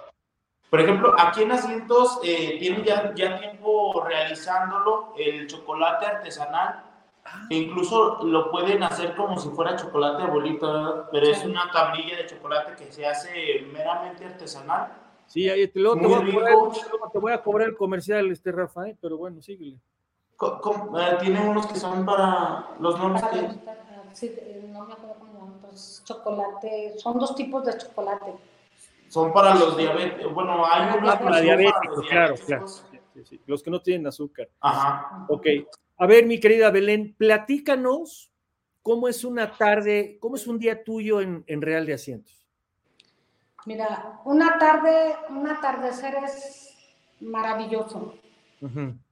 Por 0.69 0.81
ejemplo, 0.81 1.15
aquí 1.17 1.43
en 1.43 1.51
Asientos 1.51 2.19
eh, 2.23 2.57
tienen 2.59 2.83
ya, 2.83 3.13
ya, 3.15 3.39
tiempo 3.39 4.03
realizándolo 4.05 5.13
el 5.17 5.47
chocolate 5.47 6.05
artesanal, 6.05 6.83
que 7.49 7.55
incluso 7.55 8.23
lo 8.23 8.51
pueden 8.51 8.83
hacer 8.83 9.15
como 9.15 9.39
si 9.39 9.49
fuera 9.49 9.75
chocolate 9.75 10.23
de 10.23 10.29
bolita, 10.29 11.09
pero 11.11 11.27
es 11.27 11.43
una 11.43 11.71
tablilla 11.71 12.17
de 12.17 12.25
chocolate 12.25 12.75
que 12.75 12.91
se 12.91 13.05
hace 13.05 13.65
meramente 13.71 14.25
artesanal 14.25 15.06
Sí, 15.27 15.49
ahí 15.49 15.67
te, 15.67 15.79
luego 15.79 15.99
te, 15.99 16.07
voy 16.07 16.33
cobrar, 16.33 16.55
te, 17.11 17.19
voy 17.19 17.31
a 17.33 17.43
cobrar, 17.43 17.67
el 17.67 17.77
comercial, 17.77 18.31
este 18.31 18.51
Rafael, 18.51 18.91
¿eh? 18.91 18.97
pero 18.99 19.17
bueno, 19.17 19.41
síguele. 19.41 19.75
Eh, 19.75 21.17
tiene 21.19 21.49
unos 21.49 21.67
que 21.67 21.75
son 21.75 22.05
para 22.05 22.75
los 22.79 22.97
nombres 22.97 23.23
que... 23.25 23.49
Sí, 24.13 24.33
eh, 24.37 24.69
no 24.71 24.85
me 24.85 24.93
acuerdo 24.93 25.15
cómo 25.19 25.59
pues 25.61 26.01
chocolate, 26.05 26.97
son 26.97 27.19
dos 27.19 27.35
tipos 27.35 27.65
de 27.65 27.77
chocolate. 27.77 28.33
Son 29.09 29.33
para 29.33 29.53
los 29.55 29.77
diabéticos, 29.77 30.33
bueno, 30.33 30.65
hay 30.65 30.97
unos 30.97 31.15
para 31.15 31.41
diabéticos, 31.41 32.07
claro, 32.09 32.35
claro. 32.45 32.65
Los 33.45 33.63
que 33.63 33.69
no 33.69 33.81
tienen 33.81 34.07
azúcar. 34.07 34.49
Ajá. 34.61 35.25
Ok. 35.27 35.45
A 35.97 36.07
ver, 36.07 36.25
mi 36.25 36.39
querida 36.39 36.71
Belén, 36.71 37.15
platícanos 37.17 38.31
cómo 38.81 39.07
es 39.07 39.23
una 39.23 39.51
tarde, 39.57 40.17
cómo 40.19 40.35
es 40.35 40.47
un 40.47 40.59
día 40.59 40.83
tuyo 40.83 41.19
en, 41.19 41.43
en 41.47 41.61
Real 41.61 41.85
de 41.85 41.93
Asientos. 41.93 42.46
Mira, 43.65 44.19
una 44.25 44.57
tarde, 44.57 45.15
un 45.29 45.47
atardecer 45.47 46.15
es 46.23 46.73
maravilloso. 47.19 48.13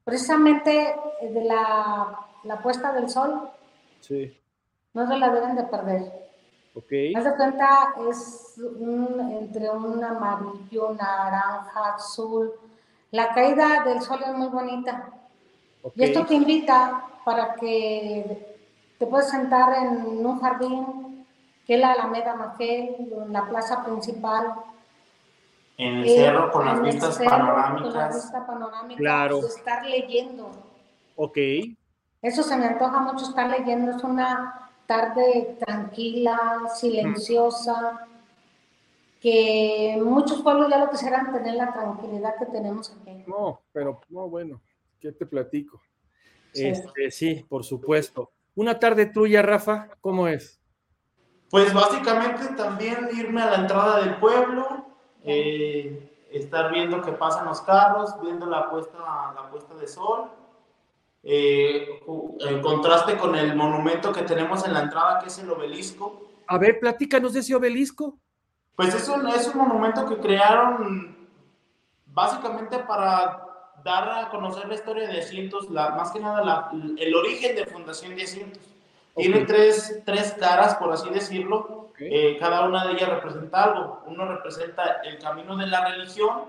Precisamente 0.03 0.95
eh, 1.21 1.31
de 1.31 1.43
la, 1.43 2.59
puesta 2.63 2.93
del 2.93 3.09
sol. 3.09 3.49
Sí. 3.99 4.37
No 4.93 5.07
se 5.07 5.17
la 5.17 5.29
deben 5.29 5.55
de 5.55 5.63
perder. 5.63 6.25
Ok. 6.75 6.91
Haz 7.15 7.23
de 7.23 7.35
cuenta, 7.35 7.95
es 8.09 8.55
entre 8.57 9.69
un 9.69 10.03
amarillo, 10.03 10.93
naranja, 10.93 11.95
azul. 11.95 12.51
La 13.11 13.33
caída 13.33 13.83
del 13.83 14.01
sol 14.01 14.19
es 14.25 14.33
muy 14.33 14.47
bonita. 14.47 15.09
Y 15.95 16.03
esto 16.03 16.25
te 16.25 16.33
invita 16.33 17.05
para 17.23 17.55
que 17.55 18.57
te 18.97 19.07
puedas 19.07 19.29
sentar 19.29 19.75
en 19.83 20.25
un 20.25 20.39
jardín 20.39 21.04
que 21.65 21.75
es 21.75 21.79
la 21.79 21.93
Alameda 21.93 22.55
en 22.59 23.33
la 23.33 23.47
plaza 23.47 23.83
principal. 23.83 24.53
En 25.77 25.97
el 25.97 26.09
cerro 26.09 26.51
con 26.51 26.65
las 26.65 26.81
vistas 26.81 27.17
panorámicas. 27.17 27.91
Con 27.91 27.93
la 27.93 28.07
vista 28.09 28.47
panorámica. 28.47 28.97
Claro. 28.97 29.39
estar 29.45 29.85
leyendo. 29.85 30.51
Ok. 31.15 31.37
Eso 32.21 32.43
se 32.43 32.55
me 32.55 32.65
antoja 32.65 32.99
mucho 32.99 33.25
estar 33.25 33.49
leyendo. 33.49 33.91
Es 33.91 34.03
una 34.03 34.69
tarde 34.85 35.57
tranquila, 35.59 36.61
silenciosa, 36.73 38.07
que 39.19 39.99
muchos 40.03 40.41
pueblos 40.41 40.69
ya 40.69 40.77
lo 40.77 40.89
quisieran 40.89 41.33
tener 41.33 41.55
la 41.55 41.73
tranquilidad 41.73 42.35
que 42.37 42.45
tenemos 42.45 42.91
aquí. 42.91 43.23
No, 43.27 43.61
pero 43.73 44.01
no, 44.09 44.29
bueno, 44.29 44.61
¿qué 44.99 45.11
te 45.11 45.25
platico? 45.25 45.81
Sí. 46.53 46.67
Este, 46.67 47.11
sí, 47.11 47.45
por 47.49 47.63
supuesto. 47.63 48.31
Una 48.55 48.79
tarde 48.79 49.07
tuya, 49.07 49.41
Rafa, 49.41 49.89
¿cómo 49.99 50.27
es? 50.27 50.61
Pues 51.49 51.73
básicamente 51.73 52.47
también 52.55 53.09
irme 53.13 53.41
a 53.41 53.51
la 53.51 53.55
entrada 53.57 53.99
del 53.99 54.15
pueblo, 54.15 54.85
eh, 55.23 56.27
estar 56.31 56.71
viendo 56.71 57.01
que 57.01 57.11
pasan 57.11 57.45
los 57.45 57.61
carros, 57.61 58.19
viendo 58.21 58.45
la 58.45 58.69
puesta, 58.69 58.97
la 58.97 59.49
puesta 59.51 59.75
de 59.75 59.87
sol, 59.87 60.31
eh, 61.23 62.01
en 62.39 62.61
contraste 62.61 63.17
con 63.17 63.35
el 63.35 63.55
monumento 63.55 64.11
que 64.11 64.23
tenemos 64.23 64.65
en 64.65 64.73
la 64.73 64.81
entrada, 64.81 65.19
que 65.19 65.27
es 65.27 65.39
el 65.39 65.49
obelisco. 65.49 66.21
A 66.47 66.57
ver, 66.57 66.79
platícanos 66.79 67.33
de 67.33 67.39
ese 67.39 67.55
obelisco. 67.55 68.17
Pues 68.75 68.93
es 68.93 69.07
un, 69.07 69.27
es 69.29 69.47
un 69.47 69.59
monumento 69.59 70.05
que 70.05 70.17
crearon 70.17 71.15
básicamente 72.05 72.79
para 72.79 73.45
dar 73.83 74.09
a 74.09 74.29
conocer 74.29 74.67
la 74.67 74.75
historia 74.75 75.07
de 75.07 75.19
Asientos, 75.19 75.69
la, 75.69 75.91
más 75.91 76.11
que 76.11 76.19
nada 76.19 76.71
el 76.97 77.15
origen 77.15 77.55
de 77.55 77.65
Fundación 77.65 78.15
de 78.15 78.23
Asientos. 78.23 78.74
Tiene 79.15 79.45
tres, 79.45 80.01
tres, 80.05 80.35
caras, 80.39 80.75
por 80.75 80.91
así 80.91 81.09
decirlo. 81.09 81.91
Eh, 81.97 82.37
cada 82.37 82.67
una 82.67 82.85
de 82.85 82.93
ellas 82.93 83.09
representa 83.09 83.63
algo. 83.63 84.03
Uno 84.07 84.27
representa 84.27 85.01
el 85.03 85.17
camino 85.17 85.55
de 85.55 85.67
la 85.67 85.87
religión, 85.89 86.43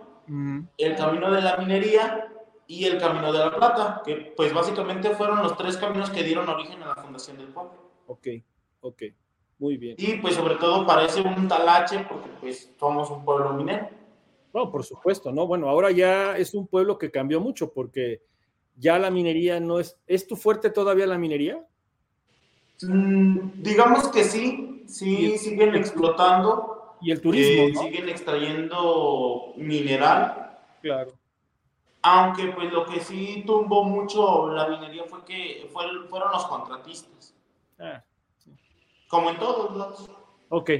el 0.77 0.97
camino 0.97 1.31
de 1.31 1.41
la 1.41 1.57
minería 1.57 2.29
y 2.67 2.85
el 2.85 2.99
camino 2.99 3.33
de 3.33 3.39
la 3.39 3.55
plata, 3.55 4.03
que 4.05 4.33
pues 4.37 4.53
básicamente 4.53 5.11
fueron 5.11 5.43
los 5.43 5.57
tres 5.57 5.77
caminos 5.77 6.11
que 6.11 6.25
dieron 6.25 6.49
origen 6.49 6.83
a 6.83 6.89
la 6.89 6.97
fundación 6.97 7.37
del 7.37 7.49
pueblo. 7.49 7.75
Ok, 8.07 8.27
ok, 8.81 9.03
muy 9.59 9.77
bien. 9.77 9.95
Y 9.99 10.17
pues 10.17 10.35
sobre 10.35 10.57
todo 10.57 10.85
parece 10.85 11.21
un 11.21 11.47
talache 11.47 12.05
porque 12.09 12.29
pues 12.41 12.75
somos 12.79 13.09
un 13.11 13.25
pueblo 13.25 13.53
minero. 13.53 13.89
No, 14.53 14.71
por 14.71 14.85
supuesto, 14.85 15.31
¿no? 15.33 15.47
Bueno, 15.47 15.69
ahora 15.69 15.91
ya 15.91 16.37
es 16.37 16.55
un 16.55 16.67
pueblo 16.67 16.99
que 16.99 17.11
cambió 17.11 17.41
mucho 17.41 17.73
porque 17.73 18.23
ya 18.75 18.99
la 18.99 19.11
minería 19.11 19.61
no 19.61 19.79
es... 19.79 19.99
¿Es 20.07 20.27
tu 20.27 20.35
fuerte 20.35 20.71
todavía 20.71 21.07
la 21.07 21.19
minería? 21.19 21.64
Mm, 22.83 23.62
digamos 23.62 24.09
que 24.09 24.24
sí, 24.24 24.85
sí, 24.87 25.39
siguen 25.39 25.74
explotando. 25.74 26.97
Y 27.01 27.11
el 27.11 27.20
turismo. 27.20 27.64
Eh, 27.64 27.74
siguen 27.74 28.09
extrayendo 28.09 29.53
mineral. 29.57 30.59
Claro. 30.83 31.12
Aunque 32.03 32.49
pues 32.49 32.72
lo 32.72 32.87
que 32.87 33.01
sí 33.01 33.43
tumbó 33.47 33.85
mucho 33.85 34.53
la 34.53 34.68
minería 34.68 35.05
fue 35.05 35.24
que 35.24 35.68
fueron 35.72 36.31
los 36.33 36.47
contratistas. 36.47 37.35
Ah, 37.79 38.03
Como 39.09 39.31
en 39.31 39.39
todos 39.39 39.77
lados. 39.77 40.11
Ok. 40.49 40.70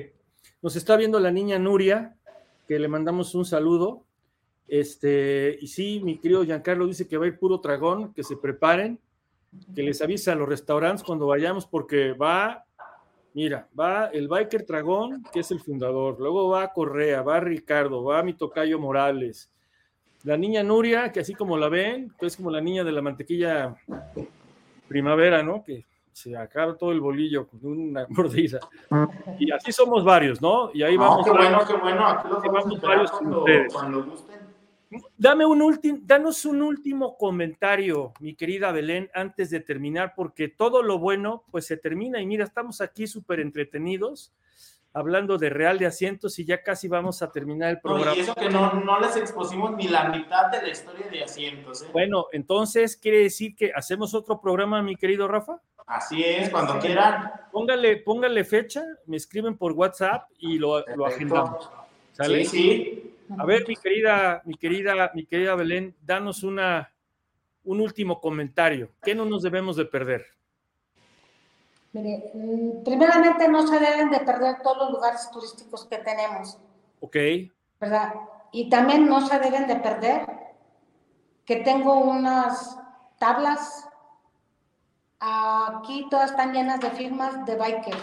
Nos 0.63 0.77
está 0.77 0.97
viendo 0.97 1.19
la 1.19 1.31
niña 1.31 1.59
Nuria. 1.59 2.17
que 2.67 2.79
le 2.79 2.89
mandamos 2.89 3.35
un 3.35 3.45
saludo. 3.45 4.05
Este, 4.69 5.57
y 5.61 5.69
sí, 5.69 6.01
mi 6.03 6.19
querido 6.19 6.45
Giancarlo 6.45 6.87
dice 6.87 7.07
que 7.07 7.17
va 7.17 7.25
a 7.25 7.29
ir 7.29 7.39
puro 7.39 7.59
dragón, 7.59 8.13
que 8.13 8.25
se 8.25 8.37
preparen, 8.37 8.99
que 9.75 9.83
les 9.83 10.01
avisa 10.03 10.33
a 10.33 10.37
los 10.37 10.49
restaurantes 10.49 11.03
cuando 11.05 11.27
vayamos, 11.27 11.67
porque 11.67 12.13
va, 12.13 12.65
mira, 13.35 13.69
va 13.79 14.07
el 14.07 14.29
Biker 14.29 14.67
Dragón, 14.67 15.25
que 15.33 15.41
es 15.41 15.51
el 15.51 15.61
fundador, 15.61 16.19
luego 16.19 16.49
va 16.49 16.73
Correa, 16.73 17.23
va 17.23 17.41
Ricardo, 17.41 18.05
va 18.05 18.23
mi 18.23 18.35
tocayo 18.35 18.79
Morales, 18.79 19.51
la 20.25 20.37
niña 20.37 20.63
Nuria, 20.63 21.13
que 21.13 21.21
así 21.21 21.35
como 21.35 21.57
la 21.57 21.69
ven, 21.69 22.13
que 22.19 22.27
es 22.27 22.37
como 22.37 22.51
la 22.51 22.61
niña 22.61 22.83
de 22.83 22.93
la 22.93 23.01
mantequilla 23.03 23.77
primavera, 24.89 25.43
¿no? 25.43 25.63
Que 25.63 25.85
se 26.13 26.37
acaba 26.37 26.75
todo 26.77 26.93
el 26.93 27.01
bolillo 27.01 27.47
con 27.47 27.61
una 27.65 28.07
mordida. 28.11 28.59
Y 29.39 29.53
así 29.53 29.71
somos 29.71 30.03
varios, 30.03 30.41
¿no? 30.41 30.71
Y 30.73 30.83
ahí 30.83 30.97
vamos. 30.97 31.25
qué 31.25 31.31
bueno, 31.31 31.61
qué 31.67 31.75
bueno. 31.75 32.07
Aquí 32.07 32.29
los 32.29 32.43
vamos 32.43 32.81
varios 32.81 33.11
cuando, 33.13 33.45
cuando 33.73 34.05
gusten. 34.05 34.46
Dame 35.19 35.45
un 35.45 35.63
último, 35.63 35.99
danos 36.03 36.45
un 36.45 36.63
último 36.63 37.17
comentario, 37.17 38.13
mi 38.21 38.35
querida 38.35 38.71
Belén, 38.71 39.11
antes 39.15 39.51
de 39.51 39.61
terminar, 39.61 40.15
porque 40.15 40.49
todo 40.49 40.83
lo 40.83 40.99
bueno, 40.99 41.45
pues 41.51 41.67
se 41.67 41.77
termina. 41.77 42.21
Y 42.21 42.27
mira, 42.27 42.45
estamos 42.45 42.81
aquí 42.81 43.07
súper 43.07 43.41
entretenidos 43.41 44.33
hablando 44.97 45.37
de 45.37 45.51
Real 45.51 45.79
de 45.79 45.85
Asientos 45.85 46.39
y 46.39 46.47
ya 46.47 46.63
casi 46.63 46.89
vamos 46.89 47.21
a 47.21 47.31
terminar 47.31 47.71
el 47.71 47.81
programa. 47.81 48.17
y 48.17 48.21
eso 48.21 48.35
que 48.35 48.49
no, 48.49 48.73
no, 48.73 48.99
les 48.99 49.15
expusimos 49.17 49.77
ni 49.77 49.89
la 49.89 50.09
mitad 50.09 50.51
de 50.51 50.63
la 50.63 50.69
historia 50.69 51.07
de 51.09 51.23
Asientos. 51.23 51.83
¿eh? 51.83 51.89
Bueno, 51.93 52.27
entonces 52.33 52.97
quiere 52.97 53.19
decir 53.19 53.55
que 53.55 53.73
hacemos 53.75 54.15
otro 54.15 54.41
programa, 54.41 54.81
mi 54.83 54.97
querido 54.97 55.29
Rafa. 55.29 55.61
Así 55.87 56.25
es, 56.25 56.49
cuando 56.49 56.79
quieran. 56.79 57.31
Póngale, 57.53 57.99
póngale 57.99 58.43
fecha, 58.45 58.83
me 59.05 59.19
escriben 59.19 59.59
por 59.59 59.73
WhatsApp 59.73 60.31
y 60.39 60.59
lo, 60.59 60.83
lo 60.97 61.05
agendamos. 61.05 61.71
¿Sale? 62.13 62.47
Sí, 62.47 62.59
sí. 62.59 63.16
A 63.39 63.45
ver, 63.45 63.67
mi 63.67 63.77
querida, 63.77 64.43
mi 64.45 64.55
querida, 64.55 65.11
mi 65.15 65.27
querida 65.27 65.55
Belén, 65.55 65.97
danos 66.03 66.43
una, 66.43 66.93
un 67.65 67.81
último 67.81 68.21
comentario. 68.21 68.93
¿Qué 69.03 69.15
no 69.15 69.25
nos 69.25 69.43
debemos 69.43 69.77
de 69.77 69.87
perder? 69.87 70.27
Mire, 71.93 72.31
mm, 72.35 72.85
primeramente 72.85 73.49
no 73.49 73.67
se 73.67 73.79
deben 73.79 74.11
de 74.11 74.21
perder 74.21 74.63
todos 74.63 74.79
los 74.79 74.91
lugares 74.93 75.31
turísticos 75.33 75.87
que 75.87 75.99
tenemos. 75.99 76.59
Ok. 77.01 77.17
¿Verdad? 77.81 78.15
Y 78.53 78.69
también 78.69 79.07
no 79.07 79.27
se 79.27 79.39
deben 79.39 79.67
de 79.67 79.77
perder 79.77 80.27
que 81.45 81.57
tengo 81.57 81.99
unas 82.01 82.79
tablas, 83.19 83.89
aquí 85.21 86.07
todas 86.11 86.33
están 86.33 86.53
llenas 86.53 86.81
de 86.81 86.91
firmas 86.91 87.47
de 87.47 87.57
biker. 87.57 87.95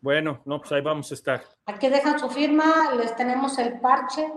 Bueno, 0.00 0.40
no, 0.44 0.60
pues 0.60 0.72
ahí 0.72 0.80
vamos 0.80 1.10
a 1.10 1.14
estar. 1.14 1.42
Aquí 1.66 1.88
dejan 1.88 2.18
su 2.18 2.28
firma, 2.30 2.94
les 2.94 3.14
tenemos 3.16 3.58
el 3.58 3.80
parche, 3.80 4.30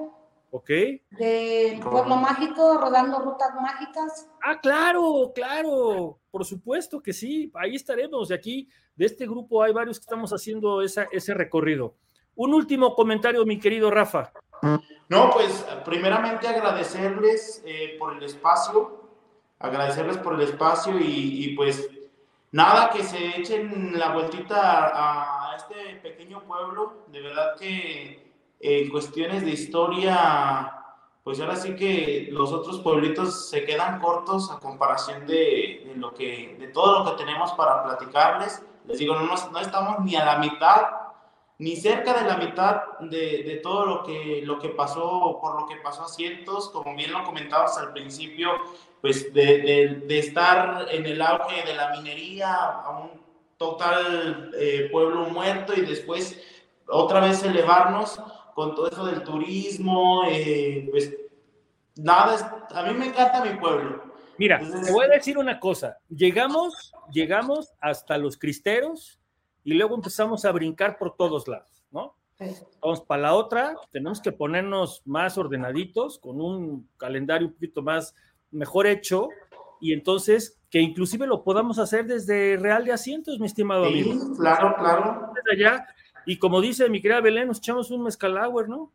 Ok. 0.53 0.69
Del 1.11 1.79
pueblo 1.79 2.17
mágico, 2.17 2.77
rodando 2.77 3.19
rutas 3.19 3.51
mágicas. 3.61 4.29
Ah, 4.43 4.59
claro, 4.59 5.31
claro, 5.33 6.19
por 6.29 6.43
supuesto 6.43 7.01
que 7.01 7.13
sí, 7.13 7.49
ahí 7.55 7.75
estaremos. 7.75 8.27
De 8.27 8.35
aquí, 8.35 8.67
de 8.95 9.05
este 9.05 9.25
grupo, 9.25 9.63
hay 9.63 9.71
varios 9.71 9.97
que 9.97 10.03
estamos 10.03 10.31
haciendo 10.31 10.81
esa, 10.81 11.07
ese 11.09 11.33
recorrido. 11.33 11.95
Un 12.35 12.53
último 12.53 12.93
comentario, 12.95 13.45
mi 13.45 13.59
querido 13.59 13.89
Rafa. 13.89 14.33
No, 15.07 15.29
pues 15.31 15.65
primeramente 15.85 16.47
agradecerles 16.47 17.63
eh, 17.65 17.95
por 17.97 18.17
el 18.17 18.23
espacio, 18.23 19.09
agradecerles 19.57 20.17
por 20.17 20.33
el 20.33 20.41
espacio 20.41 20.99
y, 20.99 21.53
pues 21.55 21.89
nada, 22.51 22.89
que 22.89 23.03
se 23.03 23.39
echen 23.39 23.97
la 23.97 24.13
vueltita 24.13 24.91
a, 24.93 25.55
este 25.55 25.95
pequeño 26.01 26.43
pueblo. 26.43 27.05
De 27.07 27.21
verdad 27.21 27.55
que 27.57 28.31
en 28.59 28.89
cuestiones 28.89 29.43
de 29.43 29.51
historia, 29.51 30.73
pues 31.23 31.39
ahora 31.39 31.55
sí 31.55 31.75
que 31.75 32.29
los 32.31 32.51
otros 32.51 32.79
pueblitos 32.79 33.49
se 33.49 33.65
quedan 33.65 33.99
cortos 33.99 34.51
a 34.51 34.59
comparación 34.59 35.25
de, 35.27 35.93
lo 35.95 36.13
que, 36.13 36.55
de 36.59 36.67
todo 36.67 36.99
lo 36.99 37.11
que 37.11 37.23
tenemos 37.23 37.51
para 37.53 37.83
platicarles. 37.83 38.63
Les 38.85 38.97
digo, 38.97 39.15
no, 39.15 39.23
no 39.25 39.59
estamos 39.59 39.99
ni 39.99 40.15
a 40.15 40.25
la 40.25 40.37
mitad, 40.37 41.00
ni 41.61 41.75
cerca 41.75 42.19
de 42.19 42.27
la 42.27 42.37
mitad 42.37 42.97
de, 43.01 43.43
de, 43.43 43.59
todo 43.61 43.85
lo 43.85 44.03
que, 44.03 44.41
lo 44.43 44.57
que 44.57 44.69
pasó, 44.69 45.37
por 45.39 45.61
lo 45.61 45.67
que 45.67 45.75
pasó 45.75 46.05
a 46.05 46.07
cientos, 46.07 46.71
como 46.71 46.95
bien 46.95 47.11
lo 47.11 47.23
comentabas 47.23 47.77
al 47.77 47.93
principio, 47.93 48.49
pues 48.99 49.31
de, 49.31 50.01
de 50.07 50.19
estar 50.19 50.87
en 50.89 51.05
el 51.05 51.21
auge 51.21 51.63
de 51.63 51.75
la 51.75 51.91
minería 51.91 52.51
a 52.51 53.01
un 53.01 53.11
total 53.57 54.49
eh, 54.57 54.89
pueblo 54.91 55.25
muerto 55.29 55.73
y 55.77 55.81
después 55.81 56.41
otra 56.87 57.19
vez 57.19 57.43
elevarnos 57.43 58.19
con 58.55 58.73
todo 58.73 58.89
eso 58.89 59.05
del 59.05 59.21
turismo, 59.21 60.23
eh, 60.31 60.87
pues 60.89 61.15
nada, 61.95 62.67
a 62.73 62.83
mí 62.85 62.93
me 62.97 63.05
encanta 63.05 63.45
mi 63.45 63.59
pueblo. 63.59 64.03
Mira, 64.39 64.57
te 64.57 64.91
voy 64.91 65.05
a 65.05 65.09
decir 65.09 65.37
una 65.37 65.59
cosa, 65.59 65.99
llegamos, 66.09 66.91
llegamos 67.11 67.71
hasta 67.79 68.17
los 68.17 68.35
cristeros 68.35 69.20
y 69.63 69.73
luego 69.73 69.95
empezamos 69.95 70.45
a 70.45 70.51
brincar 70.51 70.97
por 70.97 71.15
todos 71.15 71.47
lados, 71.47 71.83
¿no? 71.91 72.15
Vamos 72.81 73.01
para 73.01 73.21
la 73.21 73.35
otra, 73.35 73.75
tenemos 73.91 74.19
que 74.19 74.31
ponernos 74.31 75.03
más 75.05 75.37
ordenaditos, 75.37 76.17
con 76.17 76.41
un 76.41 76.89
calendario 76.97 77.47
un 77.47 77.53
poquito 77.53 77.83
más 77.83 78.15
mejor 78.49 78.87
hecho, 78.87 79.29
y 79.79 79.93
entonces 79.93 80.59
que 80.69 80.79
inclusive 80.79 81.27
lo 81.27 81.43
podamos 81.43 81.77
hacer 81.77 82.05
desde 82.05 82.57
Real 82.57 82.85
de 82.85 82.93
Asientos, 82.93 83.39
mi 83.39 83.45
estimado 83.45 83.85
sí, 83.85 83.89
amigo. 83.89 84.35
Claro, 84.37 84.75
claro. 84.77 85.33
Desde 85.35 85.67
allá, 85.67 85.85
y 86.25 86.37
como 86.39 86.61
dice 86.61 86.89
mi 86.89 87.01
querida 87.01 87.21
Belén, 87.21 87.47
nos 87.47 87.57
echamos 87.57 87.91
un 87.91 88.03
mezcal 88.03 88.37
hour, 88.37 88.69
¿no? 88.69 88.91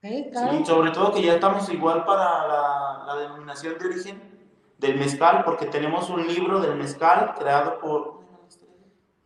Sí, 0.00 0.28
claro. 0.30 0.64
sobre 0.64 0.90
todo 0.92 1.12
que 1.12 1.22
ya 1.22 1.34
estamos 1.34 1.68
igual 1.70 2.04
para 2.04 2.46
la, 2.46 3.04
la, 3.04 3.16
denominación 3.16 3.76
de 3.78 3.86
origen 3.86 4.22
del 4.78 4.96
mezcal, 4.96 5.42
porque 5.44 5.66
tenemos 5.66 6.08
un 6.08 6.24
libro 6.26 6.60
del 6.60 6.76
mezcal 6.76 7.34
creado 7.36 7.80
por... 7.80 8.17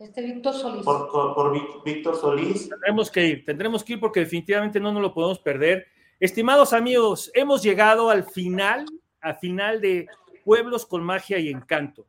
Este 0.03 0.20
Víctor 0.20 0.55
Solís. 0.55 0.84
Por, 0.84 1.09
por, 1.09 1.84
Víctor 1.84 2.16
Solís. 2.16 2.68
Tendremos 2.68 3.11
que 3.11 3.26
ir, 3.26 3.44
tendremos 3.44 3.84
que 3.84 3.92
ir 3.92 4.00
porque 4.00 4.20
definitivamente 4.20 4.80
no 4.80 4.92
nos 4.92 5.00
lo 5.00 5.14
podemos 5.14 5.38
perder. 5.38 5.86
Estimados 6.18 6.72
amigos, 6.72 7.30
hemos 7.34 7.62
llegado 7.62 8.11
al 8.11 8.24
final, 8.24 8.84
al 9.20 9.36
final 9.36 9.80
de 9.80 10.09
Pueblos 10.44 10.86
con 10.86 11.05
Magia 11.05 11.38
y 11.38 11.50
Encanto. 11.50 12.07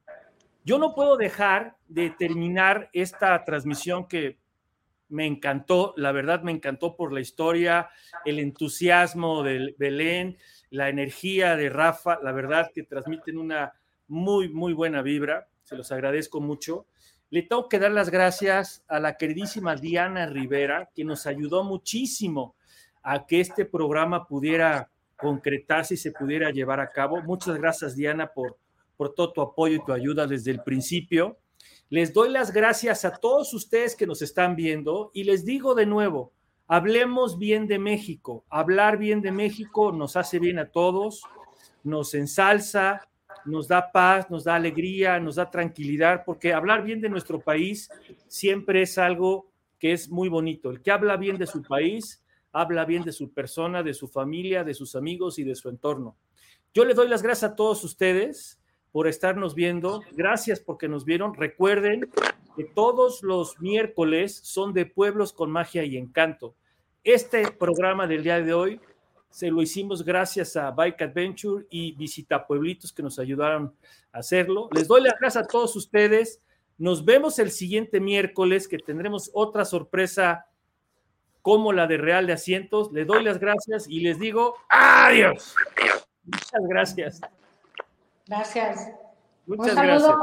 Yo 0.65 0.79
no 0.79 0.95
puedo 0.95 1.17
dejar 1.17 1.75
de 1.87 2.09
terminar 2.09 2.89
esta 2.93 3.43
transmisión 3.43 4.07
que 4.07 4.39
me 5.09 5.27
encantó, 5.27 5.93
la 5.95 6.11
verdad 6.11 6.41
me 6.41 6.51
encantó 6.51 6.95
por 6.95 7.13
la 7.13 7.19
historia, 7.19 7.89
el 8.25 8.39
entusiasmo 8.39 9.43
de 9.43 9.75
Belén, 9.77 10.37
la 10.71 10.89
energía 10.89 11.55
de 11.55 11.69
Rafa, 11.69 12.17
la 12.23 12.31
verdad 12.31 12.71
que 12.73 12.81
transmiten 12.81 13.37
una 13.37 13.73
muy, 14.07 14.49
muy 14.49 14.73
buena 14.73 15.03
vibra, 15.03 15.47
se 15.61 15.75
los 15.75 15.91
agradezco 15.91 16.41
mucho. 16.41 16.87
Le 17.33 17.41
tengo 17.41 17.67
que 17.67 17.79
dar 17.79 17.89
las 17.89 18.11
gracias 18.11 18.85
a 18.87 18.99
la 18.99 19.17
queridísima 19.17 19.75
Diana 19.75 20.27
Rivera, 20.27 20.91
que 20.93 21.03
nos 21.03 21.25
ayudó 21.25 21.63
muchísimo 21.63 22.55
a 23.01 23.25
que 23.25 23.41
este 23.41 23.65
programa 23.65 24.27
pudiera 24.27 24.91
concretarse 25.17 25.95
y 25.95 25.97
se 25.97 26.11
pudiera 26.11 26.51
llevar 26.51 26.79
a 26.79 26.91
cabo. 26.91 27.23
Muchas 27.23 27.57
gracias, 27.57 27.95
Diana, 27.95 28.31
por, 28.31 28.59
por 28.95 29.15
todo 29.15 29.33
tu 29.33 29.41
apoyo 29.41 29.77
y 29.77 29.83
tu 29.83 29.93
ayuda 29.93 30.27
desde 30.27 30.51
el 30.51 30.61
principio. 30.61 31.39
Les 31.89 32.13
doy 32.13 32.29
las 32.29 32.53
gracias 32.53 33.03
a 33.03 33.15
todos 33.15 33.51
ustedes 33.55 33.95
que 33.95 34.05
nos 34.05 34.21
están 34.21 34.55
viendo 34.55 35.09
y 35.11 35.23
les 35.23 35.43
digo 35.43 35.73
de 35.73 35.87
nuevo, 35.87 36.33
hablemos 36.67 37.39
bien 37.39 37.65
de 37.65 37.79
México. 37.79 38.45
Hablar 38.47 38.99
bien 38.99 39.23
de 39.23 39.31
México 39.31 39.91
nos 39.91 40.17
hace 40.17 40.37
bien 40.37 40.59
a 40.59 40.69
todos, 40.69 41.23
nos 41.83 42.13
ensalza, 42.13 43.07
nos 43.45 43.67
da 43.67 43.91
paz, 43.91 44.29
nos 44.29 44.43
da 44.43 44.55
alegría, 44.55 45.19
nos 45.19 45.35
da 45.35 45.49
tranquilidad, 45.49 46.23
porque 46.25 46.53
hablar 46.53 46.83
bien 46.83 47.01
de 47.01 47.09
nuestro 47.09 47.39
país 47.39 47.89
siempre 48.27 48.81
es 48.81 48.97
algo 48.97 49.49
que 49.79 49.93
es 49.93 50.09
muy 50.09 50.29
bonito. 50.29 50.69
El 50.69 50.81
que 50.81 50.91
habla 50.91 51.17
bien 51.17 51.37
de 51.37 51.47
su 51.47 51.61
país, 51.61 52.23
habla 52.51 52.85
bien 52.85 53.03
de 53.03 53.11
su 53.11 53.33
persona, 53.33 53.83
de 53.83 53.93
su 53.93 54.07
familia, 54.07 54.63
de 54.63 54.73
sus 54.73 54.95
amigos 54.95 55.39
y 55.39 55.43
de 55.43 55.55
su 55.55 55.69
entorno. 55.69 56.17
Yo 56.73 56.85
les 56.85 56.95
doy 56.95 57.07
las 57.07 57.21
gracias 57.21 57.51
a 57.51 57.55
todos 57.55 57.83
ustedes 57.83 58.59
por 58.91 59.07
estarnos 59.07 59.55
viendo. 59.55 60.01
Gracias 60.13 60.59
porque 60.59 60.87
nos 60.87 61.03
vieron. 61.03 61.33
Recuerden 61.33 62.09
que 62.55 62.63
todos 62.63 63.23
los 63.23 63.59
miércoles 63.59 64.39
son 64.43 64.73
de 64.73 64.85
pueblos 64.85 65.33
con 65.33 65.51
magia 65.51 65.83
y 65.83 65.97
encanto. 65.97 66.55
Este 67.03 67.51
programa 67.51 68.07
del 68.07 68.23
día 68.23 68.39
de 68.39 68.53
hoy 68.53 68.79
se 69.33 69.49
lo 69.49 69.63
hicimos 69.63 70.05
gracias 70.05 70.55
a 70.55 70.69
Bike 70.69 71.01
Adventure 71.01 71.65
y 71.71 71.93
Visita 71.93 72.45
Pueblitos 72.45 72.93
que 72.93 73.01
nos 73.01 73.17
ayudaron 73.17 73.73
a 74.11 74.19
hacerlo. 74.19 74.69
Les 74.71 74.87
doy 74.87 75.01
las 75.01 75.15
gracias 75.19 75.43
a 75.43 75.47
todos 75.47 75.75
ustedes. 75.75 76.39
Nos 76.77 77.03
vemos 77.03 77.39
el 77.39 77.49
siguiente 77.49 77.99
miércoles 77.99 78.67
que 78.67 78.77
tendremos 78.77 79.31
otra 79.33 79.65
sorpresa 79.65 80.45
como 81.41 81.73
la 81.73 81.87
de 81.87 81.97
Real 81.97 82.27
de 82.27 82.33
Asientos. 82.33 82.91
Les 82.91 83.07
doy 83.07 83.23
las 83.23 83.39
gracias 83.39 83.87
y 83.89 84.01
les 84.01 84.19
digo 84.19 84.53
adiós. 84.69 85.55
Muchas 86.25 86.67
gracias. 86.69 87.21
Gracias. 88.27 88.91
Muchas 89.47 89.75
gracias. 89.75 90.15